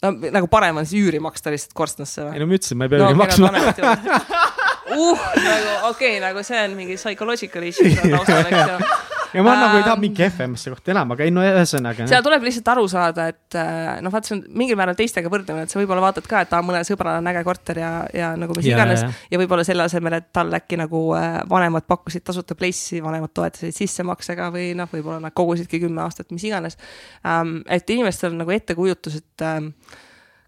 [0.04, 2.44] no, nagu parem on siis üüri maksta lihtsalt korstnasse või ei?
[2.44, 3.52] no ma ütlesin, ma ei pea no üüri maksma.
[4.96, 9.14] uh, nagu okei okay,, nagu see on mingi psychological issue taustal, eks ju.
[9.36, 12.08] Ja ma nagu ei taha Ähm, mingi kehvemasse kohta elama, aga ei no ühesõnaga.
[12.10, 15.68] seal tuleb lihtsalt aru saada, et äh, noh, vaata, see on mingil määral teistega võrdlemine,
[15.68, 18.56] et sa võib-olla vaatad ka, et aa, mõnel sõbral on äge korter ja, ja nagu
[18.58, 22.58] mis Ja, iganes ja võib-olla selle asemel, et tal äkki nagu äh, vanemad pakkusid tasuta
[22.58, 26.80] place'i, vanemad toetasid sissemaksega või noh, võib-olla nad kogusidki kümme aastat, mis iganes
[27.28, 27.62] ähm,.
[27.70, 29.74] et inimestel on nagu ettekujutus, et ähm,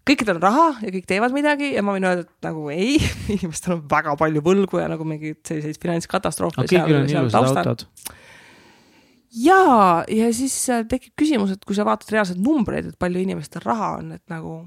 [0.08, 2.96] kõikidel on raha ja kõik teevad midagi ja ma võin öelda, et nagu ei,
[3.36, 7.86] inimestel on väga palju võlgu ja nagu mingeid selliseid finantskatastroofe aga kõigil on ilusad autod.
[9.44, 9.62] Ja,
[10.08, 13.94] ja siis äh, tekib küsimus, et kui sa vaatad reaalselt numbreid, et palju inimestel raha
[14.00, 14.60] on, et nagu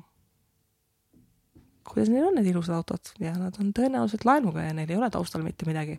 [1.90, 5.08] kuidas neil on need ilusad autod ja nad on tõenäoliselt laenuga ja neil ei ole
[5.10, 5.98] taustal mitte midagi.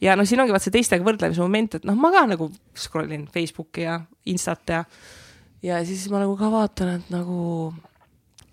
[0.00, 3.10] ja noh, siin ongi vaat see teistega võrdlemise moment, et noh, ma ka nagu scroll
[3.14, 3.98] in Facebooki ja
[4.30, 4.84] Instat ja
[5.62, 7.72] ja siis ma nagu ka vaatan, et nagu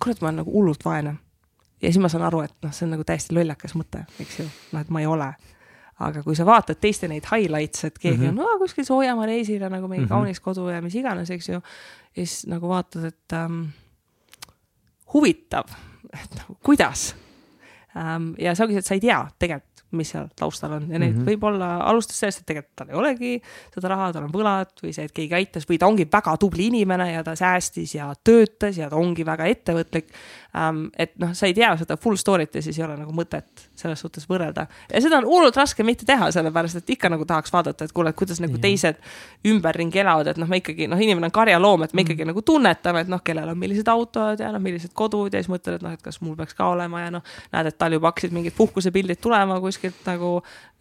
[0.01, 1.15] kurat, ma olen nagu hullult vaene.
[1.81, 4.49] ja siis ma saan aru, et noh, see on nagu täiesti lollakas mõte, eks ju,
[4.73, 5.29] noh, et ma ei ole.
[5.99, 8.39] Aga kui sa vaatad teiste neid highlights, et keegi mm -hmm.
[8.39, 10.09] on no, kuskil Soojamaa reisil ja nagu mingi mm -hmm.
[10.09, 11.53] kaunis kodu ja mis iganes, eks ju.
[11.53, 13.63] ja siis nagu vaatad, et ähm,
[15.13, 15.65] huvitav,
[16.13, 17.15] et nagu kuidas
[17.95, 18.33] ähm,.
[18.37, 21.15] ja see ongi see, et sa ei tea tegelikult mis seal taustal on ja need
[21.15, 21.29] mm -hmm.
[21.29, 23.31] võib-olla alustas sellest, et tegelikult tal ei olegi
[23.73, 26.67] seda raha, tal on võlad või see, et keegi aitas või ta ongi väga tubli
[26.69, 30.11] inimene ja ta säästis ja töötas ja ta ongi väga ettevõtlik
[30.55, 30.85] ähm,.
[30.97, 33.99] et noh, sa ei tea seda full story't ja siis ei ole nagu mõtet selles
[33.99, 34.67] suhtes võrrelda.
[34.93, 38.09] ja seda on hullult raske mitte teha, sellepärast et ikka nagu tahaks vaadata, et kuule,
[38.09, 38.95] et kuidas nagu teised
[39.47, 42.33] ümberringi elavad, et noh, me ikkagi noh, inimene on karjaloom, et me ikkagi mm.
[42.33, 45.79] nagu tunnetame, et noh, kellel on millised autod ja noh, millised kodud ja siis mõtled,
[45.79, 48.35] et noh, et kas mul peaks ka olema ja noh, näed, et tal juba hakkasid
[48.35, 50.31] mingid puhkusepildid tulema kuskil kuskilt nagu,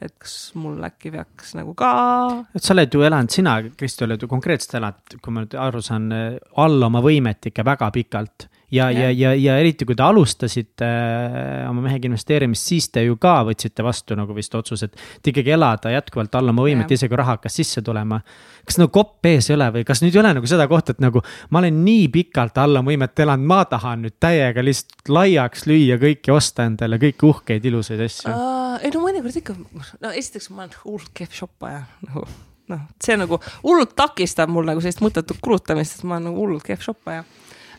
[0.02, 2.44] et kas mul äkki peaks nagu ka.
[2.54, 5.82] et sa oled ju elanud, sina, Kristi, oled ju konkreetselt elanud, kui ma nüüd aru
[5.82, 6.10] saan,
[6.56, 11.68] all oma võimet ikka väga pikalt ja, ja, ja, ja eriti kui te alustasite äh,
[11.68, 14.98] oma mehega investeerimist, siis te ju ka võtsite vastu nagu vist otsuse, et.
[15.20, 18.20] et ikkagi elada jätkuvalt alla oma võimet, isegi kui raha hakkas sisse tulema.
[18.68, 21.04] kas nagu kopp ees ei ole või kas nüüd ei ole nagu seda kohta, et
[21.04, 25.64] nagu ma olen nii pikalt alla oma võimet elanud, ma tahan nüüd täiega lihtsalt laiaks
[25.70, 28.76] lüüa kõiki, osta endale kõiki uhkeid ilusaid asju uh,?
[28.84, 29.56] ei no mõnikord ikka,
[30.04, 32.26] no esiteks ma olen hullult kehv shoppaja nagu
[32.68, 36.66] noh, see nagu hullult takistab mul nagu sellist mõttetut kulutamist, sest ma olen nagu hullult
[36.68, 37.24] kehv shoppaja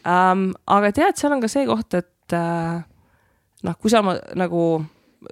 [0.06, 0.50] um,.
[0.68, 2.80] aga tead, seal on ka see koht, et uh,
[3.66, 4.64] noh, kui sa oma nagu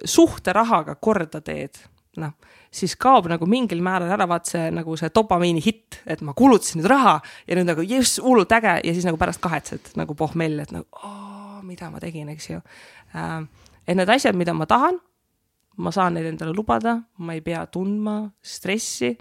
[0.04, 1.80] suhte rahaga korda teed,
[2.20, 2.34] noh,
[2.74, 6.82] siis kaob nagu mingil määral ära vaat see nagu see dopamiini hitt, et ma kulutasin
[6.82, 7.16] nüüd raha
[7.46, 10.86] ja nüüd nagu jess, hullult äge ja siis nagu pärast kahetsed nagu pohmell, et nagu
[11.00, 13.42] oo, mida ma tegin, eks ju uh,.
[13.86, 15.00] et need asjad, mida ma tahan,
[15.78, 19.14] ma saan neid endale lubada, ma ei pea tundma stressi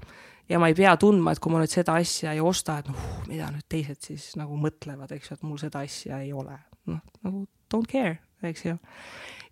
[0.49, 3.09] ja ma ei pea tundma, et kui ma nüüd seda asja ei osta, et noh,
[3.27, 6.57] mida nüüd teised siis nagu mõtlevad, eks ju, et mul seda asja ei ole.
[6.87, 7.43] noh, nagu
[7.73, 8.17] don't care,
[8.47, 8.77] eks ju.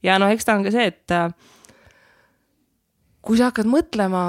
[0.06, 1.28] ja noh, eks ta on ka see, et äh,
[3.26, 4.24] kui sa hakkad mõtlema,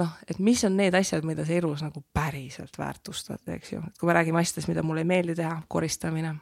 [0.00, 3.98] noh, et mis on need asjad, mida sa elus nagu päriselt väärtustad, eks ju, et
[4.00, 6.34] kui me räägime asjadest, mida mulle ei meeldi teha, koristamine,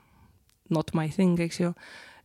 [0.73, 1.73] not my thing, eks ju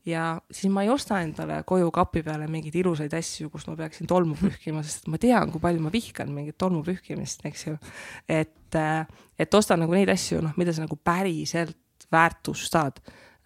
[0.05, 4.09] ja siis ma ei osta endale koju kapi peale mingeid ilusaid asju, kus ma peaksin
[4.09, 7.77] tolmu pühkima, sest ma tean, kui palju ma vihkan mingit tolmu pühkimist, eks ju.
[8.29, 9.05] et, äh,
[9.37, 11.77] et ostan nagu neid asju, noh, mida sa nagu päriselt
[12.11, 13.01] väärtustad.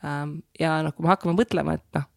[0.06, 2.08] Ähm, ja noh, kui me hakkame mõtlema, et noh,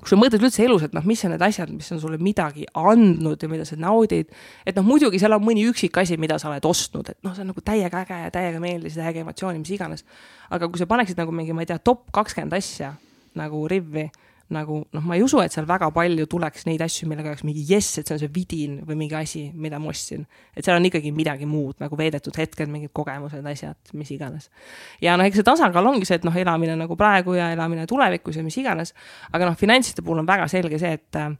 [0.00, 2.64] kui sa mõtled üldse elus, et noh, mis on need asjad, mis on sulle midagi
[2.80, 4.30] andnud ja mida sa naudid,
[4.64, 7.44] et noh, muidugi seal on mõni üksik asi, mida sa oled ostnud, et noh, see
[7.44, 10.06] on nagu täiega äge ja täiega meeldis, täiega emotsiooni, mis iganes.
[10.48, 12.94] aga kui sa paneksid nagu mingi, ma ei tea, top kakskümmend asja
[13.38, 14.06] nagu rivvi,
[14.50, 17.62] nagu noh, ma ei usu, et seal väga palju tuleks neid asju, millega oleks mingi
[17.68, 20.24] jess, et see on see vidin või mingi asi, mida ma ostsin.
[20.56, 24.50] et seal on ikkagi midagi muud nagu veedetud hetked, mingid kogemused, asjad, mis iganes.
[25.02, 28.40] ja noh, eks see tasakaal ongi see, et noh, elamine nagu praegu ja elamine tulevikus
[28.40, 28.94] ja mis iganes.
[29.30, 31.30] aga noh, finantside puhul on väga selge see, et äh,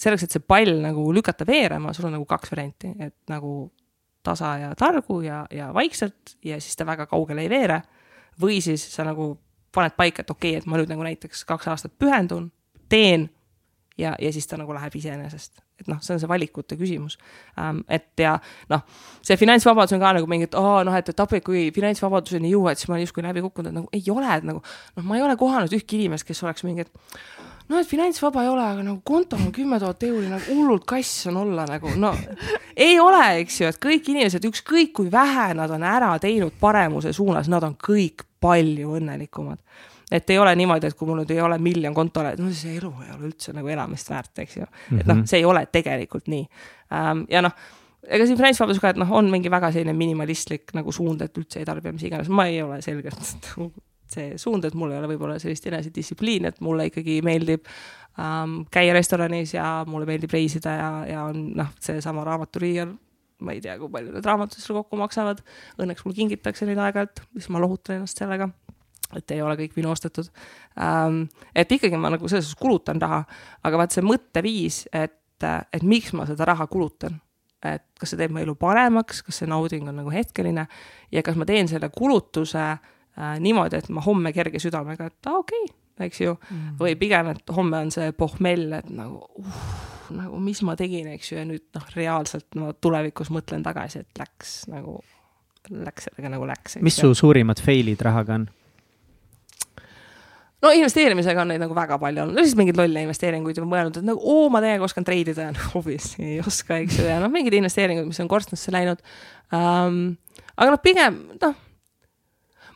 [0.00, 3.68] selleks, et see pall nagu lükata veerema, sul on nagu kaks varianti, et nagu
[4.24, 7.82] tasa ja targu ja, ja vaikselt ja siis ta väga kaugele ei veere.
[8.40, 9.34] või siis sa nagu
[9.74, 12.50] paned paika, et okei okay,, et ma nüüd nagu näiteks kaks aastat pühendun,
[12.90, 13.28] teen
[14.00, 15.60] ja, ja siis ta nagu läheb iseenesest.
[15.80, 17.16] et noh, see on see valikute küsimus
[17.58, 17.82] ähm,.
[17.88, 18.34] et ja
[18.68, 18.82] noh,
[19.24, 22.80] see finantsvabadus on ka nagu mingi, et aa noh, et, et appi, kui finantsvabaduseni jõuad,
[22.80, 25.24] siis ma olen justkui läbi kukkunud, et nagu ei ole, et nagu noh, ma ei
[25.24, 29.00] ole kohanud ühtki inimest, kes oleks mingi, et no et finantsvaba ei ole, aga nagu
[29.06, 32.12] kontol on kümme tuhat euri, nagu hullult kass on olla nagu no
[32.76, 37.14] ei ole, eks ju, et kõik inimesed, ükskõik kui vähe nad on ära teinud paremuse
[37.16, 39.58] suunas, nad on kõik palju õnnelikumad.
[40.10, 42.88] et ei ole niimoodi, et kui mul nüüd ei ole miljon kontole, no see elu
[43.04, 44.64] ei ole üldse nagu elamist väärt, eks ju.
[44.98, 45.26] et noh, mhm.
[45.30, 46.48] see ei ole tegelikult nii.
[46.96, 47.54] Ähm, ja noh,
[48.08, 51.62] ega siin finantsvabadus ka, et noh, on mingi väga selline minimalistlik nagu suund, et üldse
[51.62, 53.22] ei tarbi mis iganes, ma ei ole selgelt
[54.14, 57.68] see suund, et mul ei ole võib-olla sellist enesedistsipliini, et mulle ikkagi meeldib
[58.18, 62.96] ähm, käia restoranis ja mulle meeldib reisida ja, ja on noh, seesama raamaturiiul
[63.44, 65.40] ma ei tea, kui palju need raamatud seal kokku maksavad.
[65.80, 68.50] Õnneks mul kingitakse neid aeg-ajalt, siis ma lohutan ennast sellega
[69.16, 70.28] et ei ole kõik minu ostetud
[70.78, 71.24] ähm,.
[71.54, 73.24] et ikkagi ma nagu selles suhtes kulutan raha,
[73.66, 77.18] aga vaat see mõtteviis, et, et miks ma seda raha kulutan,
[77.66, 80.66] et kas see teeb mu elu paremaks, kas see nauding on nagu hetkeline
[81.12, 85.34] ja kas ma teen selle kulutuse äh, niimoodi, et ma homme kerge südamega, et aa
[85.34, 86.76] ah, okei okay,, eks ju mm..
[86.80, 89.64] või pigem, et homme on see pohmell, et nagu uh,
[90.16, 94.22] nagu mis ma tegin, eks ju, ja nüüd noh, reaalselt ma tulevikus mõtlen tagasi, et
[94.22, 94.98] läks nagu,
[95.70, 96.78] läks sellega nagu läks.
[96.84, 98.48] mis su suurimad fail'id rahaga on?
[100.60, 104.00] no investeerimisega on neid nagu väga palju olnud, no siis mingeid lolle investeeringuid juba mõelnud,
[104.00, 107.20] et nagu oo, ma täiega oskan treidida ja noh, obviously ei oska, eks ju, ja
[107.22, 109.02] noh, mingid investeeringud, mis on korstnasse läinud
[109.54, 110.04] um,.
[110.56, 111.58] aga noh, pigem noh,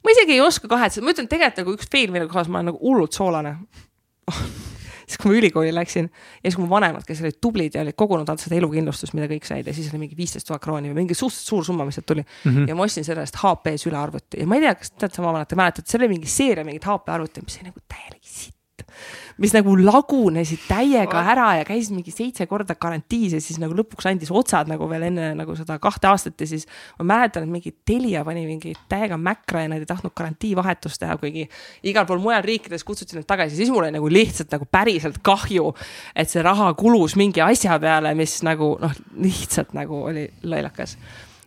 [0.05, 2.73] ma isegi ei oska kahetseda, ma ütlen tegelikult nagu üks fail, mille kohas ma olen
[2.73, 3.57] nagu hullult soolane
[5.05, 7.97] siis kui ma ülikooli läksin ja siis, kui mu vanemad, kes olid tublid ja olid
[7.99, 11.03] kogunud alt seda elukindlustust, mida kõik said ja siis oli mingi viisteist tuhat krooni või
[11.03, 12.51] mingi suhteliselt suur summa, mis sealt tuli mm.
[12.51, 12.69] -hmm.
[12.71, 15.49] ja ma ostsin selle eest HP sülearvuti ja ma ei tea, kas tead sama vanat,
[15.53, 18.57] te mäletate, seal oli mingi seeria mingit HP arvutit, mis oli nagu täielik sitt
[19.43, 24.07] mis nagu lagunesid täiega ära ja käis mingi seitse korda garantiis ja siis nagu lõpuks
[24.11, 26.69] andis otsad nagu veel enne nagu seda kahte aastat ja siis
[27.01, 31.19] ma mäletan, et mingi Telia pani mingi täiega mäkra ja nad ei tahtnud garantiivahetust teha,
[31.21, 31.47] kuigi
[31.91, 35.73] igal pool mujal riikides kutsuti nad tagasi, siis mul oli nagu lihtsalt nagu päriselt kahju,
[36.15, 40.99] et see raha kulus mingi asja peale, mis nagu noh, lihtsalt nagu oli lollakas.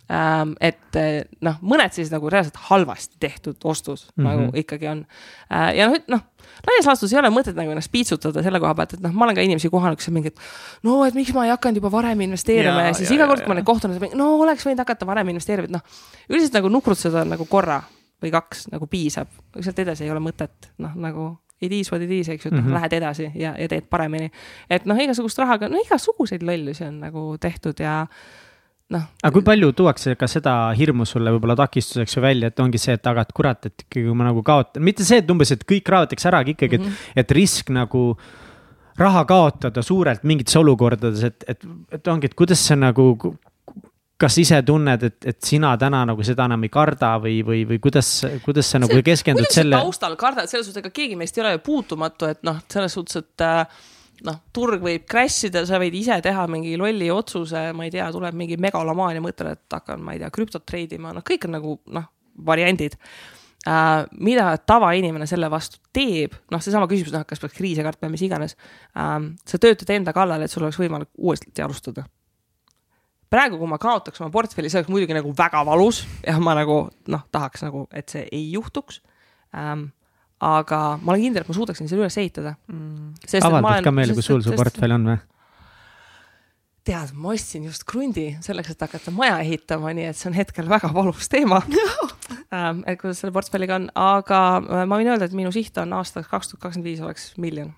[0.08, 4.28] Et eh, noh, mõned siis nagu reaalselt halvasti tehtud ostus mm -hmm.
[4.30, 5.06] nagu ikkagi on
[5.52, 5.76] äh,.
[5.76, 6.22] ja noh, noh
[6.68, 9.36] laias laastus ei ole mõtet nagu ennast piitsutada selle koha pealt, et noh, ma olen
[9.36, 10.40] ka inimesi kohanud, kes on mingid.
[10.84, 13.44] no, et miks ma ei hakanud juba varem investeerima ja, ja siis ja, iga kord,
[13.44, 15.84] kui ma neid kohtun, no oleks võinud hakata varem investeerima, et noh.
[16.30, 17.82] üldiselt nagu nukrutseda nagu korra
[18.24, 19.28] või kaks nagu piisab,
[19.60, 22.54] sealt edasi ei ole mõtet, noh nagu it is what it is, eks ju, et
[22.54, 24.32] noh mm -hmm., lähed edasi ja, ja teed paremini.
[24.70, 28.06] et noh, igasugust rahaga, no igasuguseid lollusi on nagu tehtud ja
[28.94, 29.06] noh.
[29.24, 32.96] aga kui palju tuuakse ka seda hirmu sulle võib-olla takistuseks ju välja, et ongi see,
[32.98, 35.66] et aga, et kurat, et ikkagi kui ma nagu kaotan, mitte see, et umbes, et
[35.68, 37.24] kõik raotakse ära, aga ikkagi, et mm, -hmm.
[37.24, 38.04] et risk nagu
[38.98, 43.12] raha kaotada suurelt mingites olukordades, et, et, et ongi, et kuidas sa nagu
[44.18, 47.78] kas ise tunned, et, et sina täna nagu seda enam ei karda või, või, või
[47.82, 48.10] kuidas,
[48.46, 49.78] kuidas sa nagu keskendud selle?
[49.78, 53.22] taustal kardad, selles suhtes, ega keegi meist ei ole ju puutumatu, et noh, selles suhtes,
[53.22, 53.86] et äh,
[54.26, 58.10] noh, turg võib crash ida, sa võid ise teha mingi lolli otsuse, ma ei tea,
[58.14, 61.58] tuleb mingi megalomaan ja mõtled, et hakkan, ma ei tea, krüptot treidima, noh, kõik on
[61.60, 62.08] nagu noh,
[62.48, 62.98] variandid
[63.68, 68.22] Uh, mida tavainimene selle vastu teeb, noh, seesama küsimus, noh, kas peaks kriise kartma, mis
[68.24, 69.18] iganes uh,.
[69.50, 72.06] sa töötad enda kallal, et sul oleks võimalik uuesti alustada.
[73.34, 76.78] praegu, kui ma kaotaks oma portfelli, see oleks muidugi nagu väga valus ja ma nagu
[77.12, 79.02] noh, tahaks nagu, et see ei juhtuks
[79.52, 79.90] um,
[80.44, 83.42] aga ma olen kindel, et ma suudaksin selle üles ehitada mm..
[83.42, 85.18] avaldad ka meile, kui sul su portfell on või?
[86.88, 90.70] tead, ma ostsin just krundi selleks, et hakata maja ehitama, nii et see on hetkel
[90.70, 91.60] väga valus teema
[92.56, 95.98] ähm, et kuidas selle portfelliga on, aga äh, ma võin öelda, et minu siht on
[95.98, 97.74] aastaks kaks tuhat kakskümmend viis oleks miljon.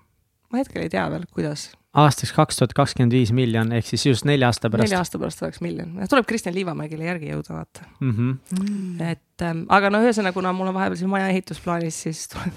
[0.52, 4.26] ma hetkel ei tea veel, kuidas aastaks kaks tuhat kakskümmend viis miljon, ehk siis just
[4.28, 4.86] nelja aasta pärast.
[4.86, 8.12] nelja aasta pärast oleks miljon, tuleb Kristjan Liivamägile järgi jõuda, vaata mm.
[8.16, 9.06] -hmm.
[9.10, 12.54] et ähm, aga no ühesõnaga, kuna mul on vahepeal siin maja ehitus plaanis, siis tuleb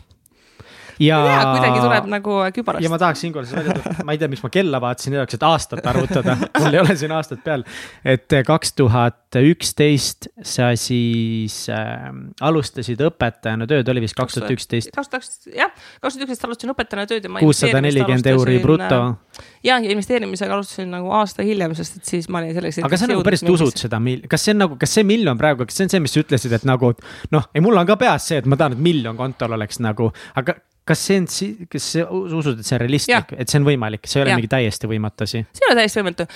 [1.01, 1.19] ja.
[1.53, 2.83] kuidagi tuleb nagu kübarast.
[2.85, 5.37] ja ma tahaks siinkohal siis välja tuua, ma ei tea, miks ma kella vaatasin, selleks,
[5.39, 7.65] et aastat arvutada mul ei ole siin aastat peal.
[8.05, 12.09] et kaks tuhat üksteist sa siis äh,
[12.41, 14.91] alustasid õpetajana tööd, oli vist kaks tuhat üksteist?
[14.93, 15.71] kaks tuhat üksteist, jah,
[16.03, 17.43] kaks tuhat üksteist alustasin õpetajana tööd ja ma.
[17.43, 18.99] kuussada nelikümmend euri bruto.
[19.13, 22.81] Äh, ja, ja investeerimisega alustasin nagu aasta hiljem, sest et siis ma olin selleks.
[22.85, 25.79] aga sa nagu päriselt usud seda, kas see on nagu, kas see miljon praegu, kas
[25.79, 26.93] see on see, mis sa ütlesid, et nagu
[27.33, 30.11] noh, ei, mul on ka peas see, et ma tahan, et miljon kontol oleks nagu,
[30.39, 30.57] aga
[30.87, 31.27] kas see on,
[31.71, 34.37] kas sa usud, et see on realistlik, et see on võimalik, see ei ole ja.
[34.39, 35.43] mingi täiesti võimatu asi?
[35.55, 36.27] see ei ole täiesti võimatu.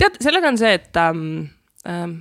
[0.00, 1.22] tead, sellega on see, et ähm,
[1.88, 2.16] ähm,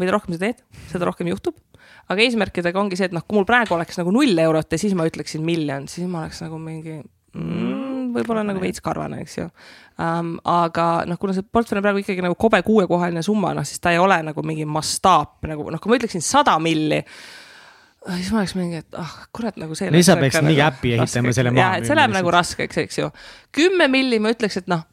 [0.00, 0.62] mida rohkem sa teed,
[0.92, 1.58] seda rohkem juhtub.
[2.06, 4.94] aga eesmärkidega ongi see, et noh, kui mul praegu oleks nagu null eurot ja siis
[4.98, 9.48] ma ütleksin miljon, siis ma oleks nagu mingi mm, võib-olla nagu veits karvane, eks ju
[9.48, 10.36] um,.
[10.46, 13.94] aga noh, kuna see portfell on praegu ikkagi nagu kobe kuuekohaline summa, noh siis ta
[13.94, 17.02] ei ole nagu mingi mastaap nagu noh, kui ma ütleksin sada milli
[18.14, 19.90] siis ma oleks mingi, et ah kurat, nagu see.
[19.94, 21.62] siis sa peaksid mingi nagu äppi ehitama selle maha.
[21.62, 23.10] jah, et see läheb nagu raskeks, eks ju.
[23.56, 24.84] kümme milli ma ütleks, et noh,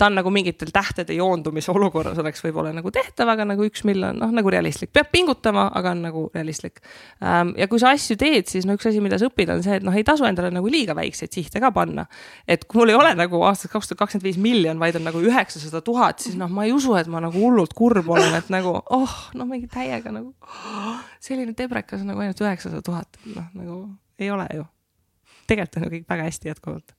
[0.00, 4.16] ta on nagu mingitel tähtede joondumise olukorras oleks võib-olla nagu tehtav, aga nagu üks miljon,
[4.22, 6.80] noh nagu realistlik, peab pingutama, aga on nagu realistlik.
[7.20, 9.84] Ja kui sa asju teed, siis no üks asi, mida sa õpid, on see, et
[9.84, 12.06] noh, ei tasu endale nagu liiga väikseid sihte ka panna.
[12.48, 15.20] et kui mul ei ole nagu aastaks kaks tuhat kakskümmend viis miljon, vaid on nagu
[15.20, 18.78] üheksasada tuhat, siis noh, ma ei usu, et ma nagu hullult kurb olen, et nagu
[18.80, 23.82] oh, noh, mingi täiega nagu oh, selline tebrekas nagu ainult üheksasada tuhat, noh nagu
[24.20, 24.64] ei ole ju.
[25.50, 26.94] tegelikult on ju kõik väga hästi jätkuvalt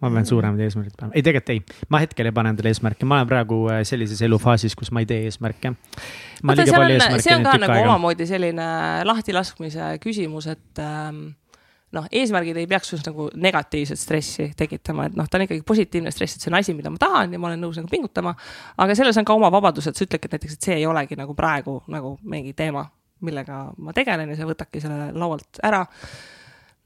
[0.00, 3.20] ma pean suuremaid eesmärke panema, ei tegelikult ei, ma hetkel ei pane endale eesmärke, ma
[3.20, 5.74] olen praegu äh, sellises elufaasis, kus ma ei tee eesmärke.
[6.46, 7.90] vaata, see on, see on ka nagu aega.
[7.90, 8.70] omamoodi selline
[9.08, 11.22] lahtilaskmise küsimus, et ähm,
[11.96, 16.12] noh, eesmärgid ei peaks just nagu negatiivset stressi tekitama, et noh, ta on ikkagi positiivne
[16.14, 18.32] stress, et see on asi, mida ma tahan ja ma olen nõus nagu pingutama.
[18.80, 21.18] aga selles on ka oma vabadus, et sa ütledki, et näiteks, et see ei olegi
[21.20, 22.86] nagu praegu nagu mingi teema
[23.20, 25.84] millega ma tegelen ja see võtabki selle laualt ära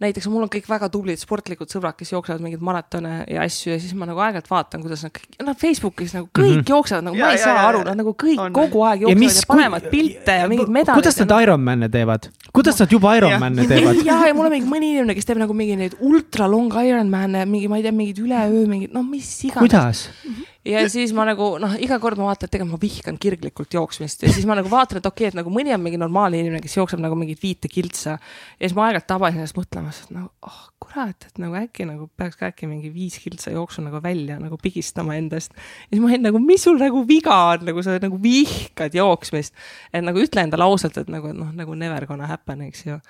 [0.03, 3.79] näiteks mul on kõik väga tublid sportlikud sõbrad, kes jooksevad mingeid maratone ja asju ja
[3.83, 6.71] siis ma nagu aegalt vaatan, kuidas nad kõik, nad Facebookis nagu kõik mm -hmm.
[6.75, 8.57] jooksevad, nagu ja, ma ei ja, saa ja, aru, nad nagu kõik on.
[8.57, 11.03] kogu aeg jooksevad ja, mis, ja panevad pilte ja mingeid medaleid.
[11.03, 12.29] kuidas nad Ironman'e teevad?
[12.53, 14.03] kuidas nad juba Ironman'e teevad?
[14.05, 17.47] ja, ja mul on mingi mõni inimene, kes teeb nagu mingi neid ultra long Ironman'e,
[17.47, 19.63] mingi, ma ei tea, mingid üleöö mingid, noh, mis iganes.
[19.63, 20.09] kuidas?
[20.25, 23.77] -hmm ja siis ma nagu noh, iga kord ma vaatan, et tegelikult ma vihkan kirglikult
[23.77, 26.41] jooksmist ja siis ma nagu vaatan, et okei okay,, et nagu mõni on mingi normaalne
[26.41, 28.17] inimene, kes jookseb nagu mingit viite kiltsa.
[28.19, 32.09] ja siis ma aeg-ajalt tabasin ennast mõtlemas, et nagu oh kurat, et nagu äkki nagu
[32.17, 35.55] peaks ka äkki mingi viis kiltsa jooksu nagu välja nagu pigistama endast.
[35.55, 39.55] ja siis ma olin nagu, mis sul nagu viga on, nagu sa nagu vihkad jooksmist.
[39.93, 43.01] et nagu ütle endale ausalt, et nagu noh, nagu never gonna happen, eks ju.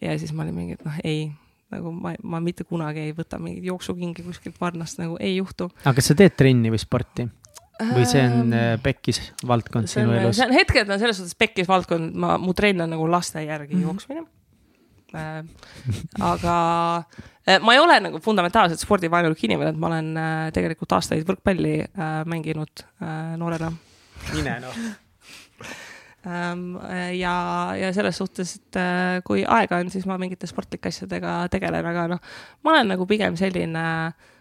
[0.00, 1.28] ja siis ma olin mingi, et noh, ei
[1.74, 5.70] nagu ma, ma mitte kunagi ei võta mingeid jooksukingi kuskilt varnast, nagu ei juhtu.
[5.82, 7.26] aga kas sa teed trenni või sporti?
[7.76, 10.38] või see on ähm, pekkis valdkond sinu elus?
[10.38, 13.74] see on hetkel on selles suhtes pekkis valdkond, ma, mu trenn on nagu laste järgi
[13.74, 13.88] mm -hmm.
[13.90, 14.22] jooksmine
[15.14, 15.44] äh,.
[16.20, 16.56] aga
[17.48, 21.80] äh, ma ei ole nagu fundamentaalselt spordivaenulik inimene, et ma olen äh, tegelikult aastaid võrkpalli
[21.82, 23.72] äh, mänginud äh, noorena.
[24.32, 24.80] mine noh
[26.26, 27.34] ja,
[27.78, 32.08] ja selles suhtes, et äh, kui aega on, siis ma mingite sportlike asjadega tegelen, aga
[32.14, 32.32] noh,
[32.66, 34.32] ma olen nagu pigem selline äh,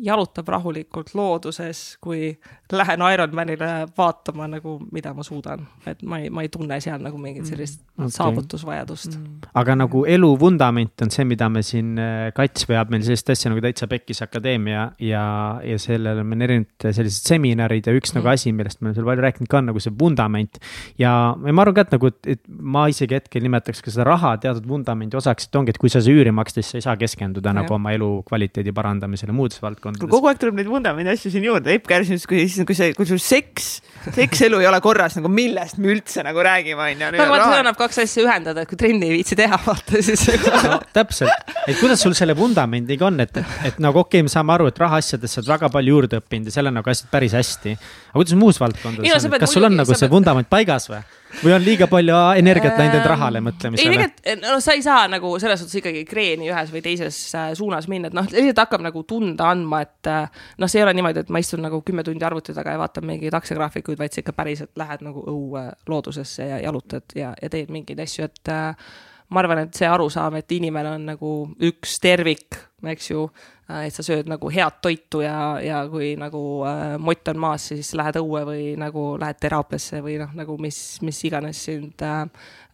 [0.00, 2.30] jalutab rahulikult looduses, kui
[2.72, 7.18] lähen Ironmanile vaatama nagu, mida ma suudan, et ma ei, ma ei tunne seal nagu
[7.18, 8.12] mingit mm, sellist okay.
[8.14, 9.50] saavutusvajadust mm..
[9.60, 13.50] aga nagu elu vundament on see, mida me siin, äh, Kats veab meil sellist asja
[13.52, 15.24] nagu Täitsa Pekkis Akadeemia ja,
[15.66, 18.30] ja sellel on erinevad sellised seminarid ja üks nagu mm.
[18.30, 20.60] nagu asi, millest me oleme seal palju rääkinud ka, on nagu see vundament.
[20.98, 24.36] ja, ja ma arvan ka, et nagu, et ma isegi hetkel nimetaks ka seda raha
[24.42, 26.96] teatud vundamendi osaks, et ongi, et kui sa seda üüri maksta, siis sa ei saa
[27.00, 27.60] keskenduda ja.
[27.62, 30.10] nagu oma elukvaliteedi parandamisele muud muudes valdkondades.
[30.10, 33.20] kogu aeg tuleb neid vundamendi asju siin juurde, Epp Kärsin, kui, kui see, kui sul
[33.22, 33.68] seks,
[34.14, 37.10] sekselu ei ole korras, nagu millest me üldse nagu räägime, onju.
[37.16, 40.26] no vaata, see annab kaks asja ühendada, et kui trenni ei viitsi teha, vaata siis
[40.66, 44.56] no, täpselt, et kuidas sul selle vundamendiga on, et, et nagu okei okay,, me saame
[44.56, 47.36] aru, et rahaasjades sa oled väga palju juurde õppinud ja seal on nagu asjad päris
[47.36, 47.76] hästi.
[48.10, 51.02] aga kuidas muus valdkondades on, kas sul on nagu see vundament paigas või?
[51.42, 53.86] Või on liiga palju energiat läinud end rahale mõtlemisele?
[53.86, 57.50] ei, tegelikult no sa ei saa nagu selles suhtes ikkagi kreeni ühes või teises äh,
[57.58, 60.94] suunas minna, et noh, lihtsalt hakkab nagu tunda andma, et äh, noh, see ei ole
[60.98, 64.24] niimoodi, et ma istun nagu kümme tundi arvuti taga ja vaatan mingeid aktsiagraafikuid, vaid sa
[64.24, 68.90] ikka päriselt lähed nagu õue loodusesse ja jalutad ja, ja teed mingeid asju, et äh,
[69.30, 71.34] ma arvan, et see arusaam, et inimene on nagu
[71.70, 72.58] üks tervik,
[72.92, 73.26] eks ju,
[73.68, 77.68] äh, et sa sööd nagu head toitu ja, ja kui nagu äh, mott on maas,
[77.72, 82.22] siis lähed õue või nagu lähed teraapiasse või noh, nagu mis, mis iganes sind äh,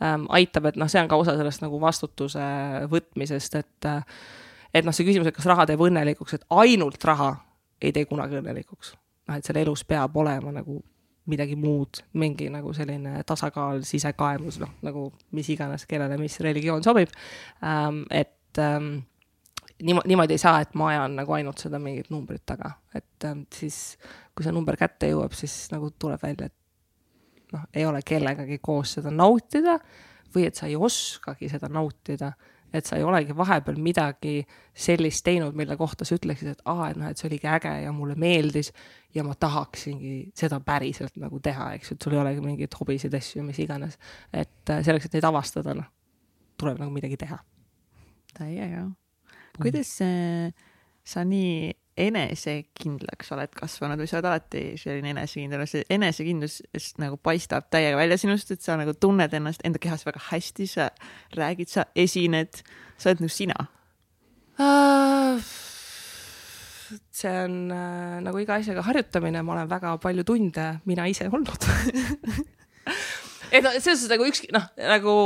[0.00, 2.50] äh, aitab, et noh, see on ka osa sellest nagu vastutuse
[2.92, 4.02] võtmisest, et äh,
[4.76, 7.32] et noh, see küsimus, et kas raha teeb õnnelikuks, et ainult raha
[7.80, 8.94] ei tee kunagi õnnelikuks.
[9.26, 10.80] noh, et seal elus peab olema nagu
[11.26, 17.10] midagi muud, mingi nagu selline tasakaal, sisekaemus, noh nagu mis iganes, kellele mis religioon sobib
[17.64, 18.04] ähm,.
[18.10, 19.00] et ähm,
[19.82, 23.44] niimoodi, niimoodi ei saa, et ma ajan nagu ainult seda mingit numbrit taga, et ähm,
[23.52, 23.96] siis
[24.34, 28.96] kui see number kätte jõuab, siis nagu tuleb välja, et noh, ei ole kellegagi koos
[28.98, 29.78] seda nautida
[30.34, 32.32] või et sa ei oskagi seda nautida
[32.74, 34.40] et sa ei olegi vahepeal midagi
[34.76, 37.92] sellist teinud, mille kohta sa ütleksid, et aa, et noh, et see oligi äge ja
[37.94, 38.72] mulle meeldis
[39.14, 43.14] ja ma tahaksingi seda päriselt nagu teha, eks ju, et sul ei olegi mingeid hobisid,
[43.16, 43.98] asju, mis iganes.
[44.32, 45.88] et äh, selleks, et neid avastada, noh,
[46.60, 47.38] tuleb nagu midagi teha.
[48.36, 48.86] täiega.
[49.60, 50.52] Kuidas äh,
[51.06, 56.58] sa nii enesekindlaks oled kasvanud või sa oled alati selline enesekindel, see enesekindlus
[57.00, 60.90] nagu paistab täiega välja sinust, et sa nagu tunned ennast enda kehas väga hästi, sa
[61.36, 62.60] räägid, sa esined,
[63.00, 63.56] sa oled nagu sina.
[64.60, 65.40] Uh,.
[67.10, 71.64] see on uh, nagu iga asjaga harjutamine, ma olen väga palju tunde mina ise olnud.
[73.54, 75.16] Et noh, selles suhtes nagu ükski noh, nagu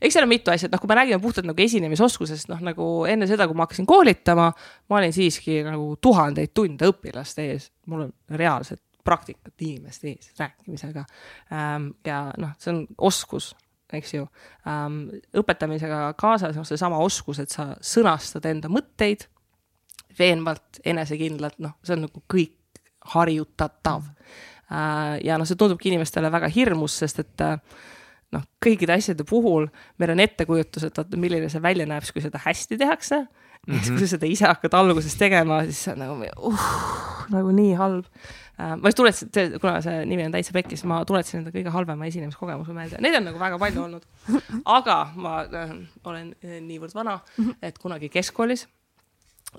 [0.00, 2.88] eks seal on mitu asja, et noh, kui me räägime puhtalt nagu esinemisoskusest, noh nagu
[3.10, 4.48] enne seda, kui ma hakkasin koolitama,
[4.90, 11.04] ma olin siiski nagu tuhandeid tunde õpilaste ees, mul on reaalset praktikat inimeste ees rääkimisega
[11.52, 11.88] ähm,.
[12.06, 13.52] ja noh, see on oskus,
[13.92, 14.26] eks ju
[14.68, 15.06] ähm,.
[15.36, 19.28] õpetamisega kaasas, noh, seesama oskus, et sa sõnastad enda mõtteid
[20.18, 22.82] veenvalt, enesekindlalt, noh, see on nagu kõik
[23.14, 25.20] harjutatav äh,.
[25.26, 27.58] ja noh, see tundubki inimestele väga hirmus, sest et äh,
[28.34, 29.68] noh, kõikide asjade puhul
[30.00, 33.74] meil on ettekujutus, et oota, milline see välja näeb, kui seda hästi tehakse mm.
[33.74, 33.88] -hmm.
[33.88, 36.68] kui sa seda ise hakkad alguses tegema, siis see on nagu uh,,
[37.34, 38.76] nagu nii halb uh,.
[38.76, 42.76] ma just tuletasin, kuna see nimi on täitsa pekkis, ma tuletasin enda kõige halvema esinemiskogemuse
[42.76, 44.06] meelde, neid on nagu väga palju olnud.
[44.78, 47.18] aga ma äh, olen äh, niivõrd vana,
[47.62, 48.66] et kunagi keskkoolis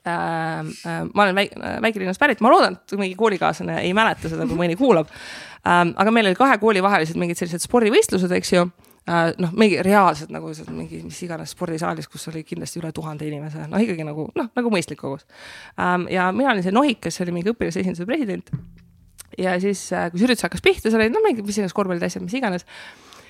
[0.08, 4.48] äh, äh, ma olen väik, väikelinnast pärit, ma loodan, et mingi koolikaaslane ei mäleta seda,
[4.50, 5.12] kui mõni kuulab
[5.68, 5.94] ähm,.
[5.96, 8.66] aga meil oli kahe kooli vahelised mingid sellised spordivõistlused, eks ju
[9.10, 9.32] äh,.
[9.42, 13.82] noh, mingi reaalselt nagu mingi mis iganes spordisaalis, kus oli kindlasti üle tuhande inimese, noh
[13.82, 15.26] ikkagi nagu noh, nagu mõistlik kogus
[15.80, 16.10] ähm,.
[16.14, 18.54] ja mina olin see nohik, kes oli mingi õpilasesinduse president.
[19.38, 22.06] ja siis, äh, kui see üritus hakkas pihta, seal olid noh, mingid mis iganes korvpallid,
[22.06, 22.68] asjad, mis iganes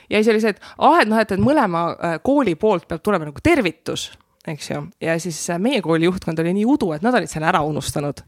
[0.09, 3.27] ja siis oli see, et ah, et noh, et mõlema äh, kooli poolt peab tulema
[3.29, 4.09] nagu tervitus
[4.47, 7.47] eks ju, ja siis äh, meie kooli juhtkond oli nii udu, et nad olid selle
[7.49, 8.21] ära unustanud.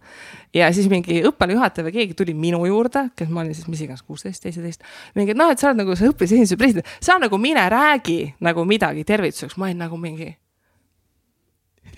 [0.56, 4.02] ja siis mingi õppealajuhataja või keegi tuli minu juurde, kes ma olin siis mis iganes,
[4.02, 4.86] kuusteist, seitseteist.
[5.16, 8.66] mingi, et noh, et sa oled nagu see õpilasesinduse president, sa nagu mine räägi nagu
[8.66, 10.32] midagi tervituseks, ma olin nagu mingi.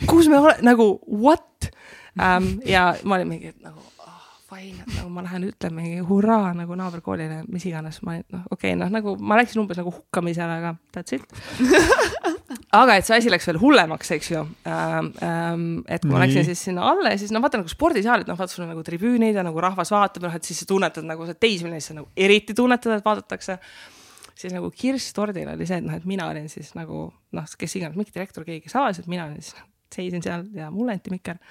[0.07, 1.71] kus me oleme, nagu what
[2.19, 2.51] um,?
[2.65, 3.79] ja ma olin mingi, nagu
[4.49, 8.73] fine, et nagu ma lähen ütlen mingi hurraa nagu naaberkoolile, mis iganes, ma noh, okei
[8.73, 11.23] okay,, noh nagu ma läksin umbes nagu hukkamisele, aga that's it
[12.75, 15.11] aga et see asi läks veel hullemaks, eks ju ähm,.
[15.25, 18.37] Ähm, et kui ma läksin siis sinna alla ja siis no vaata nagu spordisaalid, noh
[18.37, 21.25] vaata sul on nagu tribüünid ja nagu rahvas vaatab, noh et siis sa tunnetad nagu
[21.25, 23.57] sa teismeline, siis sa nagu eriti tunnetad, et vaadatakse
[24.39, 27.75] siis nagu kirss tordil oli see, et noh, et mina olin siis nagu noh, kes
[27.79, 29.57] iganes, mingi direktor, keegi, avas, et mina olin siis,
[29.93, 31.41] seisin seal ja mulle anti mikker.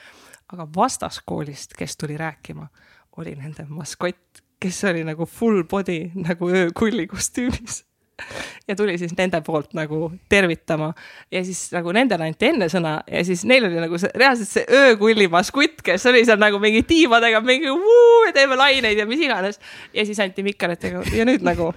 [0.49, 2.69] aga vastaskoolist, kes tuli rääkima
[3.19, 7.83] oli nende maskott, kes oli nagu full body nagu öökulli kostüümis
[8.69, 10.93] ja tuli siis nende poolt nagu tervitama
[11.33, 14.79] ja siis nagu nendele anti enne sõna ja siis neil oli nagu see reaalselt see
[14.81, 19.23] öökulli maskutt, kes oli seal nagu mingi tiivadega mingi vuu ja teeme laineid ja mis
[19.25, 19.61] iganes.
[19.95, 21.73] ja siis anti mikkeritega ja nüüd nagu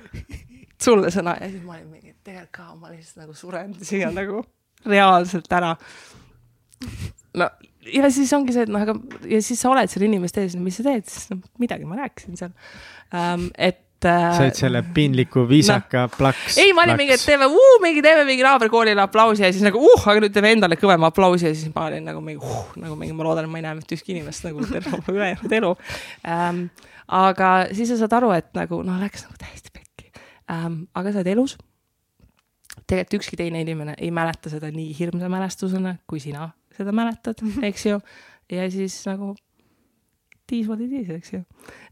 [0.81, 4.43] sulle sõna ja siis ma olin mingi, tegelikult ka ma lihtsalt nagu suren siia nagu
[4.85, 5.75] reaalselt ära.
[7.37, 7.49] no
[7.85, 8.95] ja siis ongi see, et noh, aga
[9.29, 12.01] ja siis sa oled seal inimeste ees, no mis sa teed, siis noh, midagi ma
[12.01, 12.51] rääkisin seal
[13.13, 14.37] um,, et äh,.
[14.37, 16.13] said selle piinliku viisaka no.
[16.17, 16.57] plaks.
[16.61, 19.81] ei, ma olin mingi, et teeme uh,, mingi teeme mingi naaberkoolile aplausi ja siis nagu
[19.81, 22.97] uh, aga nüüd teeme endale kõvema aplausi ja siis ma olin nagu mingi uh, nagu
[22.99, 25.73] mingi, ma loodan, et ma ei näe mitte ühtki inimest nagu terve oma ülejäänud elu
[25.73, 26.63] um,.
[27.21, 30.09] aga siis sa saad aru, et nagu noh, läks nagu täiesti pekki
[30.47, 30.81] um,.
[30.95, 31.57] aga sa oled elus.
[32.87, 37.85] tegelikult ükski teine inimene ei mäleta seda nii hirmsa mälestusena kui sina seda mäletad, eks
[37.85, 38.01] ju.
[38.51, 39.35] ja siis nagu
[40.51, 41.43] tiis what it is, eks ju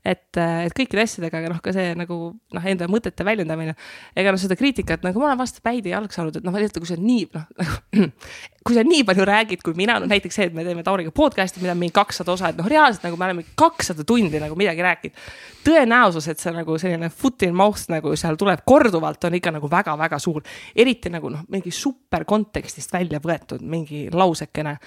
[0.06, 2.18] et, äh, et kõikide asjadega, aga noh, ka see nagu
[2.56, 3.76] noh, enda mõtete väljendamine.
[4.15, 6.80] ega noh, seda kriitikat nagu ma olen vastu päid ja jalg saanud, et noh, vaata,
[6.80, 8.10] kui sa nii noh nagu,
[8.65, 11.61] kui sa nii palju räägid kui mina, no näiteks see, et me teeme Tauriga podcast'i,
[11.64, 14.86] mida on mingi kakssada osa, et noh, reaalselt nagu me oleme kakssada tundi nagu midagi
[14.86, 15.30] rääkinud.
[15.68, 19.72] tõenäosus, et see nagu selline foot in mouth nagu seal tuleb korduvalt, on ikka nagu
[19.72, 20.44] väga-väga suur.
[20.76, 24.77] eriti nagu noh, mingi super kontekstist välja võetud mingi lausekene.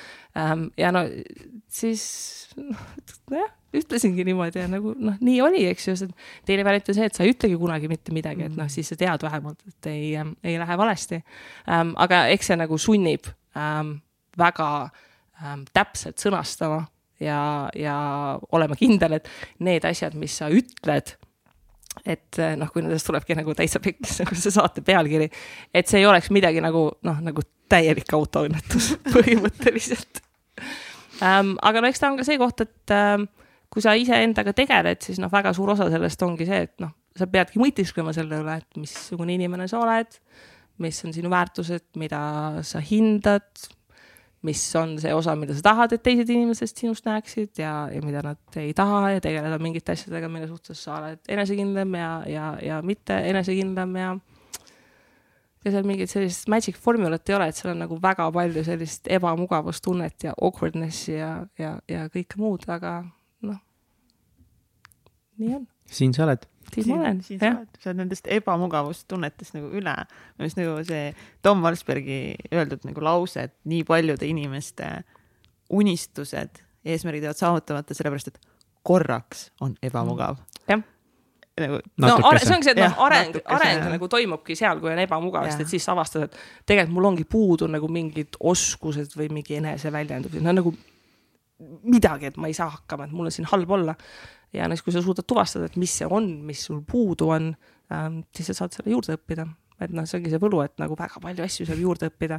[0.77, 1.05] Ja no
[1.69, 2.03] siis
[3.31, 5.97] nojah ütlesingi niimoodi ja nagu noh, nii oli, eks ju,
[6.49, 8.99] teine variant on see, et sa ei ütlegi kunagi mitte midagi, et noh, siis sa
[9.01, 10.13] tead vähemalt, et ei,
[10.45, 11.23] ei lähe valesti
[11.71, 11.95] ähm,.
[12.01, 13.97] aga eks see nagu sunnib ähm,
[14.39, 14.69] väga
[15.43, 16.85] ähm, täpselt sõnastama
[17.23, 17.97] ja, ja
[18.53, 19.31] olema kindel, et
[19.65, 21.17] need asjad, mis sa ütled
[22.09, 25.29] et noh, kui nendest tulebki nagu täitsa pikk nagu see saate pealkiri,
[25.77, 30.23] et see ei oleks midagi nagu noh, nagu täielik autoõnnetus põhimõtteliselt
[31.23, 31.57] ähm,.
[31.63, 33.29] aga no eks ta on ka see koht, et ähm,
[33.73, 37.29] kui sa iseendaga tegeled, siis noh, väga suur osa sellest ongi see, et noh, sa
[37.31, 40.19] peadki mõtisklema selle üle, et missugune inimene sa oled,
[40.83, 42.21] mis on sinu väärtused, mida
[42.67, 43.49] sa hindad,
[44.43, 48.25] mis on see osa, mida sa tahad, et teised inimesed sinust näeksid ja, ja mida
[48.27, 52.83] nad ei taha ja tegeleda mingite asjadega, mille suhtes sa oled enesekindlam ja, ja, ja
[52.85, 54.13] mitte enesekindlam ja
[55.63, 59.07] ja seal mingit sellist magic formulat ei ole, et seal on nagu väga palju sellist
[59.15, 62.99] ebamugavustunnet ja awkwardness'i ja, ja, ja kõike muud, aga
[65.43, 65.67] nii on.
[65.91, 66.47] siin sa oled.
[66.73, 67.59] siin ma olen, jah.
[67.81, 69.97] sa oled nendest ebamugavustunnetest nagu üle.
[70.39, 71.11] arust nagu see
[71.43, 74.95] Tom Valsbergi öeldud nagu lause, et nii paljude inimeste
[75.73, 78.41] unistused, eesmärgid jäävad saavutamata, sellepärast et
[78.87, 80.41] korraks on ebamugav.
[80.69, 80.83] jah
[81.61, 81.81] nagu.
[81.97, 82.09] no
[82.41, 85.73] see ongi see, et noh, areng, areng nagu toimubki seal, kui on ebamugav, sest et
[85.75, 90.55] siis sa avastad, et tegelikult mul ongi puudu nagu mingid oskused või mingi eneseväljendused, no
[90.57, 90.73] nagu
[91.87, 93.97] midagi, et ma ei saa hakkama, et mul on siin halb olla.
[94.53, 97.53] Ja näiteks, kui sa suudad tuvastada, et mis see on, mis sul puudu on
[97.93, 99.47] ähm,, siis sa saad selle juurde õppida.
[99.83, 102.39] et noh, see ongi see võlu, et nagu väga palju asju saab juurde õppida.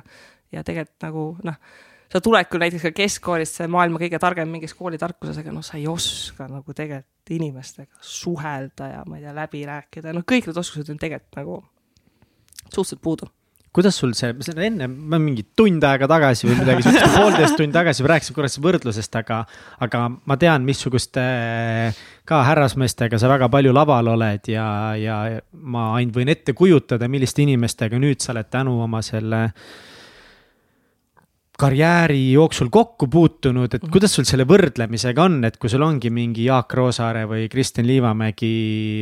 [0.54, 1.58] Ja tegelikult nagu noh,
[2.14, 5.76] sa tuled küll näiteks ka keskkoolist, see maailma kõige targem mingis koolitarkuses, aga noh, sa
[5.80, 10.60] ei oska nagu tegelikult inimestega suhelda ja ma ei tea, läbi rääkida, noh, kõik need
[10.64, 11.62] oskused on tegelikult nagu
[12.70, 13.28] suhteliselt puudu
[13.74, 17.74] kuidas sul see, see enne, ma mingi tund aega tagasi või midagi siukest, poolteist tundi
[17.74, 19.40] tagasi rääkisin korra sellest võrdlusest, aga,
[19.82, 21.24] aga ma tean, missuguste
[22.30, 24.68] ka härrasmeestega sa väga palju laval oled ja,
[25.00, 25.18] ja
[25.54, 29.48] ma ainult võin ette kujutada, milliste inimestega nüüd sa oled tänu oma selle
[31.60, 36.48] karjääri jooksul kokku puutunud, et kuidas sul selle võrdlemisega on, et kui sul ongi mingi
[36.48, 38.50] Jaak Roosaare või Kristjan Liivamägi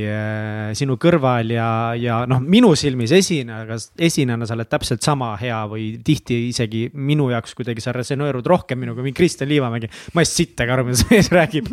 [0.04, 5.62] äh, sinu kõrval ja, ja noh, minu silmis esinejaga, esinejana sa oled täpselt sama hea
[5.72, 9.88] või tihti isegi minu jaoks kuidagi sa resoneerud rohkem minuga kui Kristjan Liivamägi.
[10.12, 11.72] ma ei sittagi aru, mida see mees räägib.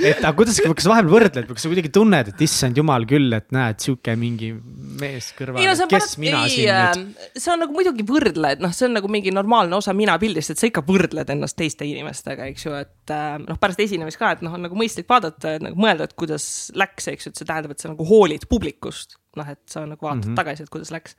[0.00, 3.46] et aga kuidas, kas vahepeal võrdled, kas sa kuidagi tunned, et issand jumal küll, et
[3.54, 4.50] näed, sihuke mingi
[4.98, 7.14] mees kõrval, kes mina ei, siin nüüd.
[7.14, 10.15] Äh, see on nagu muidugi võrdle, et noh, see on nagu mingi normaalne osa mina
[10.22, 14.20] pildist, et sa ikka võrdled ennast teiste inimestega, eks ju, et äh, noh, pärast esinemist
[14.20, 17.40] ka, et noh, on nagu mõistlik vaadata, nagu mõelda, et kuidas läks, eks ju, et
[17.40, 20.38] see tähendab, et sa nagu hoolid publikust, noh, et sa nagu vaatad mm -hmm.
[20.42, 21.16] tagasi, et kuidas läks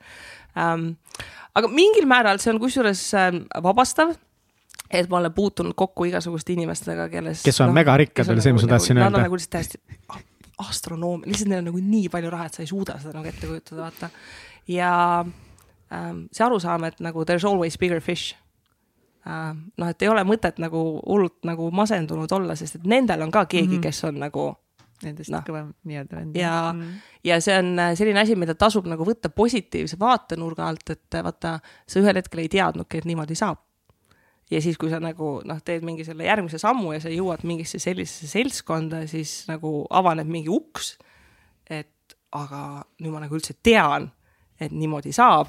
[0.56, 0.96] ähm,.
[1.54, 4.16] aga mingil määral see on kusjuures äh, vabastav
[4.90, 7.44] et ma olen puutunud kokku igasuguste inimestega, kellest.
[7.44, 9.10] kes on no, megarikkad, oli see, mis ma tahtsin nagu, öelda.
[9.10, 9.78] Nad on nagu lihtsalt täiesti
[10.58, 13.46] astronoomia, lihtsalt neil on nagu nii palju raha, et sa ei suuda seda nagu ette
[13.46, 14.10] kujutada, vaata.
[14.68, 14.92] ja
[15.92, 18.36] ähm, see arusaam, et nagu there is always bigger fish
[19.28, 23.44] noh, et ei ole mõtet nagu hullult nagu masendunud olla, sest et nendel on ka
[23.46, 23.86] keegi mm, -hmm.
[23.88, 24.48] kes on nagu
[24.98, 26.36] Nendest no, kõvem nii-öelda vend.
[26.36, 26.94] ja mm, -hmm.
[27.24, 31.22] ja see on äh, selline asi, mida tasub nagu võtta positiivse vaatenurga alt, et äh,
[31.22, 33.58] vaata, sa ühel hetkel ei teadnudki, et niimoodi saab.
[34.50, 37.78] ja siis, kui sa nagu noh, teed mingi selle järgmise sammu ja sa jõuad mingisse
[37.78, 40.98] sellisesse seltskonda, siis nagu avaneb mingi uks.
[41.70, 44.10] et aga nüüd ma nagu üldse tean,
[44.60, 45.48] et niimoodi saab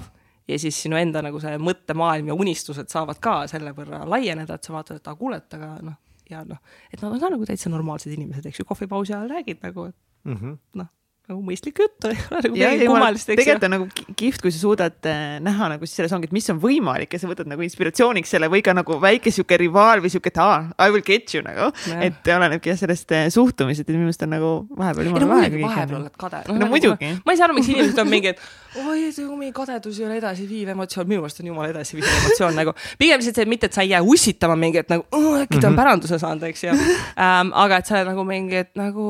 [0.50, 4.68] ja siis sinu enda nagu see mõttemaailm ja unistused saavad ka selle võrra laieneda, et
[4.68, 5.98] sa vaatad, et aa, kuule, et aga noh,
[6.30, 6.62] ja noh,
[6.92, 10.30] et nad on ka nagu täitsa normaalsed inimesed, eks ju, kohvipausi ajal räägid nagu, et
[10.30, 10.58] mm -hmm.
[10.82, 10.90] noh
[11.30, 13.38] nagu mõistlik jutt, ei ole nagu midagi kummalist, eks ju.
[13.38, 16.58] tegelikult on nagu kihvt, kui sa suudad äh, näha nagu selles ongi, et mis on
[16.62, 20.32] võimalik ja sa võtad nagu inspiratsiooniks selle või ka nagu väike sihuke rivaal või sihuke,
[20.34, 21.70] et aa, I will get you nagu.
[22.02, 25.52] et olenebki jah sellest äh, suhtumisest, et minu meelest on nagu vahepeal jumala no, lahe.
[25.62, 26.56] vahepeal oled kade no,.
[26.56, 27.12] no nagu, muidugi.
[27.22, 30.74] ma ei saa aru, miks inimesed on mingi, et oi, mingi kadedus ei ole edasiviiv
[30.74, 32.74] emotsioon, minu meelest on jumala edasiviiv emotsioon nagu.
[32.98, 35.06] pigem lihtsalt see, mitte et sa ei jää ussitama mingi, et nagu
[35.44, 35.80] äkki ta on mhm.
[35.84, 37.54] päranduse saanud, eks ju ähm,.
[37.54, 39.06] aga et sa nagu mingi, et nagu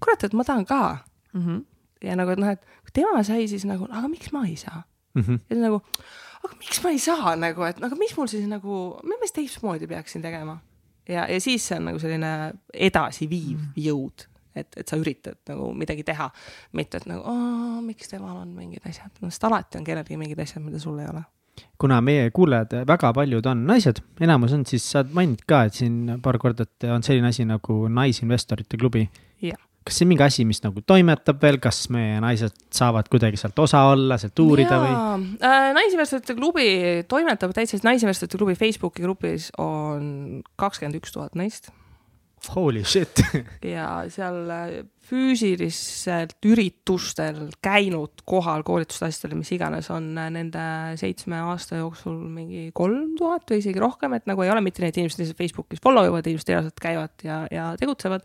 [0.00, 0.80] kurat, et ma tahan ka
[1.32, 1.40] mm.
[1.46, 1.64] -hmm
[2.04, 4.82] ja nagu, et noh, et kui tema sai, siis nagu, aga miks ma ei saa
[5.14, 5.22] mm?
[5.22, 5.38] -hmm.
[5.50, 5.80] ja nagu,
[6.44, 9.88] aga miks ma ei saa nagu, et aga mis mul siis nagu, mis ma teistmoodi
[9.90, 10.58] peaksin tegema?
[11.08, 13.82] ja, ja siis see on nagu selline edasiviiv mm -hmm.
[13.88, 16.30] jõud, et, et sa üritad nagu midagi teha,
[16.72, 17.36] mitte et nagu,
[17.82, 21.22] miks temal on mingid asjad, sest alati on kellelgi mingid asjad, mida sul ei ole
[21.78, 26.20] kuna meie kuulajad, väga paljud on naised, enamus on, siis sa mainid ka, et siin
[26.22, 29.10] paar korda, et on selline asi nagu Naisinvestorite klubi.
[29.42, 33.40] jah kas see on mingi asi, mis nagu toimetab veel, kas meie naised saavad kuidagi
[33.40, 34.86] sealt osa olla, sealt uurida Jaa.
[34.86, 35.68] või äh,?
[35.76, 36.70] Naisinvestorite klubi
[37.08, 41.72] toimetab täitsa, Naisinvestorite klubi Facebooki grupis on kakskümmend üks tuhat naist.
[42.54, 43.20] Holy shit
[43.74, 44.70] ja seal äh,
[45.10, 50.64] füüsiliselt üritustel käinud kohal koolitustastel, mis iganes, on äh, nende
[51.00, 54.96] seitsme aasta jooksul mingi kolm tuhat või isegi rohkem, et nagu ei ole mitte need
[54.96, 58.24] inimesed lihtsalt Facebookis follow ivad, inimesed reaalselt käivad ja, ja tegutsevad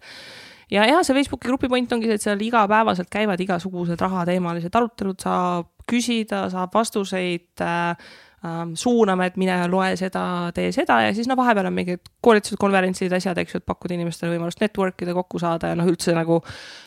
[0.71, 5.19] ja, ja see Facebooki grupi point ongi see, et seal igapäevaselt käivad igasugused rahateemalised arutelud,
[5.21, 8.07] saab küsida, saab vastuseid äh,
[8.45, 10.23] ähm, suuname, et mine loe seda,
[10.55, 13.97] tee seda ja siis no vahepeal on mingid koolitused, konverentsid, asjad, eks ju, et pakkuda
[13.97, 16.41] inimestele võimalust network ida, kokku saada ja noh, üldse nagu.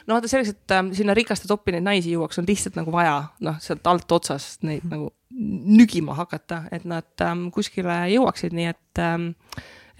[0.07, 3.21] no vaata selleks, et äh, sinna rikaste toppi neid naisi jõuaks, on lihtsalt nagu vaja
[3.47, 9.03] noh, sealt alt otsast neid nagu nügima hakata, et nad ähm, kuskile jõuaksid, nii et
[9.05, 9.33] ähm,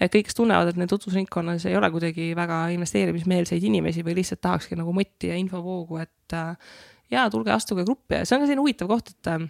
[0.07, 4.77] kõik, kes tunnevad, et neil tutvusringkonnas ei ole kuidagi väga investeerimismeelseid inimesi või lihtsalt tahakski
[4.79, 6.71] nagu motti ja infovoogu, et äh,
[7.11, 8.21] jaa, tulge astuge gruppi.
[8.21, 9.49] Ja see on ka selline huvitav koht, et äh,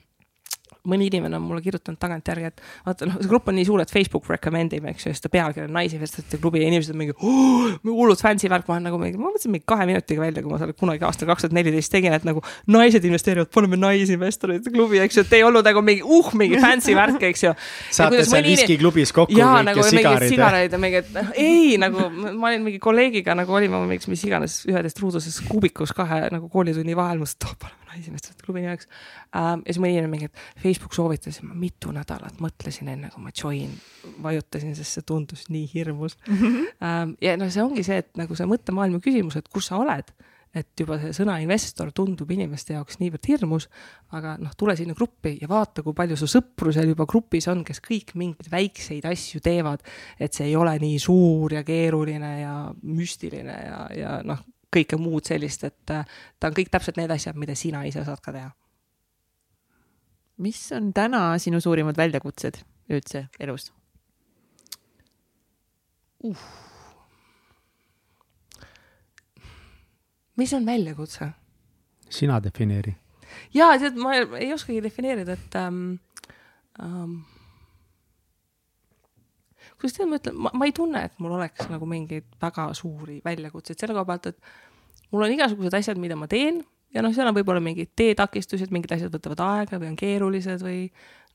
[0.90, 3.92] mõni inimene on mulle kirjutanud tagantjärgi, et vaata noh, see grupp on nii suur, et
[3.92, 7.16] Facebook recommend ib, eks ju, siis ta pealkiri on naisinvestorite klubi ja inimesed on mingi
[7.18, 10.54] oh, hullult fancy värk, ma olen nagu mingi, ma mõtlesin mingi kahe minutiga välja, kui
[10.54, 15.02] ma seal kunagi aastal kaks tuhat neliteist tegin, et nagu naised investeerivad, paneme naisinvestorite klubi,
[15.04, 17.54] eks ju, et ei olnud nagu mingi uh, mingi fancy värk, eks ju.
[18.00, 22.80] saate seal viskiklubis kokku jaa, nagu mingid sigarid ja mingid, ei nagu ma olin mingi
[22.84, 27.79] kolleegiga nagu olime mingiks mis iganes üheteist-ruuduses kuubikus kahe nagu koolitunni vahel, mõtlesin, et oh,
[27.90, 28.88] naisinvestorite klubi nimeks
[29.36, 29.66] ähm,.
[29.66, 33.36] ja siis mõni inimene mingi, et Facebook soovitas ma mitu nädalat mõtlesin enne, kui ma
[33.36, 33.76] join
[34.24, 36.36] vajutasin, sest see tundus nii hirmus mm.
[36.36, 36.74] -hmm.
[36.80, 40.14] Ähm, ja noh, see ongi see, et nagu see mõttemaailma küsimus, et kus sa oled
[40.56, 43.68] et juba see sõna investor tundub inimeste jaoks niivõrd hirmus,
[44.18, 47.62] aga noh, tule sinna gruppi ja vaata, kui palju su sõpru seal juba grupis on,
[47.68, 49.86] kes kõik mingeid väikseid asju teevad.
[50.20, 54.42] et see ei ole nii suur ja keeruline ja müstiline ja, ja noh,
[54.74, 56.06] kõike muud sellist, et äh,
[56.40, 58.52] ta on kõik täpselt need asjad, mida sina ise saad ka teha.
[60.40, 63.72] mis on täna sinu suurimad väljakutsed üldse elus
[66.24, 66.46] uh.?
[70.40, 71.32] mis on väljakutse?
[72.10, 72.96] sina defineeri.
[73.54, 76.00] ja tead, ma ei oskagi defineerida, et ähm,
[76.80, 77.20] ähm,
[79.80, 83.80] kuidas tead, ma ütlen, ma ei tunne, et mul oleks nagu mingeid väga suuri väljakutseid
[83.80, 86.62] selle koha pealt, et mul on igasugused asjad, mida ma teen
[86.96, 90.88] ja noh, seal on võib-olla mingid teetakistused, mingid asjad võtavad aega või on keerulised või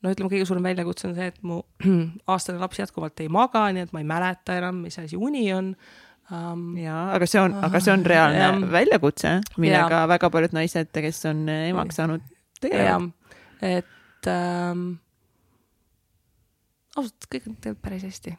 [0.03, 1.61] no ütleme, kõige suurem väljakutse on see, et mu
[2.35, 5.73] aastane laps jätkuvalt ei maga, nii et ma ei mäleta enam, mis asi uni on
[6.31, 6.67] um,.
[6.81, 10.11] jaa, aga see on, aga see on reaalne ja, väljakutse, millega ja.
[10.11, 12.27] väga paljud naised, kes on emaks saanud,
[12.61, 13.11] tegelevad.
[13.63, 14.87] et ähm,
[16.99, 18.37] ausalt, kõik on tegelikult päris hästi.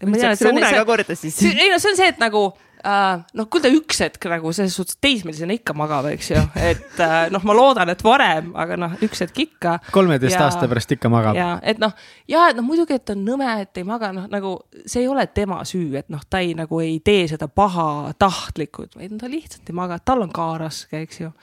[0.00, 0.58] ma tean, et see on.
[0.58, 1.38] une ka korda siis.
[1.50, 3.20] ei no see on see, et nagu uh,.
[3.36, 7.16] noh, küll ta üks hetk nagu selles suhtes teismelisena ikka magab, eks ju, et uh,
[7.34, 9.76] noh, ma loodan, et varem, aga noh, üks hetk ikka.
[9.94, 11.38] kolmeteist aasta pärast ikka magab.
[11.38, 11.94] ja et noh,
[12.30, 15.26] ja et noh, muidugi, et on nõme, et ei maga, noh nagu see ei ole
[15.34, 19.76] tema süü, et noh, ta ei nagu ei tee seda pahatahtlikult, vaid ta lihtsalt ei
[19.76, 21.34] maga, tal on ka raske, eks ju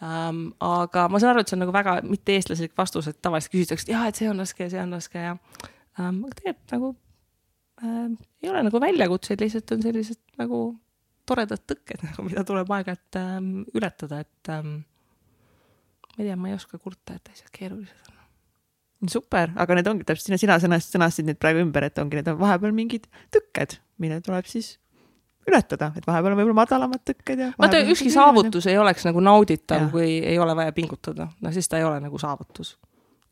[0.00, 0.42] um,.
[0.64, 3.94] aga ma saan aru, et see on nagu väga mitte-eestlaslik vastus, et tavaliselt küsitakse, et
[3.94, 5.34] jah, et see on raske see on raske ja
[5.98, 6.92] um, tegelikult nagu
[7.84, 8.06] äh,
[8.42, 10.62] ei ole nagu väljakutseid, lihtsalt on sellised nagu
[11.30, 14.80] toredad tõkked nagu, mida tuleb aeg-ajalt ähm, ületada, et ähm,
[16.10, 19.12] ma ei tea, ma ei oska kurta, et asjad keerulised on.
[19.12, 22.32] super, aga need ongi täpselt, sina, sina sõnast, sõnastasid need praegu ümber, et ongi, need
[22.32, 24.74] on vahepeal mingid tõkked, mille tuleb siis
[25.50, 27.50] ületada, et vahepeal on võib-olla madalamad tõkked ja.
[27.58, 31.80] vaata, ükski saavutus ei oleks nagu nauditav, kui ei ole vaja pingutada, no siis ta
[31.80, 32.76] ei ole nagu saavutus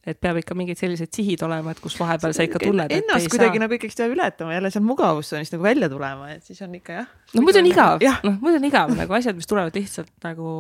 [0.09, 3.29] et peab ikka mingid sellised sihid olema, et kus vahepeal sa ikka tunned, et ennast
[3.33, 3.63] kuidagi saa.
[3.65, 7.11] nagu ikkagist peab ületama, jälle seal mugavustsoonist nagu välja tulema, et siis on ikka jah.
[7.35, 10.53] no muidu on igav, noh muidu on igav nagu asjad, mis tulevad lihtsalt nagu,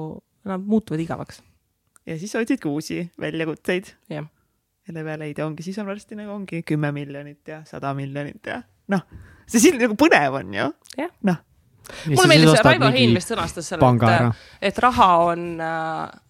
[0.49, 1.41] nad muutuvad igavaks.
[2.09, 3.95] ja siis otsid ka uusi väljakutseid.
[4.09, 8.47] selle peale ei tea, ongi, siis on varsti nagu ongi kümme miljonit ja sada miljonit
[8.47, 8.63] ja
[8.93, 9.05] noh,
[9.47, 10.73] see siin nagu põnev on ju.
[11.29, 11.45] noh
[12.07, 15.45] mulle meeldis, Raivo Hein vist sõnastas selle, et, et raha on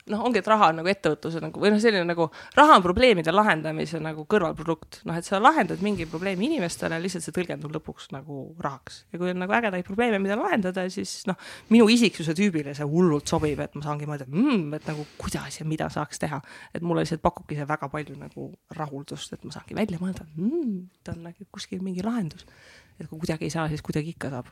[0.09, 3.33] noh, ongi, et raha on nagu ettevõtluse nagu või noh, selline nagu raha on probleemide
[3.35, 8.49] lahendamise nagu kõrvalprodukt, noh, et sa lahendad mingi probleemi inimestele, lihtsalt see tõlgendub lõpuks nagu
[8.63, 9.03] rahaks.
[9.13, 11.39] Ja kui on nagu ägedaid probleeme, mida lahendada, siis noh,
[11.73, 15.69] minu isiksuse tüübile see hullult sobib, et ma saangi mõelda mmm,, et nagu kuidas ja
[15.69, 16.41] mida saaks teha,
[16.75, 20.79] et mulle lihtsalt pakubki see väga palju nagu rahuldust, et ma saangi välja mõelda mmm,,
[21.01, 22.47] et on nagu kuskil mingi lahendus,
[22.99, 24.49] et kui kuidagi ei saa, siis kuidagi ikka saab.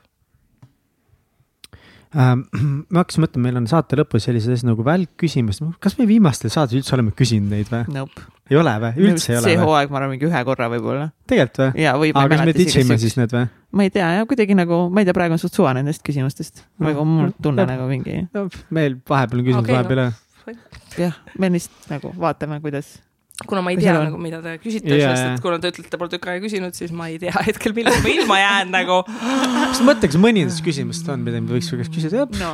[2.93, 6.79] ma hakkasin mõtlema, meil on saate lõpus sellised asjad nagu välkküsimused, kas me viimastel saates
[6.79, 8.27] üldse oleme küsinud neid või nope.?
[8.51, 9.55] ei ole või, üldse ei ole või?
[9.57, 11.09] see hooaeg, ma arvan, mingi ühe korra võib-olla.
[11.27, 12.13] tegelikult või?
[12.13, 13.49] aga kas me ditšime siis need või?
[13.77, 16.63] ma ei tea, jah, kuidagi nagu, ma ei tea, praegu on suht suva nendest küsimustest.
[16.83, 18.23] nagu mul tunne nagu mingi.
[18.71, 20.15] meil vahepeal on küsimus okay, vahepeal jah
[20.47, 20.57] no..
[21.01, 22.97] jah, me lihtsalt nagu vaatame, kuidas
[23.45, 26.01] kuna ma ei tea nagu, mida te küsite yeah., sest et kuna te ütlete, te
[26.01, 29.03] pole tükk aega küsinud, siis ma ei tea hetkel, millest ma ilma jään nagu.
[29.05, 32.25] kas mõtle, kas mõni nendest küsimustest on, mida me võiks su käest küsida?
[32.41, 32.53] no.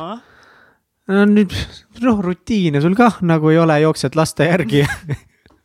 [1.13, 1.55] no nüüd,
[2.03, 4.83] noh, rutiine sul kah nagu ei ole, jooksed laste järgi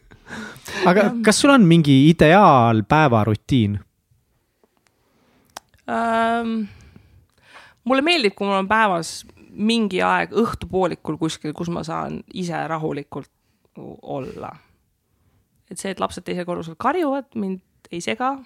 [0.89, 3.81] aga kas sul on mingi ideaalpäevarutiin
[5.91, 6.55] um,?
[7.89, 9.25] mulle meeldib, kui mul on päevas
[9.59, 13.33] mingi aeg õhtupoolikul kuskil, kus ma saan ise rahulikult
[14.07, 14.53] olla
[15.71, 18.37] et see, et lapsed teisel korrusel karjuvad, mind ei sega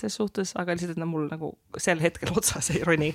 [0.00, 3.12] ses suhtes, aga lihtsalt, et nad mul nagu sel hetkel otsas ei roni.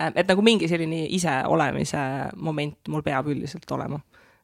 [0.00, 2.04] Ähm, et nagu mingi selline iseolemise
[2.40, 4.00] moment mul peab üldiselt olema.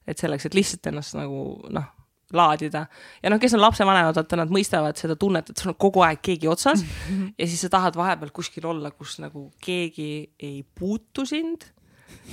[0.09, 1.89] et selleks, et lihtsalt ennast nagu noh,
[2.33, 2.87] laadida.
[3.23, 6.23] ja noh, kes on lapsevanemad, vaata nad mõistavad seda tunnet, et sul on kogu aeg
[6.25, 6.85] keegi otsas
[7.41, 11.69] ja siis sa tahad vahepeal kuskil olla, kus nagu keegi ei puutu sind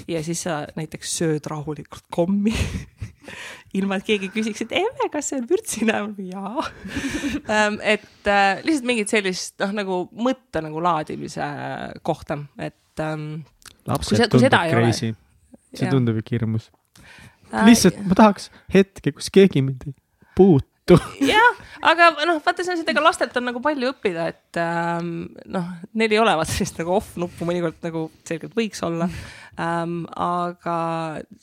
[0.07, 2.53] ja siis sa näiteks sööd rahulikult kommi
[3.77, 6.01] ilma, et keegi küsiks, et emme, kas see on vürtsina?
[6.31, 6.65] jaa
[7.49, 11.49] ähm, et äh, lihtsalt mingit sellist noh, nagu mõtte nagu laadimise
[12.05, 13.43] kohta, et ähm,.
[13.89, 15.13] lapsed tundub crazy,
[15.75, 16.69] see tundub ikka hirmus
[17.51, 17.65] äh,.
[17.67, 19.97] lihtsalt ma tahaks hetke, kus keegi mind ei
[20.35, 21.25] puutu juttu.
[21.25, 25.11] jah, aga noh, vaata, see on seda, ega lastelt on nagu palju õppida, et ähm,
[25.51, 29.07] noh, neil ei ole vaata sellist nagu off-nuppu, mõnikord nagu selgelt võiks olla
[29.61, 30.03] ähm,.
[30.21, 30.77] aga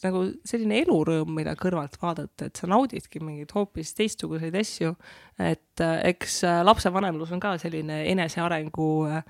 [0.04, 4.94] nagu selline elurõõm, mida kõrvalt vaadata, et sa naudidki mingeid hoopis teistsuguseid asju.
[5.38, 9.26] et äh, eks äh, lapsevanemlus on ka selline enesearengu äh,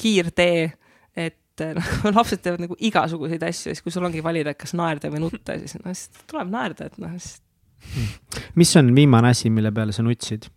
[0.00, 0.70] kiirtee,
[1.16, 4.60] et äh, noh, lapsed teevad nagu igasuguseid asju ja siis, kui sul ongi valida, et
[4.60, 7.40] kas naerda või nutta, siis noh, siis tuleb naerda, et noh, siis
[8.54, 10.48] mis on viimane asi, mille peale sa nutsid?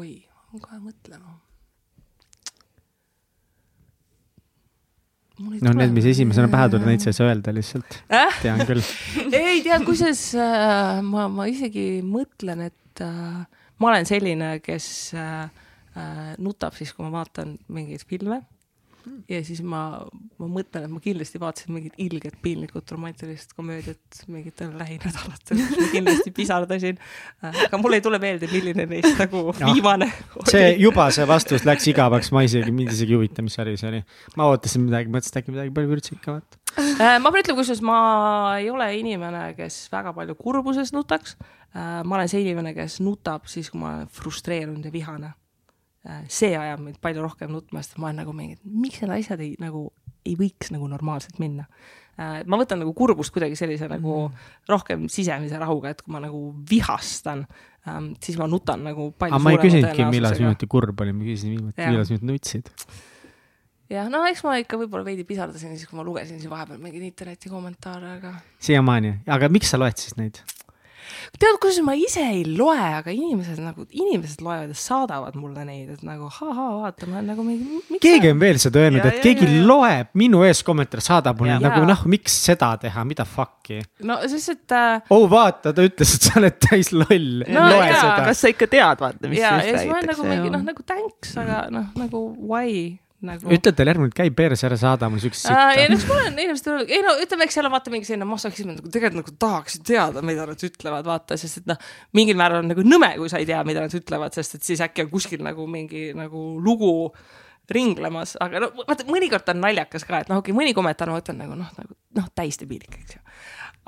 [0.00, 1.38] oi, ma pean kohe mõtlema.
[5.40, 8.82] no need, mis esimesena pähe tulevad, neid sa ei saa öelda lihtsalt äh?, tean küll
[9.40, 13.40] ei tea, kusjuures äh, ma, ma isegi mõtlen, et äh,
[13.80, 14.86] ma olen selline, kes
[15.16, 18.42] äh, äh nutab siis, kui ma vaatan mingeid filme
[19.30, 19.82] ja siis ma,
[20.40, 25.62] ma mõtlen, et ma kindlasti vaatasin mingit ilget piinlikut romantilist komöödiat mingitel lähinädalatel,
[25.94, 27.00] kindlasti pisardasin.
[27.42, 29.72] aga mul ei tule meelde, milline neist nagu Jah.
[29.72, 30.10] viimane
[30.50, 33.90] see juba see vastus läks igavaks, ma isegi, mind isegi ei huvita, mis sari see
[33.92, 34.02] oli.
[34.36, 36.60] ma ootasin midagi, mõtlesin, et äkki midagi palju vürtsikamat.
[36.78, 38.00] Äh, ma pean ütlema, kusjuures ma
[38.60, 41.36] ei ole inimene, kes väga palju kurbuses nutaks.
[41.70, 45.34] ma olen see inimene, kes nutab siis, kui ma olen frustreerunud ja vihane.
[46.32, 49.52] See ajab mind palju rohkem nutma, sest ma olen nagu mingi, miks need asjad ei
[49.60, 49.90] nagu
[50.26, 51.66] ei võiks nagu normaalselt minna.
[52.20, 54.26] ma võtan nagu kurbust kuidagi sellise nagu
[54.68, 57.46] rohkem sisemise rahuga, et kui ma nagu vihastan,
[58.20, 60.50] siis ma nutan nagu palju aga ma ei küsinudki, millal tõenäosusega.
[60.50, 62.68] viimati kurb oli, ma küsisin viimati, millal sa nüüd nutsid.
[63.94, 67.08] jah, no eks ma ikka võib-olla veidi pisardasin siis, kui ma lugesin siin vahepeal mingeid
[67.08, 68.34] interneti kommentaare, aga
[68.68, 70.42] siiamaani, aga miks sa loed siis neid?
[71.40, 75.90] Tead, kusjuures ma ise ei loe, aga inimesed nagu, inimesed loevad ja saadavad mulle neid,
[75.96, 77.80] et nagu ahaa, vaata, ma olen nagu mingi.
[78.02, 79.66] keegi on veel seda öelnud, et ja, keegi ja, ja.
[79.68, 81.58] loeb minu ees kommentaare, saadab mulle Ja.
[81.64, 83.80] nagu noh, miks seda teha, mida fuck'i.
[84.06, 87.84] no sest, et äh, oh vaata, ta ütles, et sa oled täis loll No loe
[87.88, 88.24] jaa, seda.
[88.30, 90.84] kas sa ikka tead, vaata, mis ja, ja siis ma olen nagu mingi noh, nagu
[90.86, 93.50] thanks, aga noh, nagu why nagu.
[93.52, 95.66] ütle talle järgmine kord, käi perse ära, saada mulle siukest sitta.
[95.84, 98.92] eks ma olen inimestele, ei no ütleme, eks seal on vaata mingi selline masohhism, nagu
[98.94, 101.78] tegelikult nagu tahaksin teada, mida nad ütlevad, vaata, sest et noh,
[102.16, 104.82] mingil määral on nagu nõme, kui sa ei tea, mida nad ütlevad, sest et siis
[104.84, 106.92] äkki on kuskil nagu mingi nagu lugu
[107.70, 111.20] ringlemas, aga no vaata, mõnikord on naljakas ka, et noh, okei okay,, mõni kommentaar ma
[111.20, 113.24] võtan nagu noh, nagu noh, täiesti piinlik, eks ju.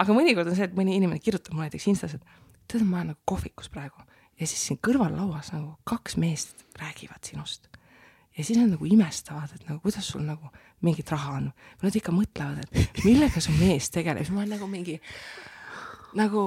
[0.05, 2.41] aga mõnikord on see, et mõni inimene kirjutab mulle näiteks Instas, et
[2.71, 4.05] tead, ma olen nagu kohvikus praegu
[4.39, 7.72] ja siis siin kõrval lauas nagu kaks meest räägivad sinust
[8.37, 10.51] ja siis nad nagu imestavad, et nagu kuidas sul nagu
[10.83, 11.49] mingit raha on.
[11.83, 14.99] Nad ikka mõtlevad, et millega su mees tegeleb, siis ma olen nagu mingi
[16.19, 16.43] nagu.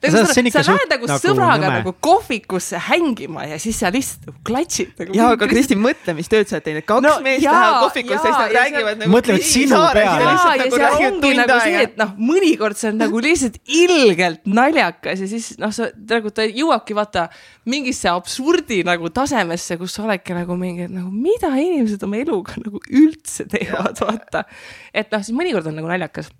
[0.00, 1.78] See see on ikka sa lähed nagu nagu sõbraga nõme.
[1.80, 5.12] nagu kohvikusse hängima ja siis sa lihtsalt nagu klatšid nagu.
[5.18, 8.22] jaa, aga Kristi, mõtle, mis tööd sa oled teinud, kaks No meest lähevad kohvikusse ja
[8.22, 10.24] siis nad ja räägivad seal- nagu Mõtlevad sinu peale.
[10.24, 11.82] ja ja nagu seal ongi nagu see, aega.
[11.84, 16.48] et noh, mõnikord see on nagu lihtsalt ilgelt naljakas ja siis noh, sa nagu ta
[16.48, 17.28] jõuabki vaata
[17.68, 22.56] mingisse absurdi nagu tasemesse, kus sa oledki nagu mingi, et nagu mida inimesed oma eluga
[22.56, 24.46] nagu üldse teevad, vaata.
[24.94, 26.32] et noh, siis mõnikord on nagu naljakas.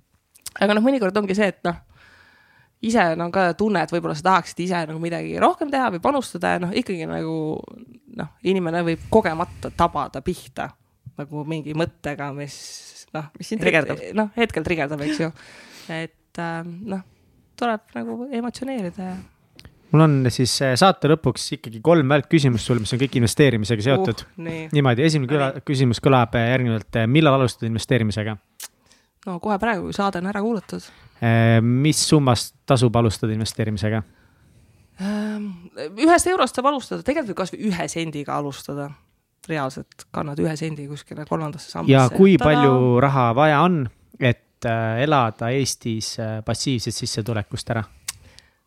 [0.58, 1.78] Aga noh, mõnikord ongi see, et noh,
[2.86, 6.54] ise no ka tunne, et võib-olla sa tahaksid ise nagu midagi rohkem teha või panustada
[6.56, 7.34] ja noh, ikkagi nagu
[8.20, 10.70] noh, inimene võib kogemata tabada pihta
[11.20, 12.56] nagu mingi mõttega, mis
[13.14, 14.00] noh, Mis sind trigerdab.
[14.16, 15.28] noh, hetkel trigerdab, eks ju.
[15.92, 17.04] et äh, noh,
[17.58, 19.18] tuleb nagu emotsioneerida ja
[19.90, 24.22] mul on siis äh, saate lõpuks ikkagi kolm välkküsimust sulle, mis on kõik investeerimisega seotud
[24.24, 24.30] uh,.
[24.46, 28.38] nii, niimoodi, esimene kõla, küsimus kõlab äh, järgnevalt, millal alustad investeerimisega?
[29.26, 30.86] No kohe praegu, kui saade on ära kuulatud
[31.60, 34.02] mis summast tasub alustada investeerimisega?
[35.00, 35.46] ähm,.
[36.00, 38.90] ühest eurost saab alustada, tegelikult võib kasvõi ühe sendiga alustada.
[39.48, 41.92] reaalselt kannad ühe sendi kuskile kolmandasse sambasse.
[41.92, 43.82] ja kui palju raha vaja on,
[44.18, 47.84] et äh, elada Eestis äh, passiivsest sissetulekust ära?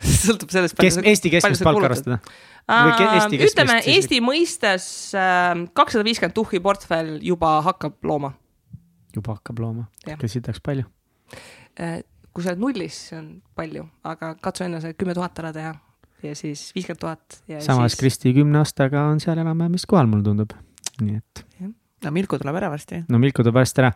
[0.26, 0.78] sõltub sellest.
[0.78, 2.20] kes, Eesti keskmist palka arvestada?
[2.64, 4.86] Keskmist ütleme Eesti mõistes
[5.74, 8.34] kakssada viiskümmend tuhhi portfell juba hakkab looma.
[9.16, 9.88] Juba hakkab looma
[10.26, 10.86] sitaks palju.
[12.34, 15.74] kui sa oled nullis, see on palju, aga katsu enne see kümme tuhat ära teha
[16.24, 20.26] ja siis viiskümmend tuhat samas siis Kristi kümne aastaga on seal enam-vähem vist kohal, mulle
[20.26, 20.54] tundub.
[21.02, 21.46] nii et
[22.04, 23.04] no Milku tuleb ära varsti.
[23.10, 23.92] no Milko tuleb varsti ära.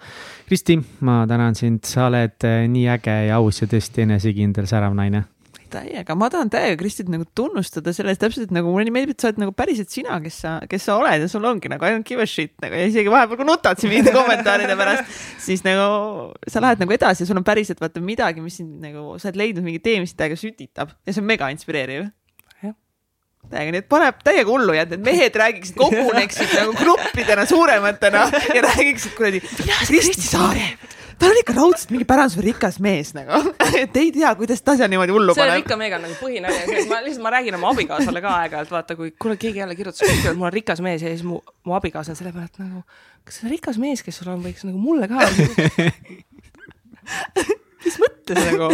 [0.48, 0.77] Kristi,
[1.07, 5.26] ma tänan sind, sa oled äh, nii äge ja aus ja tõesti enesekindel särav naine.
[5.72, 9.23] täiega, ma tahan täiega Kristit nagu tunnustada selle eest täpselt nagu mulle nii meeldib, et
[9.23, 11.95] sa oled nagu päriselt sina, kes sa, kes sa oled ja sul ongi nagu I
[11.95, 15.65] don't give a shit nagu ja isegi vahepeal, kui nutad siin mingite kommentaaride pärast, siis
[15.68, 19.31] nagu sa lähed nagu edasi ja sul on päriselt vaata midagi, mis sind nagu, sa
[19.31, 22.10] oled leidnud mingi tee, mis sind täiega sütitab ja see on mega inspireeriv.
[23.48, 28.26] Täiega, nii et paneb täiega hullu ja et need mehed räägiksid, koguneksid nagu gruppidena suurematena
[28.34, 29.39] ja räägiksid kuradi
[29.88, 30.65] Kristi Saare,
[31.19, 33.39] ta on ikka raudselt mingi pärandusel rikas mees nagu,
[33.81, 35.64] et ei tea, kuidas ta seal niimoodi hullu see on paneb.
[35.65, 39.38] ikka mega nagu põhinali, ma lihtsalt, ma räägin oma abikaasale ka aeg-ajalt, vaata, kui kuule,
[39.41, 42.19] keegi jälle kirjutas kuskil, et mul on rikas mees ja siis mu, mu abikaasa on
[42.19, 42.84] selle peale, et nagu,
[43.27, 45.26] kas see rikas mees, kes sul on, võiks nagu mulle ka.
[47.85, 48.72] mis mõttes nagu?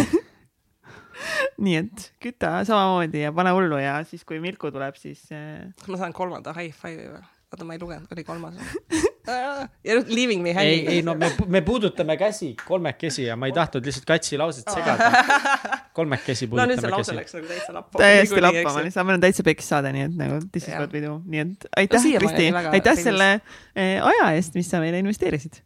[1.64, 6.00] nii et küta samamoodi ja pane hullu ja siis, kui Milku tuleb, siis äh, ma
[6.00, 7.24] saan kolmanda high five'i või?
[7.54, 8.58] oota, ma ei lugenud, oli kolmas?
[9.26, 10.88] ja nüüd leaving me hanging.
[10.88, 14.68] ei, ei no me, me puudutame käsi kolmekesi ja ma ei tahtnud lihtsalt katsi lauset
[14.68, 15.10] segada.
[15.98, 16.82] kolmekesi puudutame käsi.
[16.84, 18.02] no nüüd see lause läks nagu täitsa lappa.
[18.02, 21.04] täiesti lappama, lihtsalt ma olen täitsa pekis saade, nii et nagu this is what we
[21.04, 23.04] do, nii et aitäh no,, Kristi, aitäh penis.
[23.08, 25.62] selle eh, aja eest, mis sa meile investeerisid.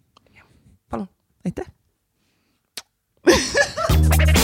[0.91, 1.11] palun.
[1.49, 1.67] aitäh